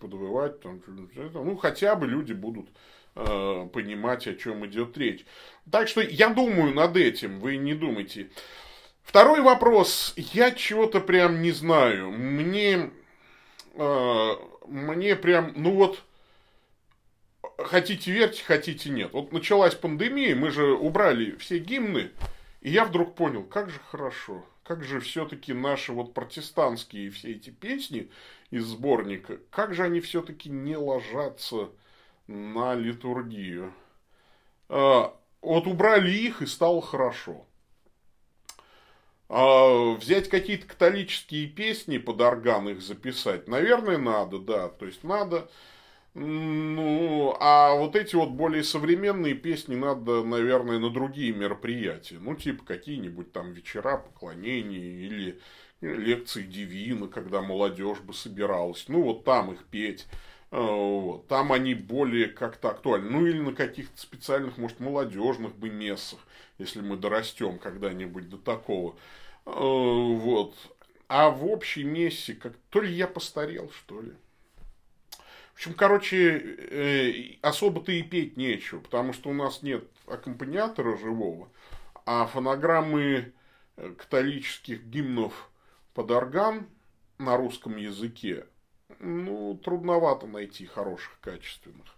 подвывать, 0.01 0.59
там, 0.59 0.81
ну, 1.15 1.55
хотя 1.55 1.95
бы 1.95 2.07
люди 2.07 2.33
будут 2.33 2.67
э, 3.15 3.69
понимать, 3.71 4.27
о 4.27 4.35
чем 4.35 4.65
идет 4.65 4.97
речь. 4.97 5.25
Так 5.71 5.87
что 5.87 6.01
я 6.01 6.27
думаю 6.27 6.73
над 6.73 6.97
этим, 6.97 7.39
вы 7.39 7.55
не 7.55 7.73
думайте. 7.73 8.29
Второй 9.01 9.39
вопрос. 9.39 10.13
Я 10.17 10.51
чего-то 10.51 10.99
прям 10.99 11.41
не 11.41 11.51
знаю. 11.51 12.11
Мне, 12.11 12.91
э, 13.75 14.29
мне 14.67 15.15
прям, 15.15 15.53
ну 15.55 15.71
вот, 15.71 16.03
хотите 17.65 18.11
верьте, 18.11 18.43
хотите 18.43 18.89
нет. 18.89 19.13
Вот 19.13 19.31
началась 19.31 19.75
пандемия, 19.75 20.35
мы 20.35 20.51
же 20.51 20.73
убрали 20.73 21.35
все 21.37 21.59
гимны, 21.59 22.11
и 22.61 22.69
я 22.69 22.85
вдруг 22.85 23.15
понял, 23.15 23.43
как 23.43 23.69
же 23.69 23.79
хорошо, 23.89 24.45
как 24.63 24.83
же 24.83 24.99
все-таки 24.99 25.53
наши 25.53 25.91
вот 25.91 26.13
протестантские 26.13 27.09
все 27.09 27.31
эти 27.31 27.49
песни 27.49 28.11
из 28.49 28.65
сборника, 28.65 29.39
как 29.49 29.73
же 29.73 29.83
они 29.83 29.99
все-таки 30.01 30.49
не 30.49 30.77
ложатся 30.77 31.69
на 32.27 32.75
литургию. 32.75 33.73
А, 34.69 35.15
вот 35.41 35.67
убрали 35.67 36.11
их 36.11 36.41
и 36.41 36.45
стало 36.45 36.81
хорошо. 36.81 37.45
А 39.27 39.93
взять 39.93 40.27
какие-то 40.29 40.67
католические 40.67 41.47
песни 41.47 41.97
под 41.97 42.19
орган 42.19 42.67
их 42.67 42.81
записать, 42.81 43.47
наверное, 43.47 43.97
надо, 43.97 44.39
да. 44.39 44.67
То 44.67 44.85
есть 44.85 45.03
надо 45.05 45.49
ну, 46.13 47.35
а 47.39 47.73
вот 47.75 47.95
эти 47.95 48.15
вот 48.15 48.31
более 48.31 48.63
современные 48.63 49.33
песни 49.33 49.75
надо, 49.75 50.23
наверное, 50.23 50.77
на 50.77 50.89
другие 50.89 51.31
мероприятия. 51.31 52.17
Ну, 52.19 52.35
типа 52.35 52.65
какие-нибудь 52.65 53.31
там 53.31 53.53
вечера 53.53 53.97
поклонений 53.97 55.05
или 55.05 55.39
лекции 55.79 56.43
Дивина, 56.43 57.07
когда 57.07 57.41
молодежь 57.41 57.99
бы 58.01 58.13
собиралась. 58.13 58.85
Ну, 58.89 59.03
вот 59.03 59.23
там 59.23 59.53
их 59.53 59.63
петь. 59.65 60.07
Э, 60.51 60.57
вот. 60.59 61.27
Там 61.27 61.53
они 61.53 61.73
более 61.75 62.27
как-то 62.27 62.71
актуальны. 62.71 63.09
Ну, 63.09 63.25
или 63.25 63.39
на 63.39 63.53
каких-то 63.53 63.99
специальных, 63.99 64.57
может, 64.57 64.79
молодежных 64.79 65.55
бы 65.55 65.69
мессах, 65.69 66.19
если 66.57 66.81
мы 66.81 66.97
дорастем 66.97 67.57
когда-нибудь 67.57 68.29
до 68.29 68.37
такого. 68.37 68.97
Э, 69.45 69.51
вот. 69.53 70.55
А 71.07 71.29
в 71.29 71.45
общей 71.45 71.83
мессе, 71.83 72.33
как 72.35 72.53
то 72.69 72.81
ли 72.81 72.93
я 72.93 73.07
постарел, 73.07 73.71
что 73.71 74.01
ли. 74.01 74.11
Общем, 75.61 75.75
короче, 75.75 76.39
э, 76.39 77.35
особо-то 77.43 77.91
и 77.91 78.01
петь 78.01 78.35
нечего, 78.35 78.79
потому 78.79 79.13
что 79.13 79.29
у 79.29 79.33
нас 79.33 79.61
нет 79.61 79.85
аккомпаниатора 80.07 80.97
живого, 80.97 81.51
а 82.03 82.25
фонограммы 82.25 83.31
э, 83.77 83.93
католических 83.95 84.83
гимнов 84.85 85.51
под 85.93 86.09
орган 86.09 86.65
на 87.19 87.37
русском 87.37 87.77
языке, 87.77 88.47
ну, 88.97 89.55
трудновато 89.55 90.25
найти 90.25 90.65
хороших, 90.65 91.19
качественных. 91.21 91.95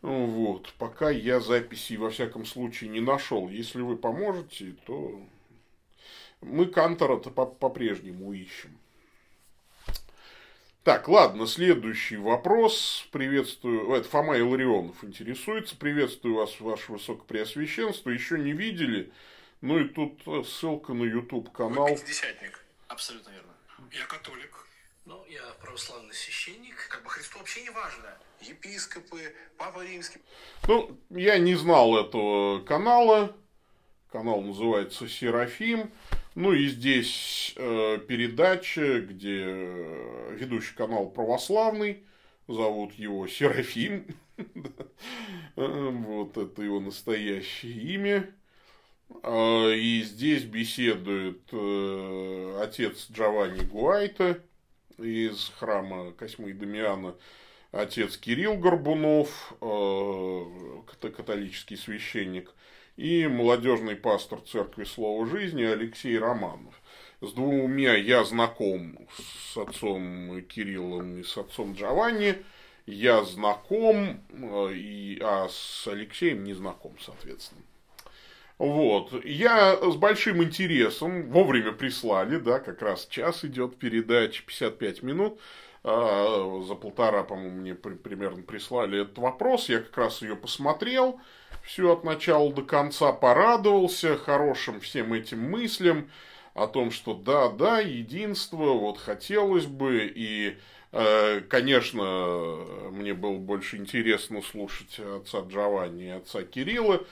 Вот, 0.00 0.72
пока 0.78 1.10
я 1.10 1.40
записей 1.40 1.96
во 1.96 2.10
всяком 2.10 2.44
случае 2.44 2.90
не 2.90 3.00
нашел. 3.00 3.48
Если 3.48 3.80
вы 3.80 3.96
поможете, 3.96 4.76
то 4.86 5.20
мы 6.40 6.66
Кантора-то 6.66 7.30
по-прежнему 7.30 8.32
ищем. 8.32 8.78
Так, 10.82 11.08
ладно, 11.08 11.46
следующий 11.46 12.16
вопрос. 12.16 13.06
Приветствую. 13.12 13.92
Это 13.92 14.08
Фома 14.08 14.38
Илларионов 14.38 15.04
интересуется. 15.04 15.76
Приветствую 15.76 16.36
вас, 16.36 16.58
ваше 16.58 16.92
высокопреосвященство. 16.92 18.08
Еще 18.08 18.38
не 18.38 18.52
видели. 18.52 19.12
Ну 19.60 19.78
и 19.78 19.88
тут 19.88 20.22
э, 20.26 20.42
ссылка 20.42 20.94
на 20.94 21.04
YouTube 21.04 21.52
канал. 21.52 21.86
Вы 21.86 21.96
пятидесятник. 21.96 22.64
Абсолютно 22.88 23.28
верно. 23.28 23.52
Я 23.92 24.06
католик. 24.06 24.66
Ну, 25.04 25.22
я 25.28 25.42
православный 25.60 26.14
священник. 26.14 26.88
Как 26.88 27.02
бы 27.02 27.10
Христу 27.10 27.38
вообще 27.38 27.60
не 27.62 27.70
важно. 27.70 28.16
Епископы, 28.40 29.34
Папа 29.58 29.84
Римский. 29.84 30.20
Ну, 30.66 30.98
я 31.10 31.36
не 31.36 31.56
знал 31.56 31.94
этого 31.98 32.64
канала. 32.64 33.36
Канал 34.10 34.40
называется 34.40 35.06
Серафим. 35.08 35.92
Ну 36.34 36.52
и 36.52 36.68
здесь 36.68 37.54
э, 37.56 37.98
передача, 38.06 39.00
где 39.00 39.42
э, 39.46 40.36
ведущий 40.38 40.74
канал 40.74 41.10
православный, 41.10 42.04
зовут 42.46 42.92
его 42.94 43.26
Серафим. 43.26 44.06
Вот 45.56 46.38
это 46.38 46.62
его 46.62 46.80
настоящее 46.80 47.72
имя. 47.94 48.34
А, 49.22 49.70
и 49.70 50.02
здесь 50.02 50.44
беседует 50.44 51.42
э, 51.52 52.60
отец 52.62 53.08
Джованни 53.10 53.64
Гуайта 53.64 54.42
из 54.98 55.50
храма 55.58 56.12
Косьмы 56.12 56.50
и 56.50 56.52
Дамиана, 56.54 57.16
отец 57.72 58.16
Кирилл 58.16 58.56
Горбунов, 58.56 59.54
э, 59.60 61.10
католический 61.10 61.76
священник, 61.76 62.54
и 63.00 63.26
молодежный 63.26 63.96
пастор 63.96 64.40
Церкви 64.42 64.84
Слова 64.84 65.26
Жизни 65.26 65.62
Алексей 65.62 66.18
Романов. 66.18 66.74
С 67.22 67.32
двумя 67.32 67.96
я 67.96 68.24
знаком 68.24 69.08
с 69.16 69.56
отцом 69.56 70.42
Кириллом 70.42 71.18
и 71.18 71.22
с 71.22 71.38
отцом 71.38 71.72
Джованни. 71.72 72.36
Я 72.84 73.24
знаком, 73.24 74.20
э, 74.30 74.72
и, 74.74 75.18
а 75.22 75.48
с 75.48 75.88
Алексеем 75.88 76.44
не 76.44 76.52
знаком, 76.52 76.94
соответственно. 77.00 77.62
Вот. 78.58 79.24
Я 79.24 79.76
с 79.76 79.96
большим 79.96 80.42
интересом, 80.42 81.30
вовремя 81.30 81.72
прислали, 81.72 82.36
да, 82.36 82.58
как 82.58 82.82
раз 82.82 83.06
час 83.06 83.46
идет 83.46 83.78
передача, 83.78 84.42
55 84.44 85.02
минут. 85.02 85.40
А, 85.82 86.62
за 86.66 86.74
полтора, 86.74 87.22
по-моему, 87.22 87.60
мне 87.60 87.74
примерно 87.74 88.42
прислали 88.42 89.00
этот 89.00 89.16
вопрос. 89.16 89.70
Я 89.70 89.78
как 89.78 89.96
раз 89.96 90.20
ее 90.20 90.36
посмотрел, 90.36 91.18
все 91.62 91.92
от 91.92 92.04
начала 92.04 92.52
до 92.52 92.62
конца 92.62 93.12
порадовался 93.12 94.16
хорошим 94.16 94.80
всем 94.80 95.12
этим 95.12 95.40
мыслям 95.50 96.10
о 96.54 96.66
том, 96.66 96.90
что 96.90 97.14
да, 97.14 97.48
да, 97.48 97.80
единство, 97.80 98.72
вот 98.72 98.98
хотелось 98.98 99.66
бы, 99.66 100.10
и, 100.14 100.56
э, 100.92 101.40
конечно, 101.48 102.58
мне 102.90 103.14
было 103.14 103.36
больше 103.36 103.76
интересно 103.76 104.42
слушать 104.42 104.98
отца 104.98 105.40
Джованни 105.40 106.06
и 106.06 106.10
отца 106.10 106.42
Кирилла, 106.42 107.04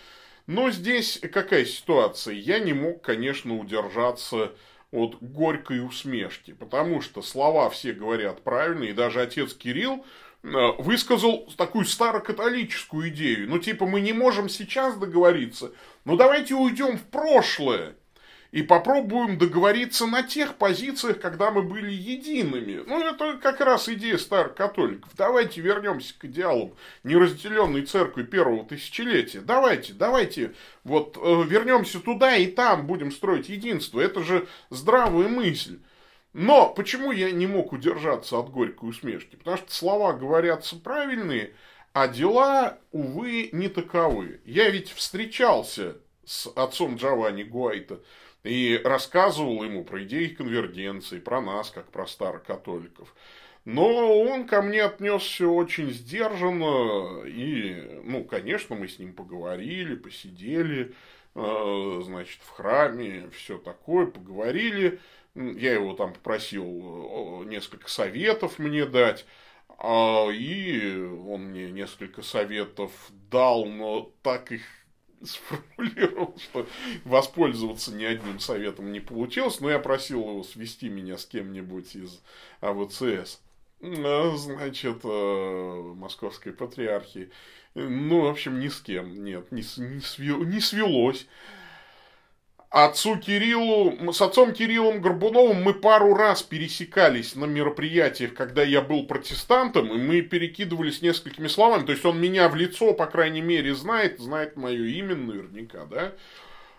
но 0.46 0.70
здесь 0.70 1.20
какая 1.32 1.64
ситуация? 1.64 2.34
Я 2.34 2.58
не 2.58 2.72
мог, 2.72 3.02
конечно, 3.02 3.58
удержаться 3.58 4.52
от 4.90 5.18
горькой 5.20 5.84
усмешки, 5.84 6.54
потому 6.54 7.02
что 7.02 7.20
слова 7.20 7.68
все 7.68 7.92
говорят 7.92 8.42
правильно, 8.42 8.84
и 8.84 8.92
даже 8.92 9.20
отец 9.20 9.52
Кирилл 9.52 10.04
высказал 10.42 11.50
такую 11.56 11.84
старокатолическую 11.84 13.08
идею. 13.10 13.48
Ну, 13.48 13.58
типа, 13.58 13.86
мы 13.86 14.00
не 14.00 14.12
можем 14.12 14.48
сейчас 14.48 14.96
договориться, 14.96 15.72
но 16.04 16.16
давайте 16.16 16.54
уйдем 16.54 16.96
в 16.96 17.02
прошлое 17.02 17.94
и 18.50 18.62
попробуем 18.62 19.36
договориться 19.36 20.06
на 20.06 20.22
тех 20.22 20.56
позициях, 20.56 21.20
когда 21.20 21.50
мы 21.50 21.62
были 21.62 21.92
едиными. 21.92 22.82
Ну, 22.86 23.00
это 23.00 23.38
как 23.38 23.60
раз 23.60 23.88
идея 23.88 24.16
старых 24.16 24.54
католиков. 24.54 25.10
Давайте 25.16 25.60
вернемся 25.60 26.18
к 26.18 26.24
идеалам 26.24 26.72
неразделенной 27.04 27.84
церкви 27.84 28.22
первого 28.22 28.64
тысячелетия. 28.64 29.40
Давайте, 29.40 29.92
давайте 29.92 30.54
вот 30.82 31.18
э, 31.20 31.42
вернемся 31.46 32.00
туда 32.00 32.36
и 32.36 32.46
там 32.46 32.86
будем 32.86 33.12
строить 33.12 33.50
единство. 33.50 34.00
Это 34.00 34.22
же 34.22 34.48
здравая 34.70 35.28
мысль. 35.28 35.78
Но 36.38 36.72
почему 36.72 37.10
я 37.10 37.32
не 37.32 37.48
мог 37.48 37.72
удержаться 37.72 38.38
от 38.38 38.50
горькой 38.50 38.90
усмешки? 38.90 39.34
Потому 39.34 39.56
что 39.56 39.74
слова 39.74 40.12
говорятся 40.12 40.76
правильные, 40.76 41.52
а 41.92 42.06
дела, 42.06 42.78
увы, 42.92 43.48
не 43.50 43.66
таковы. 43.68 44.40
Я 44.44 44.70
ведь 44.70 44.88
встречался 44.92 45.96
с 46.24 46.46
отцом 46.54 46.94
Джованни 46.94 47.42
Гуайта 47.42 47.98
и 48.44 48.80
рассказывал 48.84 49.64
ему 49.64 49.82
про 49.82 50.04
идеи 50.04 50.28
конвергенции, 50.28 51.18
про 51.18 51.40
нас, 51.40 51.70
как 51.70 51.90
про 51.90 52.06
старокатоликов. 52.06 53.12
Но 53.64 54.22
он 54.22 54.46
ко 54.46 54.62
мне 54.62 54.84
отнесся 54.84 55.48
очень 55.48 55.90
сдержанно, 55.90 57.24
и, 57.26 58.00
ну, 58.04 58.22
конечно, 58.22 58.76
мы 58.76 58.86
с 58.86 59.00
ним 59.00 59.12
поговорили, 59.12 59.96
посидели, 59.96 60.94
э, 61.34 62.00
значит, 62.04 62.38
в 62.42 62.50
храме, 62.50 63.28
все 63.32 63.58
такое, 63.58 64.06
поговорили. 64.06 65.00
Я 65.34 65.74
его 65.74 65.94
там 65.94 66.12
попросил 66.12 67.44
несколько 67.44 67.88
советов 67.88 68.58
мне 68.58 68.84
дать, 68.86 69.24
а, 69.78 70.28
и 70.30 70.96
он 70.96 71.50
мне 71.50 71.70
несколько 71.70 72.22
советов 72.22 72.90
дал, 73.30 73.64
но 73.66 74.12
так 74.22 74.50
их 74.50 74.62
сформулировал, 75.22 76.36
что 76.38 76.66
воспользоваться 77.04 77.94
ни 77.94 78.04
одним 78.04 78.40
советом 78.40 78.90
не 78.90 79.00
получилось, 79.00 79.60
но 79.60 79.70
я 79.70 79.78
просил 79.78 80.22
его 80.22 80.42
свести 80.42 80.88
меня 80.88 81.16
с 81.16 81.26
кем-нибудь 81.26 81.94
из 81.94 82.20
АВЦС. 82.60 83.40
А, 83.80 84.34
значит, 84.36 85.00
э, 85.04 85.92
Московской 85.94 86.52
патриархии. 86.52 87.30
Ну, 87.74 88.22
в 88.22 88.26
общем, 88.26 88.58
ни 88.58 88.68
с 88.68 88.80
кем, 88.80 89.22
нет, 89.24 89.52
не, 89.52 89.62
не, 89.78 90.44
не 90.44 90.60
свелось 90.60 91.28
отцу 92.70 93.16
Кириллу, 93.16 94.12
с 94.12 94.20
отцом 94.20 94.52
Кириллом 94.52 95.00
Горбуновым 95.00 95.62
мы 95.62 95.74
пару 95.74 96.14
раз 96.14 96.42
пересекались 96.42 97.34
на 97.34 97.46
мероприятиях, 97.46 98.34
когда 98.34 98.62
я 98.62 98.82
был 98.82 99.06
протестантом, 99.06 99.92
и 99.92 99.96
мы 99.96 100.20
перекидывались 100.20 101.02
несколькими 101.02 101.48
словами. 101.48 101.86
То 101.86 101.92
есть 101.92 102.04
он 102.04 102.20
меня 102.20 102.48
в 102.48 102.56
лицо, 102.56 102.92
по 102.92 103.06
крайней 103.06 103.40
мере, 103.40 103.74
знает, 103.74 104.20
знает 104.20 104.56
мое 104.56 104.84
имя 104.84 105.14
наверняка, 105.14 105.86
да. 105.86 106.12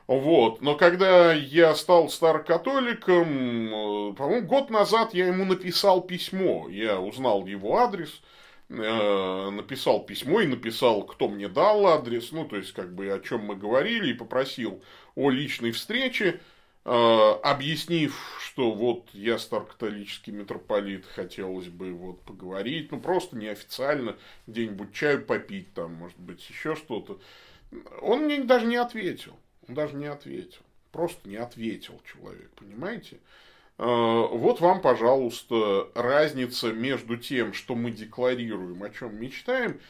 Вот. 0.08 0.62
Но 0.62 0.76
когда 0.76 1.34
я 1.34 1.76
стал 1.76 2.10
старокатоликом, 2.10 4.12
э, 4.12 4.16
по-моему, 4.16 4.48
год 4.48 4.72
назад 4.72 5.14
я 5.14 5.28
ему 5.28 5.46
написал 5.46 6.02
письмо. 6.02 6.68
Я 6.68 7.00
узнал 7.00 7.46
его 7.46 7.78
адрес, 7.78 8.20
э, 8.70 9.50
написал 9.52 10.04
письмо 10.06 10.42
и 10.42 10.48
написал, 10.48 11.04
кто 11.04 11.28
мне 11.28 11.48
дал 11.48 11.86
адрес, 11.86 12.32
ну, 12.32 12.46
то 12.46 12.58
есть, 12.58 12.74
как 12.74 12.96
бы, 12.96 13.12
о 13.12 13.20
чем 13.20 13.46
мы 13.46 13.56
говорили, 13.56 14.10
и 14.10 14.14
попросил 14.16 14.82
о 15.20 15.30
личной 15.30 15.72
встрече, 15.72 16.40
э, 16.86 16.90
объяснив, 17.44 18.18
что 18.42 18.72
вот 18.72 19.10
я 19.12 19.38
старокатолический 19.38 20.32
митрополит, 20.32 21.06
хотелось 21.06 21.68
бы 21.68 21.92
вот 21.92 22.22
поговорить, 22.22 22.90
ну 22.92 23.02
просто 23.02 23.36
неофициально, 23.36 24.16
где-нибудь 24.48 24.94
чаю 24.94 25.26
попить, 25.26 25.74
там, 25.74 25.94
может 25.96 26.18
быть, 26.18 26.50
еще 26.50 26.76
что-то. 26.76 27.20
Он 28.02 28.22
мне 28.22 28.42
даже 28.46 28.66
не 28.66 28.78
ответил. 28.78 29.36
Он 29.68 29.76
даже 29.76 29.96
не 29.96 30.06
ответил. 30.06 30.62
Просто 30.94 31.28
не 31.28 31.36
ответил 31.36 32.02
человек, 32.10 32.50
понимаете? 32.56 33.18
Э, 33.78 33.84
вот 33.84 34.62
вам, 34.62 34.82
пожалуйста, 34.82 35.90
разница 35.96 36.72
между 36.72 37.18
тем, 37.18 37.52
что 37.52 37.76
мы 37.76 37.92
декларируем, 37.92 38.82
о 38.84 38.90
чем 38.90 39.20
мечтаем, 39.20 39.82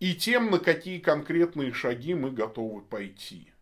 и 0.00 0.14
тем, 0.14 0.50
на 0.50 0.58
какие 0.58 0.98
конкретные 0.98 1.74
шаги 1.74 2.14
мы 2.14 2.30
готовы 2.30 2.80
пойти. 2.80 3.52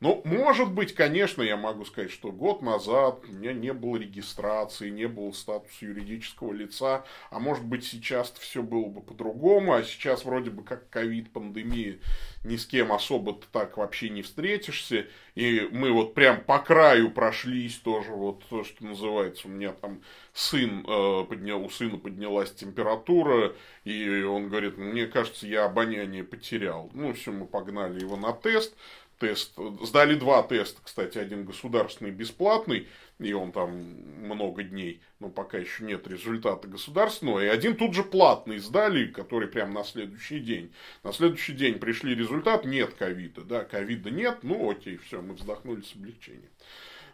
Ну, 0.00 0.20
может 0.24 0.72
быть, 0.72 0.94
конечно, 0.94 1.42
я 1.42 1.56
могу 1.56 1.84
сказать, 1.84 2.10
что 2.10 2.30
год 2.30 2.62
назад 2.62 3.20
у 3.28 3.32
меня 3.32 3.52
не 3.52 3.72
было 3.72 3.96
регистрации, 3.96 4.90
не 4.90 5.08
было 5.08 5.32
статуса 5.32 5.86
юридического 5.86 6.52
лица, 6.52 7.04
а 7.30 7.38
может 7.38 7.64
быть, 7.64 7.84
сейчас 7.84 8.32
все 8.38 8.62
было 8.62 8.86
бы 8.86 9.00
по-другому, 9.00 9.72
а 9.74 9.82
сейчас 9.82 10.24
вроде 10.24 10.50
бы 10.50 10.62
как 10.64 10.90
ковид-пандемия, 10.90 11.98
ни 12.44 12.56
с 12.56 12.66
кем 12.66 12.92
особо 12.92 13.40
так 13.52 13.76
вообще 13.76 14.10
не 14.10 14.22
встретишься, 14.22 15.06
и 15.34 15.68
мы 15.72 15.92
вот 15.92 16.14
прям 16.14 16.42
по 16.42 16.58
краю 16.58 17.10
прошлись 17.10 17.76
тоже, 17.76 18.12
вот 18.12 18.44
то, 18.48 18.64
что 18.64 18.84
называется, 18.84 19.48
у 19.48 19.50
меня 19.50 19.72
там 19.72 20.02
сын, 20.32 20.84
э, 20.86 21.24
поднял, 21.28 21.64
у 21.64 21.70
сына 21.70 21.98
поднялась 21.98 22.52
температура, 22.52 23.54
и 23.84 24.22
он 24.22 24.48
говорит, 24.48 24.76
мне 24.76 25.06
кажется, 25.06 25.46
я 25.46 25.64
обоняние 25.64 26.24
потерял. 26.24 26.90
Ну, 26.92 27.12
все, 27.14 27.32
мы 27.32 27.46
погнали 27.46 28.00
его 28.00 28.16
на 28.16 28.32
тест, 28.32 28.74
тест. 29.18 29.52
Сдали 29.82 30.14
два 30.14 30.42
теста, 30.42 30.80
кстати, 30.82 31.18
один 31.18 31.44
государственный 31.44 32.10
бесплатный, 32.10 32.88
и 33.18 33.32
он 33.32 33.52
там 33.52 33.70
много 33.70 34.62
дней, 34.62 35.00
но 35.20 35.28
пока 35.28 35.58
еще 35.58 35.84
нет 35.84 36.06
результата 36.06 36.68
государственного. 36.68 37.44
И 37.44 37.48
один 37.48 37.76
тут 37.76 37.94
же 37.94 38.02
платный 38.02 38.58
сдали, 38.58 39.06
который 39.06 39.48
прям 39.48 39.72
на 39.72 39.84
следующий 39.84 40.40
день. 40.40 40.72
На 41.02 41.12
следующий 41.12 41.52
день 41.52 41.78
пришли 41.78 42.14
результат, 42.14 42.64
нет 42.64 42.94
ковида, 42.94 43.42
да, 43.42 43.64
ковида 43.64 44.10
нет, 44.10 44.38
ну 44.42 44.70
окей, 44.70 44.98
все, 44.98 45.22
мы 45.22 45.34
вздохнули 45.34 45.82
с 45.82 45.94
облегчением. 45.94 46.50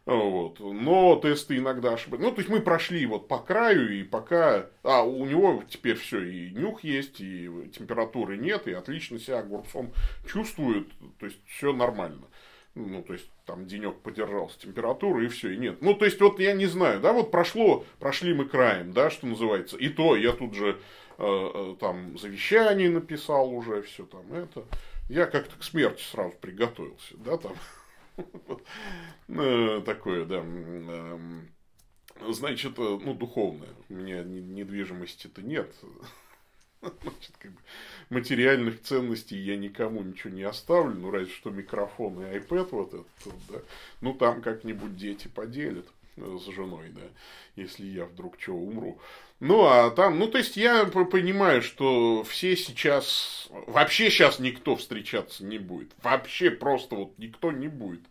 Вот. 0.05 0.59
Но 0.59 1.17
тесты 1.17 1.59
иногда 1.59 1.95
ошибаются. 1.95 2.29
Ну, 2.29 2.35
то 2.35 2.41
есть 2.41 2.51
мы 2.51 2.61
прошли 2.61 3.07
вот 3.07 3.29
по 3.29 3.39
краю, 3.39 4.01
и 4.01 4.03
пока... 4.03 4.67
А, 4.83 5.03
у 5.03 5.25
него 5.27 5.63
теперь 5.69 5.97
все, 5.97 6.23
и 6.23 6.51
нюх 6.51 6.83
есть, 6.83 7.21
и 7.21 7.49
температуры 7.77 8.37
нет, 8.37 8.67
и 8.67 8.73
отлично 8.73 9.19
себя 9.19 9.41
огурцом 9.41 9.93
чувствует. 10.27 10.89
То 11.21 11.27
есть 11.27 11.39
все 11.47 11.73
нормально. 11.73 12.27
Ну, 12.75 13.03
то 13.03 13.13
есть 13.13 13.29
там 13.45 13.67
денек 13.67 14.01
подержался 14.01 14.59
температура, 14.59 15.23
и 15.23 15.29
все, 15.29 15.51
и 15.51 15.59
нет. 15.59 15.83
Ну, 15.83 15.95
то 15.95 16.07
есть, 16.07 16.21
вот 16.21 16.41
я 16.41 16.55
не 16.55 16.67
знаю, 16.67 17.01
да, 17.01 17.13
вот 17.13 17.31
прошло, 17.31 17.85
прошли 17.99 18.33
мы 18.33 18.47
краем, 18.47 18.93
да, 18.93 19.11
что 19.11 19.27
называется. 19.27 19.77
И 19.77 19.91
то 19.91 20.17
я 20.17 20.33
тут 20.33 20.55
же 20.55 20.81
э, 21.19 21.51
э 21.55 21.77
там 21.79 22.17
завещание 22.17 22.89
написал 22.89 23.53
уже, 23.53 23.83
все 23.83 24.07
там 24.07 24.33
это. 24.33 24.65
Я 25.11 25.27
как-то 25.27 25.55
к 25.59 25.65
смерти 25.65 26.03
сразу 26.03 26.35
приготовился, 26.41 27.15
да, 27.19 27.37
там. 27.37 27.53
Ну, 29.29 29.81
такое, 29.87 30.25
да. 30.25 30.37
Эм, 30.37 31.49
значит, 32.29 32.79
э, 32.79 32.99
ну, 33.03 33.15
духовное. 33.15 33.71
У 33.89 33.95
меня 33.95 34.23
недвижимости-то 34.23 35.43
нет. 35.43 35.73
Значит, 36.81 37.37
как 37.39 37.53
бы 37.53 37.61
материальных 38.11 38.83
ценностей 38.83 39.37
я 39.39 39.57
никому 39.57 40.03
ничего 40.03 40.33
не 40.35 40.43
оставлю, 40.43 40.95
ну, 40.95 41.13
разве 41.13 41.33
что 41.33 41.51
микрофон 41.51 42.21
и 42.21 42.39
iPad 42.39 42.69
вот 42.73 42.89
этот, 42.89 43.35
да. 43.49 43.61
Ну, 44.01 44.15
там 44.15 44.43
как-нибудь 44.43 44.97
дети 44.97 45.29
поделят 45.29 45.87
с 46.17 46.45
женой, 46.47 46.89
да, 46.91 47.03
если 47.55 47.87
я 47.87 48.07
вдруг 48.07 48.41
что 48.41 48.55
умру. 48.55 49.01
Ну, 49.45 49.65
а 49.65 49.91
там, 49.91 50.21
ну, 50.21 50.29
то 50.29 50.39
есть 50.39 50.57
я 50.57 50.85
понимаю, 50.85 51.63
что 51.63 52.23
все 52.23 52.57
сейчас, 52.57 53.49
вообще 53.67 54.09
сейчас 54.09 54.39
никто 54.39 54.77
встречаться 54.77 55.45
не 55.45 55.59
будет. 55.59 55.91
Вообще 56.01 56.53
просто 56.53 56.95
вот 56.95 57.19
никто 57.19 57.51
не 57.51 57.67
будет. 57.67 58.03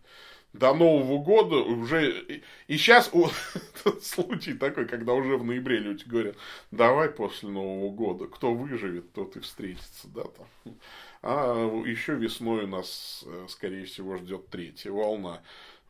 До 0.52 0.74
Нового 0.74 1.24
года 1.24 1.56
уже... 1.56 2.42
И 2.68 2.76
сейчас 2.76 3.10
случай 4.02 4.52
такой, 4.52 4.84
когда 4.86 5.14
уже 5.14 5.38
в 5.38 5.44
ноябре 5.44 5.78
люди 5.78 6.04
говорят, 6.04 6.36
давай 6.70 7.08
после 7.08 7.48
Нового 7.48 7.90
года, 7.90 8.26
кто 8.26 8.52
выживет, 8.52 9.10
тот 9.14 9.34
и 9.36 9.40
встретится, 9.40 10.08
да, 10.08 10.24
там. 10.24 10.74
А 11.22 11.82
еще 11.86 12.14
весной 12.14 12.64
у 12.64 12.66
нас, 12.66 13.24
э, 13.26 13.46
скорее 13.48 13.86
всего, 13.86 14.18
ждет 14.18 14.48
третья 14.48 14.90
волна. 14.90 15.40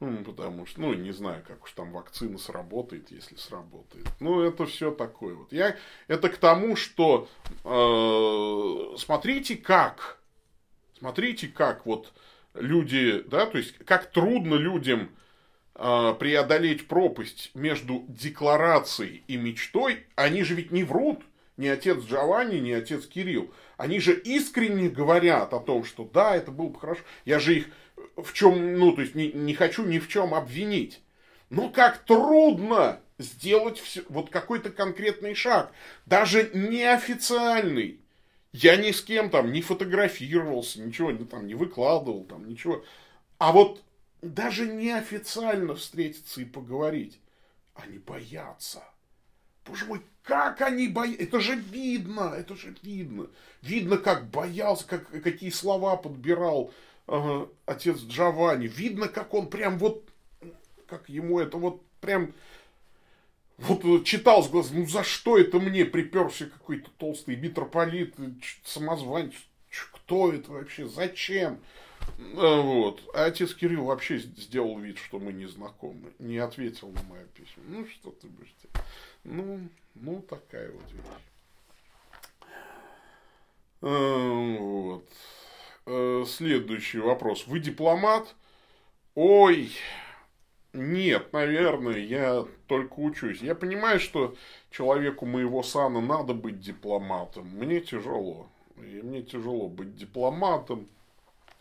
Ну, 0.02 0.24
потому 0.24 0.66
что, 0.66 0.80
ну, 0.80 0.94
не 0.94 1.12
знаю, 1.12 1.44
как 1.46 1.62
уж 1.62 1.70
там 1.70 1.92
вакцина 1.92 2.36
сработает, 2.36 3.12
если 3.12 3.36
сработает. 3.36 4.08
Ну, 4.18 4.40
это 4.40 4.66
все 4.66 4.90
такое 4.90 5.36
вот. 5.36 5.52
Я, 5.52 5.76
это 6.08 6.28
к 6.28 6.38
тому, 6.38 6.74
что 6.74 7.28
э, 7.62 8.96
смотрите 8.98 9.54
как, 9.54 10.18
смотрите 10.98 11.46
как 11.46 11.86
вот 11.86 12.12
люди, 12.54 13.22
да, 13.28 13.46
то 13.46 13.58
есть 13.58 13.78
как 13.84 14.10
трудно 14.10 14.56
людям 14.56 15.08
э, 15.76 16.14
преодолеть 16.18 16.88
пропасть 16.88 17.52
между 17.54 18.04
декларацией 18.08 19.22
и 19.28 19.36
мечтой. 19.36 20.04
Они 20.16 20.42
же 20.42 20.56
ведь 20.56 20.72
не 20.72 20.82
врут, 20.82 21.20
ни 21.56 21.68
отец 21.68 22.02
Джованни, 22.02 22.56
ни 22.56 22.72
отец 22.72 23.06
Кирилл. 23.06 23.52
Они 23.76 24.00
же 24.00 24.14
искренне 24.14 24.88
говорят 24.88 25.54
о 25.54 25.60
том, 25.60 25.84
что 25.84 26.10
да, 26.12 26.34
это 26.34 26.50
было 26.50 26.70
бы 26.70 26.80
хорошо. 26.80 27.02
Я 27.24 27.38
же 27.38 27.54
их 27.54 27.66
в 28.16 28.32
чем, 28.32 28.78
ну, 28.78 28.92
то 28.92 29.02
есть 29.02 29.14
не, 29.14 29.32
не 29.32 29.54
хочу 29.54 29.84
ни 29.84 29.98
в 29.98 30.08
чем 30.08 30.34
обвинить. 30.34 31.00
Но 31.50 31.68
как 31.68 31.98
трудно 32.04 33.00
сделать 33.18 33.78
все, 33.78 34.02
вот 34.08 34.30
какой-то 34.30 34.70
конкретный 34.70 35.34
шаг, 35.34 35.72
даже 36.06 36.50
неофициальный. 36.54 38.00
Я 38.52 38.76
ни 38.76 38.90
с 38.90 39.02
кем 39.02 39.30
там 39.30 39.52
не 39.52 39.62
фотографировался, 39.62 40.80
ничего 40.80 41.10
не, 41.10 41.24
там, 41.24 41.46
не 41.46 41.54
выкладывал, 41.54 42.24
там, 42.24 42.46
ничего. 42.46 42.84
А 43.38 43.52
вот 43.52 43.82
даже 44.20 44.66
неофициально 44.66 45.74
встретиться 45.74 46.42
и 46.42 46.44
поговорить, 46.44 47.18
они 47.74 47.98
боятся. 47.98 48.82
Боже 49.64 49.86
мой, 49.86 50.02
как 50.22 50.60
они 50.60 50.88
боятся? 50.88 51.22
Это 51.22 51.40
же 51.40 51.54
видно, 51.54 52.34
это 52.36 52.56
же 52.56 52.74
видно. 52.82 53.28
Видно, 53.62 53.96
как 53.96 54.28
боялся, 54.28 54.86
как, 54.86 55.08
какие 55.22 55.50
слова 55.50 55.96
подбирал 55.96 56.72
э, 57.08 57.46
отец 57.66 57.98
Джованни. 58.00 58.66
Видно, 58.66 59.08
как 59.08 59.34
он 59.34 59.48
прям 59.48 59.78
вот, 59.78 60.08
как 60.86 61.08
ему 61.08 61.40
это 61.40 61.56
вот 61.56 61.82
прям 62.00 62.32
вот 63.58 64.04
читал 64.04 64.42
с 64.42 64.48
глаз, 64.48 64.70
ну 64.72 64.86
за 64.86 65.04
что 65.04 65.38
это 65.38 65.60
мне 65.60 65.84
приперся 65.84 66.46
какой-то 66.46 66.90
толстый 66.98 67.36
митрополит, 67.36 68.14
самозванец, 68.64 69.34
кто 69.92 70.32
это 70.32 70.52
вообще, 70.52 70.86
зачем? 70.86 71.60
Э, 72.18 72.60
вот. 72.60 73.00
А 73.14 73.26
отец 73.26 73.54
Кирилл 73.54 73.84
вообще 73.84 74.18
сделал 74.18 74.78
вид, 74.78 74.98
что 74.98 75.18
мы 75.18 75.32
не 75.32 75.46
знакомы. 75.46 76.12
Не 76.18 76.38
ответил 76.38 76.88
на 76.88 77.02
мое 77.04 77.24
письмо. 77.26 77.62
Ну, 77.68 77.86
что 77.86 78.10
ты 78.10 78.26
будешь 78.26 78.54
делать? 78.62 78.86
Ну, 79.24 79.68
ну, 79.94 80.20
такая 80.22 80.70
вот 80.72 80.92
вещь. 80.92 81.02
Э, 83.82 84.56
вот. 84.58 85.08
Э, 85.84 86.24
следующий 86.26 86.98
вопрос. 86.98 87.46
Вы 87.46 87.58
дипломат? 87.58 88.34
Ой, 89.14 89.72
нет, 90.72 91.32
наверное, 91.32 91.98
я 91.98 92.46
только 92.68 92.94
учусь. 92.94 93.40
Я 93.40 93.54
понимаю, 93.54 93.98
что 93.98 94.34
человеку 94.70 95.26
моего 95.26 95.62
сана 95.62 96.00
надо 96.00 96.34
быть 96.34 96.60
дипломатом. 96.60 97.48
Мне 97.48 97.80
тяжело. 97.80 98.48
И 98.76 99.02
мне 99.02 99.22
тяжело 99.22 99.68
быть 99.68 99.96
дипломатом, 99.96 100.88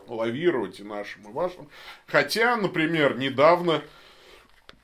лавировать 0.07 0.79
и 0.79 0.83
нашим, 0.83 1.29
и 1.29 1.33
вашим. 1.33 1.67
Хотя, 2.05 2.55
например, 2.55 3.17
недавно 3.17 3.81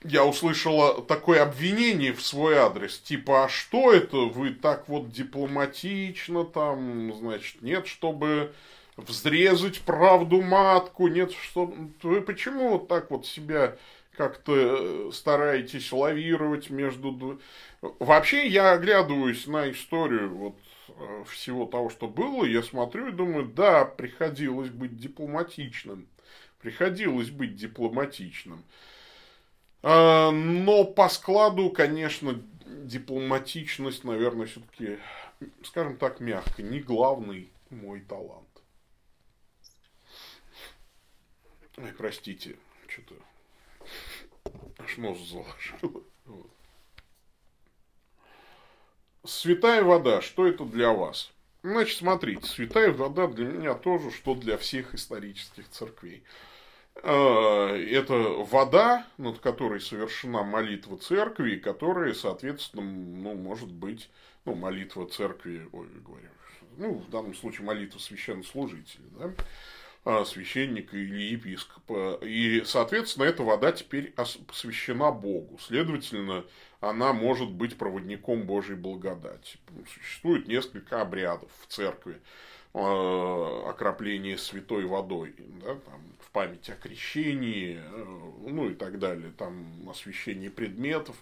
я 0.04 0.26
услышала 0.26 1.02
такое 1.04 1.44
обвинение 1.44 2.14
в 2.14 2.22
свой 2.22 2.56
адрес, 2.56 3.00
типа, 3.00 3.46
а 3.46 3.50
что 3.50 3.92
это 3.92 4.18
вы 4.18 4.52
так 4.52 4.90
вот 4.90 5.10
дипломатично 5.10 6.44
там, 6.44 7.14
значит, 7.16 7.62
нет, 7.62 7.88
чтобы 7.88 8.54
взрезать 8.98 9.82
правду 9.82 10.42
матку, 10.42 11.08
нет, 11.08 11.32
что 11.32 11.74
вы 12.02 12.22
почему 12.22 12.72
вот 12.72 12.88
так 12.88 13.12
вот 13.12 13.26
себя 13.26 13.78
как-то 14.18 14.54
э, 14.56 15.12
стараетесь 15.14 15.92
лавировать 15.92 16.70
между... 16.70 17.40
Вообще 17.82 18.48
я 18.48 18.72
оглядываюсь 18.72 19.46
на 19.46 19.70
историю 19.72 20.36
вот 20.36 20.58
э, 20.90 21.24
всего 21.30 21.66
того, 21.66 21.90
что 21.90 22.08
было, 22.08 22.44
я 22.44 22.64
смотрю 22.64 23.10
и 23.10 23.12
думаю, 23.12 23.46
да, 23.46 23.86
приходилось 23.86 24.70
быть 24.70 24.98
дипломатичным. 24.98 26.08
Приходилось 26.60 27.30
быть 27.30 27.56
дипломатичным. 27.56 28.64
А, 29.84 30.32
но 30.32 30.84
по 30.84 31.08
складу, 31.08 31.70
конечно, 31.70 32.42
дипломатичность, 32.66 34.04
наверное, 34.04 34.48
все-таки, 34.48 34.98
скажем 35.64 35.98
так, 35.98 36.20
мягко, 36.20 36.64
не 36.64 36.80
главный 36.80 37.52
мой 37.70 38.02
талант. 38.02 38.47
Ой, 41.78 41.94
простите, 41.98 42.56
что-то 42.88 43.16
аж 44.80 44.98
нос 44.98 45.20
заложило. 45.20 46.04
Вот. 46.26 46.50
Святая 49.26 49.84
вода, 49.84 50.22
что 50.22 50.48
это 50.48 50.66
для 50.66 50.92
вас? 50.92 51.32
Значит, 51.64 51.98
смотрите, 51.98 52.48
святая 52.48 52.92
вода 52.92 53.28
для 53.28 53.46
меня 53.46 53.74
тоже, 53.74 54.12
что 54.12 54.36
для 54.36 54.58
всех 54.58 54.96
исторических 54.96 55.70
церквей. 55.70 56.24
А, 57.04 57.76
это 57.76 58.14
вода, 58.14 59.06
над 59.18 59.40
которой 59.40 59.82
совершена 59.82 60.44
молитва 60.44 60.98
церкви, 60.98 61.58
которая, 61.58 62.14
соответственно, 62.14 62.84
ну, 62.84 63.36
может 63.36 63.72
быть, 63.72 64.10
ну, 64.46 64.56
молитва 64.56 65.08
церкви, 65.08 65.68
ой, 65.72 65.88
говорю, 66.06 66.30
ну, 66.78 66.94
в 66.94 67.10
данном 67.10 67.36
случае 67.36 67.66
молитва 67.66 68.00
священнослужителя, 68.00 69.04
да, 69.20 69.34
священника 70.26 70.98
или 70.98 71.34
епископа. 71.34 72.20
И, 72.22 72.64
соответственно, 72.66 73.26
эта 73.26 73.44
вода 73.44 73.72
теперь 73.72 74.14
посвящена 74.48 75.12
Богу. 75.12 75.60
Следовательно, 75.60 76.46
она 76.80 77.14
может 77.14 77.52
быть 77.52 77.78
проводником 77.78 78.44
Божьей 78.44 78.76
благодати. 78.76 79.58
Существует 79.94 80.48
несколько 80.48 81.02
обрядов 81.02 81.50
в 81.62 81.68
церкви 81.68 82.22
а, 82.74 83.70
окропление 83.70 84.38
святой 84.38 84.86
водой, 84.86 85.34
да, 85.38 85.76
там, 85.76 86.02
в 86.20 86.32
память 86.32 86.70
о 86.70 86.76
крещении, 86.76 87.80
э, 87.82 88.50
ну 88.50 88.70
и 88.70 88.76
так 88.76 89.00
далее, 89.00 89.32
там 89.36 89.90
освящение 89.90 90.52
предметов. 90.52 91.16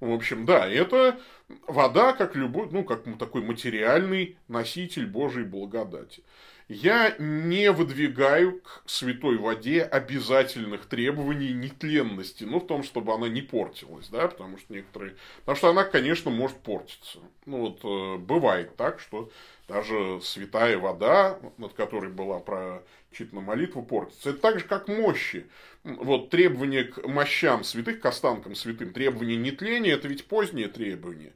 В 0.00 0.12
общем, 0.12 0.44
да, 0.44 0.68
это 0.68 1.18
вода 1.66 2.12
как 2.12 2.36
любой, 2.36 2.68
ну, 2.70 2.84
как 2.84 3.04
такой 3.18 3.42
материальный 3.42 4.36
носитель 4.48 5.06
Божьей 5.06 5.44
благодати 5.44 6.22
я 6.68 7.16
не 7.18 7.72
выдвигаю 7.72 8.60
к 8.60 8.82
святой 8.84 9.38
воде 9.38 9.82
обязательных 9.82 10.86
требований 10.86 11.52
нетленности, 11.52 12.44
ну, 12.44 12.60
в 12.60 12.66
том, 12.66 12.82
чтобы 12.82 13.14
она 13.14 13.28
не 13.28 13.40
портилась, 13.40 14.08
да, 14.08 14.28
потому 14.28 14.58
что 14.58 14.74
некоторые, 14.74 15.16
потому 15.40 15.56
что 15.56 15.68
она, 15.70 15.84
конечно, 15.84 16.30
может 16.30 16.58
портиться. 16.58 17.20
Ну, 17.46 17.60
вот, 17.60 17.80
э, 17.84 18.18
бывает 18.18 18.76
так, 18.76 19.00
что 19.00 19.30
даже 19.66 20.20
святая 20.22 20.78
вода, 20.78 21.38
над 21.56 21.72
которой 21.72 22.10
была 22.10 22.38
прочитана 22.38 23.40
молитва, 23.40 23.80
портится. 23.80 24.30
Это 24.30 24.38
так 24.38 24.58
же, 24.58 24.66
как 24.66 24.88
мощи. 24.88 25.46
Вот 25.84 26.28
требования 26.28 26.84
к 26.84 27.06
мощам 27.06 27.64
святых, 27.64 28.00
к 28.00 28.06
останкам 28.06 28.54
святым, 28.54 28.92
требования 28.92 29.36
нетления, 29.36 29.92
это 29.92 30.06
ведь 30.06 30.26
позднее 30.26 30.68
требование. 30.68 31.32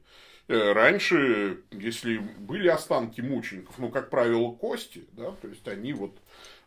Э, 0.49 0.73
раньше, 0.73 1.61
если 1.71 2.19
были 2.19 2.69
останки 2.69 3.21
мучеников, 3.21 3.79
ну, 3.79 3.91
как 3.91 4.11
правило, 4.11 4.53
кости, 4.53 5.07
да, 5.13 5.33
то 5.33 5.49
есть 5.49 5.67
они 5.69 5.93
вот 5.93 6.17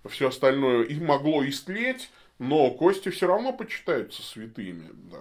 все 0.09 0.29
остальное 0.29 0.83
их 0.83 1.01
могло 1.01 1.47
истлеть, 1.47 2.09
но 2.39 2.71
кости 2.71 3.09
все 3.09 3.27
равно 3.27 3.53
почитаются 3.53 4.21
святыми, 4.21 4.89
да, 5.11 5.19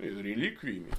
реликвиями. 0.00 0.90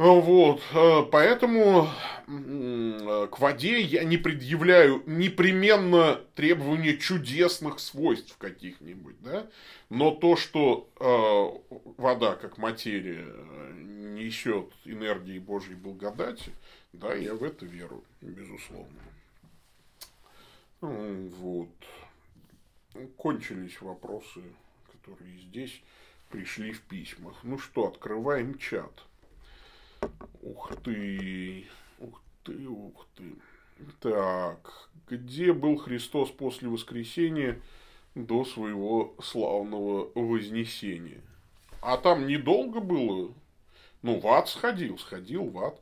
Вот, 0.00 0.62
э, 0.72 1.02
поэтому 1.12 1.86
к 2.26 3.38
воде 3.38 3.82
я 3.82 4.02
не 4.02 4.16
предъявляю 4.16 5.02
непременно 5.04 6.22
требования 6.34 6.96
чудесных 6.96 7.80
свойств 7.80 8.34
каких-нибудь, 8.38 9.20
да, 9.20 9.46
но 9.90 10.10
то, 10.12 10.36
что 10.36 10.88
э, 10.98 11.74
вода 11.98 12.34
как 12.36 12.56
материя 12.56 13.26
несет 13.76 14.72
энергии 14.86 15.38
Божьей 15.38 15.74
благодати, 15.74 16.50
да, 16.94 17.12
я 17.12 17.34
в 17.34 17.44
это 17.44 17.66
веру, 17.66 18.02
безусловно. 18.22 19.02
Вот. 20.80 21.68
Кончились 23.18 23.78
вопросы, 23.82 24.40
которые 24.92 25.36
здесь 25.40 25.82
пришли 26.30 26.72
в 26.72 26.80
письмах. 26.80 27.34
Ну 27.42 27.58
что, 27.58 27.86
открываем 27.86 28.56
чат. 28.56 29.04
Ух 30.42 30.72
ты, 30.82 31.66
ух 31.98 32.22
ты, 32.44 32.66
ух 32.66 33.06
ты. 33.16 33.24
Так, 34.00 34.88
где 35.08 35.52
был 35.52 35.76
Христос 35.76 36.30
после 36.30 36.68
воскресения 36.68 37.60
до 38.14 38.44
своего 38.44 39.14
славного 39.22 40.10
вознесения? 40.14 41.20
А 41.82 41.96
там 41.96 42.26
недолго 42.26 42.80
было. 42.80 43.32
Ну, 44.02 44.18
в 44.18 44.26
ад 44.28 44.48
сходил, 44.48 44.98
сходил 44.98 45.44
в 45.44 45.58
ад. 45.58 45.80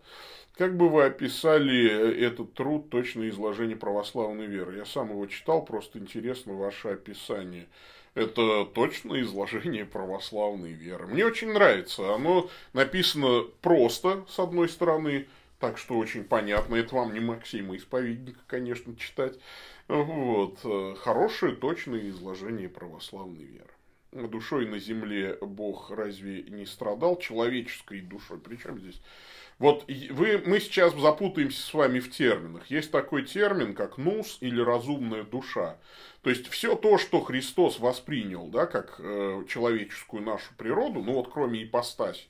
Как 0.54 0.76
бы 0.76 0.88
вы 0.88 1.04
описали 1.04 2.20
этот 2.24 2.54
труд, 2.54 2.90
точное 2.90 3.28
изложение 3.28 3.76
православной 3.76 4.46
веры? 4.46 4.76
Я 4.76 4.84
сам 4.84 5.10
его 5.10 5.26
читал, 5.26 5.64
просто 5.64 6.00
интересно 6.00 6.54
ваше 6.54 6.88
описание. 6.88 7.68
Это 8.18 8.64
точное 8.64 9.20
изложение 9.22 9.84
православной 9.84 10.72
веры. 10.72 11.06
Мне 11.06 11.24
очень 11.24 11.52
нравится. 11.52 12.14
Оно 12.14 12.50
написано 12.72 13.44
просто, 13.62 14.24
с 14.28 14.40
одной 14.40 14.68
стороны, 14.68 15.28
так 15.60 15.78
что 15.78 15.96
очень 15.96 16.24
понятно. 16.24 16.74
Это 16.74 16.96
вам 16.96 17.14
не 17.14 17.20
Максима 17.20 17.76
Исповедника, 17.76 18.40
конечно, 18.48 18.96
читать. 18.96 19.38
Вот. 19.86 20.58
Хорошее, 20.98 21.54
точное 21.54 22.10
изложение 22.10 22.68
православной 22.68 23.44
веры. 23.44 23.70
Душой 24.10 24.66
на 24.66 24.78
земле 24.78 25.38
Бог 25.40 25.90
разве 25.90 26.42
не 26.42 26.66
страдал? 26.66 27.18
Человеческой 27.18 28.00
душой. 28.00 28.38
Причем 28.38 28.80
здесь 28.80 29.00
вот 29.59 29.86
вы, 29.88 30.38
мы 30.46 30.61
сейчас 30.61 30.94
запутаемся 30.94 31.61
с 31.61 31.74
вами 31.74 31.98
в 31.98 32.11
терминах. 32.11 32.70
Есть 32.70 32.92
такой 32.92 33.24
термин, 33.24 33.74
как 33.74 33.98
нус 33.98 34.38
или 34.40 34.61
разумная 34.61 35.24
душа. 35.24 35.78
То 36.22 36.30
есть, 36.30 36.46
все 36.48 36.76
то, 36.76 36.96
что 36.98 37.20
Христос 37.20 37.80
воспринял, 37.80 38.46
да, 38.48 38.66
как 38.66 38.96
э, 38.98 39.44
человеческую 39.48 40.22
нашу 40.22 40.54
природу, 40.56 41.02
ну 41.02 41.14
вот 41.14 41.32
кроме 41.32 41.64
ипостаси, 41.64 42.26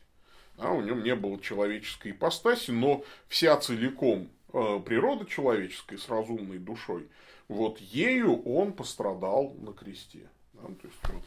да, 0.56 0.70
у 0.70 0.80
него 0.80 0.98
не 1.00 1.14
было 1.14 1.38
человеческой 1.38 2.12
ипостаси, 2.12 2.70
но 2.70 3.04
вся 3.28 3.56
целиком 3.58 4.30
э, 4.52 4.80
природа 4.84 5.26
человеческая 5.26 5.98
с 5.98 6.08
разумной 6.08 6.58
душой, 6.58 7.08
вот 7.48 7.78
ею 7.78 8.42
он 8.42 8.72
пострадал 8.72 9.54
на 9.60 9.72
кресте. 9.74 10.30
Да, 10.54 10.62
то 10.62 10.86
есть, 10.86 11.08
вот, 11.12 11.24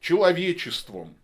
человечеством 0.00 1.14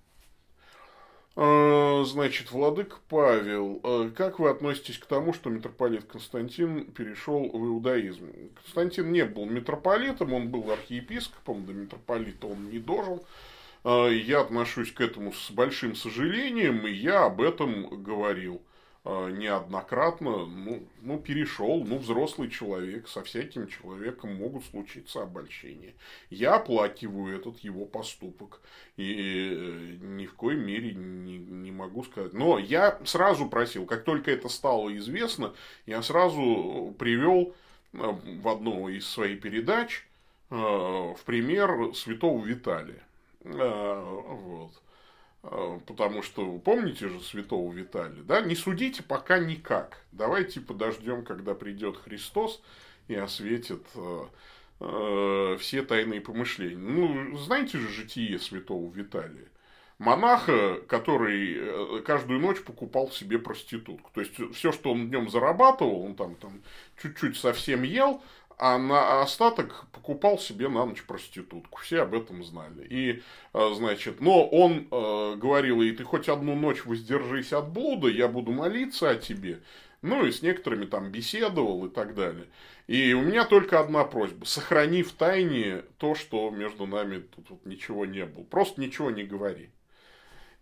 значит, 2.04 2.50
Владык 2.50 2.98
Павел, 3.08 3.80
а, 3.84 4.10
как 4.10 4.40
вы 4.40 4.50
относитесь 4.50 4.98
к 4.98 5.06
тому, 5.06 5.32
что 5.32 5.50
митрополит 5.50 6.04
Константин 6.04 6.86
перешел 6.86 7.48
в 7.48 7.64
иудаизм? 7.64 8.32
Константин 8.62 9.12
не 9.12 9.24
был 9.24 9.46
митрополитом, 9.46 10.32
он 10.32 10.48
был 10.48 10.68
архиепископом, 10.72 11.64
до 11.64 11.72
митрополита 11.72 12.48
он 12.48 12.70
не 12.70 12.80
дожил. 12.80 13.24
А, 13.84 14.08
я 14.08 14.40
отношусь 14.40 14.90
к 14.90 15.00
этому 15.00 15.32
с 15.32 15.52
большим 15.52 15.94
сожалением, 15.94 16.84
и 16.88 16.90
я 16.90 17.26
об 17.26 17.40
этом 17.40 18.02
говорил. 18.02 18.60
А, 19.10 19.30
неоднократно, 19.30 20.44
ну, 20.44 20.86
ну, 21.00 21.18
перешел, 21.18 21.82
ну, 21.82 21.96
взрослый 21.96 22.50
человек, 22.50 23.08
со 23.08 23.22
всяким 23.22 23.66
человеком 23.66 24.34
могут 24.34 24.66
случиться 24.66 25.22
обольщения. 25.22 25.94
Я 26.28 26.56
оплакиваю 26.56 27.34
этот 27.34 27.58
его 27.60 27.86
поступок, 27.86 28.60
и 28.98 29.14
э, 29.50 29.96
ни 30.04 30.26
в 30.26 30.34
коей 30.34 30.58
мере 30.58 30.92
не, 30.92 31.38
не 31.38 31.72
могу 31.72 32.04
сказать. 32.04 32.34
Но 32.34 32.58
я 32.58 32.98
сразу 33.06 33.48
просил, 33.48 33.86
как 33.86 34.04
только 34.04 34.30
это 34.30 34.50
стало 34.50 34.94
известно, 34.98 35.54
я 35.86 36.02
сразу 36.02 36.94
привел 36.98 37.54
э, 37.94 37.98
в 38.42 38.46
одну 38.46 38.90
из 38.90 39.08
своих 39.08 39.40
передач 39.40 40.06
э, 40.50 40.54
в 40.54 41.20
пример 41.24 41.94
святого 41.94 42.44
Виталия. 42.44 43.02
Вот. 43.40 44.72
А, 45.42 45.78
потому 45.86 46.22
что, 46.22 46.58
помните 46.58 47.08
же 47.08 47.20
святого 47.20 47.72
Виталия, 47.72 48.22
да? 48.22 48.40
Не 48.40 48.54
судите 48.54 49.02
пока 49.02 49.38
никак. 49.38 50.02
Давайте 50.12 50.60
подождем, 50.60 51.24
когда 51.24 51.54
придет 51.54 51.96
Христос 51.96 52.62
и 53.06 53.14
осветит 53.14 53.86
э, 53.94 54.24
э, 54.80 55.56
все 55.60 55.82
тайные 55.82 56.20
помышления. 56.20 56.76
Ну, 56.76 57.36
знаете 57.36 57.78
же 57.78 57.88
житие 57.88 58.38
святого 58.38 58.92
Виталия? 58.92 59.48
Монаха, 59.98 60.80
который 60.86 61.56
э, 61.56 62.02
каждую 62.04 62.38
ночь 62.38 62.62
покупал 62.62 63.10
себе 63.10 63.38
проститутку. 63.38 64.10
То 64.14 64.20
есть, 64.20 64.34
все, 64.54 64.70
что 64.70 64.92
он 64.92 65.08
днем 65.08 65.28
зарабатывал, 65.28 66.02
он 66.02 66.14
там, 66.14 66.36
там 66.36 66.62
чуть-чуть 67.02 67.36
совсем 67.36 67.82
ел, 67.82 68.22
а 68.58 68.76
на 68.76 69.22
остаток 69.22 69.86
покупал 69.92 70.38
себе 70.38 70.68
на 70.68 70.84
ночь 70.84 71.04
проститутку. 71.04 71.80
Все 71.80 72.02
об 72.02 72.14
этом 72.14 72.42
знали. 72.42 72.86
И, 72.90 73.22
э, 73.54 73.74
значит, 73.74 74.20
но 74.20 74.46
он 74.46 74.88
э, 74.90 75.36
говорил, 75.36 75.80
и 75.80 75.92
ты 75.92 76.02
хоть 76.02 76.28
одну 76.28 76.56
ночь 76.56 76.84
воздержись 76.84 77.52
от 77.52 77.70
блуда, 77.70 78.08
я 78.08 78.26
буду 78.26 78.50
молиться 78.50 79.10
о 79.10 79.14
тебе. 79.14 79.60
Ну, 80.02 80.26
и 80.26 80.32
с 80.32 80.42
некоторыми 80.42 80.86
там 80.86 81.10
беседовал 81.10 81.86
и 81.86 81.88
так 81.88 82.14
далее. 82.14 82.46
И 82.88 83.12
у 83.12 83.22
меня 83.22 83.44
только 83.44 83.80
одна 83.80 84.04
просьба. 84.04 84.44
Сохрани 84.44 85.02
в 85.02 85.12
тайне 85.12 85.82
то, 85.98 86.14
что 86.14 86.50
между 86.50 86.86
нами 86.86 87.18
тут 87.18 87.50
вот 87.50 87.66
ничего 87.66 88.06
не 88.06 88.24
было. 88.24 88.44
Просто 88.44 88.80
ничего 88.80 89.10
не 89.10 89.24
говори. 89.24 89.70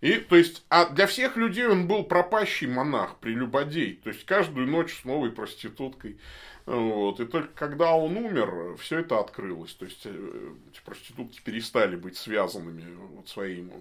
И, 0.06 0.18
то 0.18 0.36
есть, 0.36 0.62
а 0.68 0.88
для 0.88 1.08
всех 1.08 1.36
людей 1.36 1.66
он 1.66 1.88
был 1.88 2.04
пропащий 2.04 2.68
монах, 2.68 3.16
прелюбодей. 3.16 3.98
То 4.04 4.10
есть, 4.10 4.24
каждую 4.24 4.68
ночь 4.68 5.00
с 5.00 5.04
новой 5.04 5.32
проституткой. 5.32 6.16
Вот. 6.64 7.18
И 7.18 7.26
только 7.26 7.48
когда 7.56 7.92
он 7.96 8.16
умер, 8.16 8.76
все 8.76 9.00
это 9.00 9.18
открылось. 9.18 9.74
То 9.74 9.84
есть, 9.84 10.02
э, 10.04 10.52
эти 10.70 10.80
проститутки 10.84 11.40
перестали 11.42 11.96
быть 11.96 12.16
связанными 12.16 12.84
вот 13.14 13.28
своим 13.28 13.72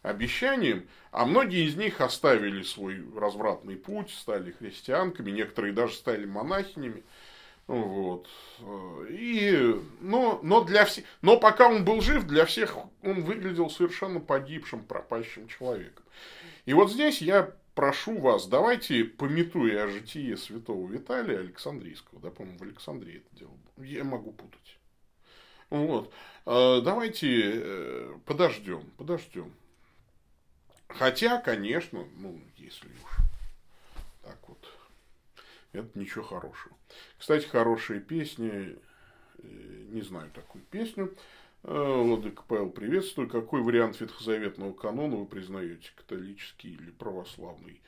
обещанием, 0.00 0.88
а 1.10 1.26
многие 1.26 1.66
из 1.66 1.76
них 1.76 2.00
оставили 2.00 2.62
свой 2.62 3.04
развратный 3.14 3.76
путь, 3.76 4.10
стали 4.10 4.52
христианками, 4.52 5.30
некоторые 5.30 5.74
даже 5.74 5.92
стали 5.92 6.24
монахинями. 6.24 7.02
Вот. 7.68 8.26
И, 9.10 9.78
но, 10.00 10.40
но, 10.42 10.64
для 10.64 10.86
всех, 10.86 11.04
но 11.20 11.38
пока 11.38 11.68
он 11.68 11.84
был 11.84 12.00
жив, 12.00 12.26
для 12.26 12.46
всех 12.46 12.78
он 13.02 13.22
выглядел 13.22 13.68
совершенно 13.68 14.20
погибшим, 14.20 14.82
пропащим 14.82 15.48
человеком. 15.48 16.02
И 16.64 16.72
вот 16.72 16.90
здесь 16.90 17.20
я 17.20 17.52
прошу 17.74 18.18
вас, 18.18 18.46
давайте, 18.46 19.04
пометуя 19.04 19.84
о 19.84 19.88
житии 19.88 20.34
святого 20.34 20.90
Виталия 20.90 21.40
Александрийского, 21.40 22.20
да, 22.20 22.30
по-моему, 22.30 22.58
в 22.58 22.62
Александрии 22.62 23.18
это 23.18 23.38
дело 23.38 23.52
было, 23.76 23.84
я 23.84 24.02
могу 24.02 24.32
путать. 24.32 24.78
Вот. 25.68 26.10
А, 26.46 26.80
давайте 26.80 27.52
э, 27.54 28.14
подождем, 28.24 28.82
подождем. 28.96 29.52
Хотя, 30.88 31.38
конечно, 31.38 32.06
ну, 32.16 32.40
если 32.56 32.88
уж 32.88 33.27
это 35.72 35.98
ничего 35.98 36.24
хорошего. 36.24 36.76
Кстати, 37.18 37.46
хорошие 37.46 38.00
песни, 38.00 38.76
э, 39.38 39.42
не 39.90 40.02
знаю 40.02 40.30
такую 40.32 40.64
песню, 40.70 41.14
Владыка 41.64 42.44
Павел, 42.46 42.70
приветствую. 42.70 43.28
Какой 43.28 43.62
вариант 43.62 44.00
ветхозаветного 44.00 44.72
канона 44.72 45.16
вы 45.16 45.26
признаете, 45.26 45.90
католический 45.96 46.70
или 46.70 46.92
православный? 46.92 47.80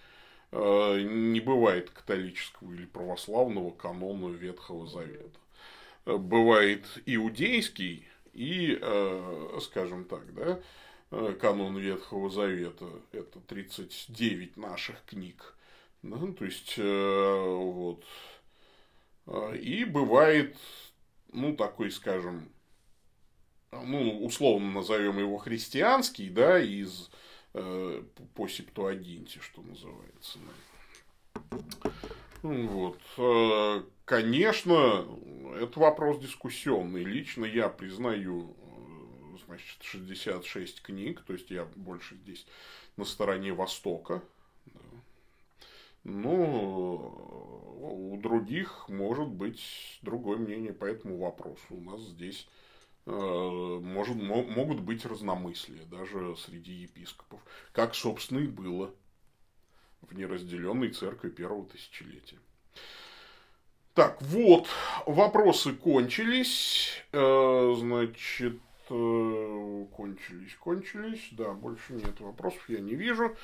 Э, 0.52 1.00
не 1.00 1.40
бывает 1.40 1.90
католического 1.90 2.72
или 2.72 2.86
православного 2.86 3.70
канона 3.70 4.34
Ветхого 4.34 4.86
Завета. 4.86 5.38
Э, 6.06 6.16
бывает 6.16 6.84
иудейский 7.06 8.06
и, 8.32 8.78
э, 8.80 9.58
скажем 9.62 10.04
так, 10.04 10.34
да, 10.34 10.60
канон 11.40 11.76
Ветхого 11.76 12.30
Завета. 12.30 12.86
Это 13.12 13.40
39 13.40 14.56
наших 14.56 15.04
книг. 15.04 15.54
Да, 16.02 16.18
то 16.32 16.44
есть, 16.44 16.78
вот. 16.78 18.04
И 19.60 19.84
бывает, 19.84 20.56
ну, 21.32 21.54
такой, 21.54 21.90
скажем, 21.90 22.48
ну, 23.72 24.24
условно 24.24 24.70
назовем 24.72 25.18
его 25.18 25.38
христианский, 25.38 26.28
да, 26.28 26.58
из 26.58 27.10
э, 27.54 28.02
по 28.34 28.48
Септуагинте, 28.48 29.40
что 29.40 29.62
называется. 29.62 30.38
Ну, 32.42 32.66
вот. 32.66 33.00
Э, 33.16 33.82
конечно, 34.04 35.06
это 35.60 35.78
вопрос 35.78 36.20
дискуссионный. 36.20 37.04
Лично 37.04 37.44
я 37.44 37.68
признаю, 37.68 38.56
э, 38.58 39.36
значит, 39.46 39.82
66 39.82 40.82
книг, 40.82 41.22
то 41.26 41.32
есть 41.32 41.50
я 41.50 41.64
больше 41.76 42.16
здесь 42.16 42.46
на 42.96 43.04
стороне 43.04 43.52
Востока. 43.52 44.22
Но 46.04 46.98
у 47.80 48.18
других 48.20 48.88
может 48.88 49.28
быть 49.28 49.98
другое 50.02 50.38
мнение 50.38 50.72
по 50.72 50.84
этому 50.84 51.18
вопросу. 51.18 51.64
У 51.70 51.80
нас 51.80 52.00
здесь 52.00 52.46
Э, 53.06 53.78
может, 53.82 54.16
могут 54.16 54.80
быть 54.80 55.04
разномыслия 55.06 55.84
даже 55.86 56.36
среди 56.36 56.72
епископов, 56.72 57.40
как, 57.72 57.94
собственно, 57.94 58.40
и 58.40 58.46
было 58.46 58.94
в 60.02 60.14
неразделенной 60.14 60.90
церкви 60.90 61.30
первого 61.30 61.66
тысячелетия. 61.66 62.38
Так, 63.94 64.20
вот, 64.22 64.68
вопросы 65.06 65.72
кончились. 65.72 67.02
Э, 67.12 67.74
значит, 67.76 68.60
кончились, 68.90 70.54
кончились. 70.56 71.28
Да, 71.32 71.52
больше 71.52 71.94
нет 71.94 72.20
вопросов, 72.20 72.68
я 72.68 72.80
не 72.80 72.94
вижу. 72.94 73.36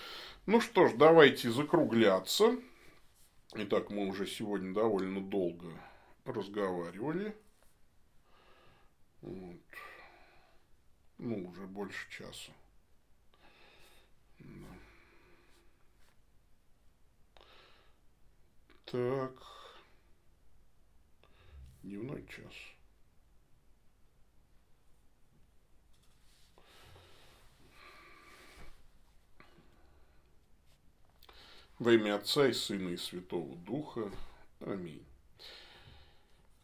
Ну 0.46 0.60
что 0.60 0.88
ж, 0.88 0.94
давайте 0.94 1.50
закругляться. 1.50 2.56
Итак, 3.54 3.90
мы 3.90 4.06
уже 4.08 4.26
сегодня 4.26 4.74
довольно 4.74 5.20
долго 5.20 5.68
разговаривали. 6.24 7.36
Вот. 9.22 9.60
Ну, 11.18 11.48
уже 11.48 11.66
больше 11.66 12.10
часа. 12.10 12.52
Да. 14.38 14.68
Так. 18.84 19.32
Дневной 21.82 22.26
час. 22.26 22.75
Во 31.78 31.92
имя 31.92 32.16
Отца 32.16 32.46
и 32.46 32.52
Сына 32.54 32.88
и 32.90 32.96
Святого 32.96 33.54
Духа. 33.56 34.10
Аминь. 34.60 35.04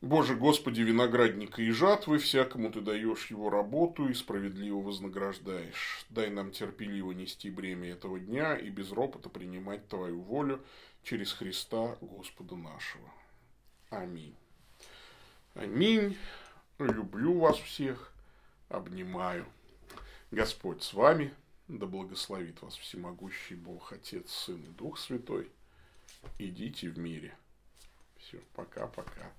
Боже 0.00 0.34
Господи, 0.34 0.80
виноградника 0.80 1.60
и 1.60 1.70
жатвы, 1.70 2.18
всякому 2.18 2.72
Ты 2.72 2.80
даешь 2.80 3.26
его 3.26 3.50
работу 3.50 4.08
и 4.08 4.14
справедливо 4.14 4.80
вознаграждаешь. 4.80 6.06
Дай 6.08 6.30
нам 6.30 6.50
терпеливо 6.50 7.12
нести 7.12 7.50
бремя 7.50 7.90
этого 7.90 8.18
дня 8.18 8.56
и 8.56 8.70
без 8.70 8.90
ропота 8.90 9.28
принимать 9.28 9.86
Твою 9.86 10.20
волю 10.22 10.60
через 11.04 11.32
Христа 11.32 11.96
Господа 12.00 12.56
нашего. 12.56 13.08
Аминь. 13.90 14.34
Аминь. 15.54 16.16
Люблю 16.78 17.38
вас 17.38 17.58
всех. 17.58 18.12
Обнимаю. 18.70 19.44
Господь 20.30 20.82
с 20.82 20.94
вами. 20.94 21.34
Да 21.72 21.86
благословит 21.86 22.60
вас 22.60 22.76
всемогущий 22.76 23.54
Бог, 23.54 23.94
Отец, 23.94 24.30
Сын 24.30 24.62
и 24.62 24.68
Дух 24.68 24.98
Святой. 24.98 25.50
Идите 26.38 26.90
в 26.90 26.98
мире. 26.98 27.34
Все, 28.18 28.42
пока-пока. 28.54 29.32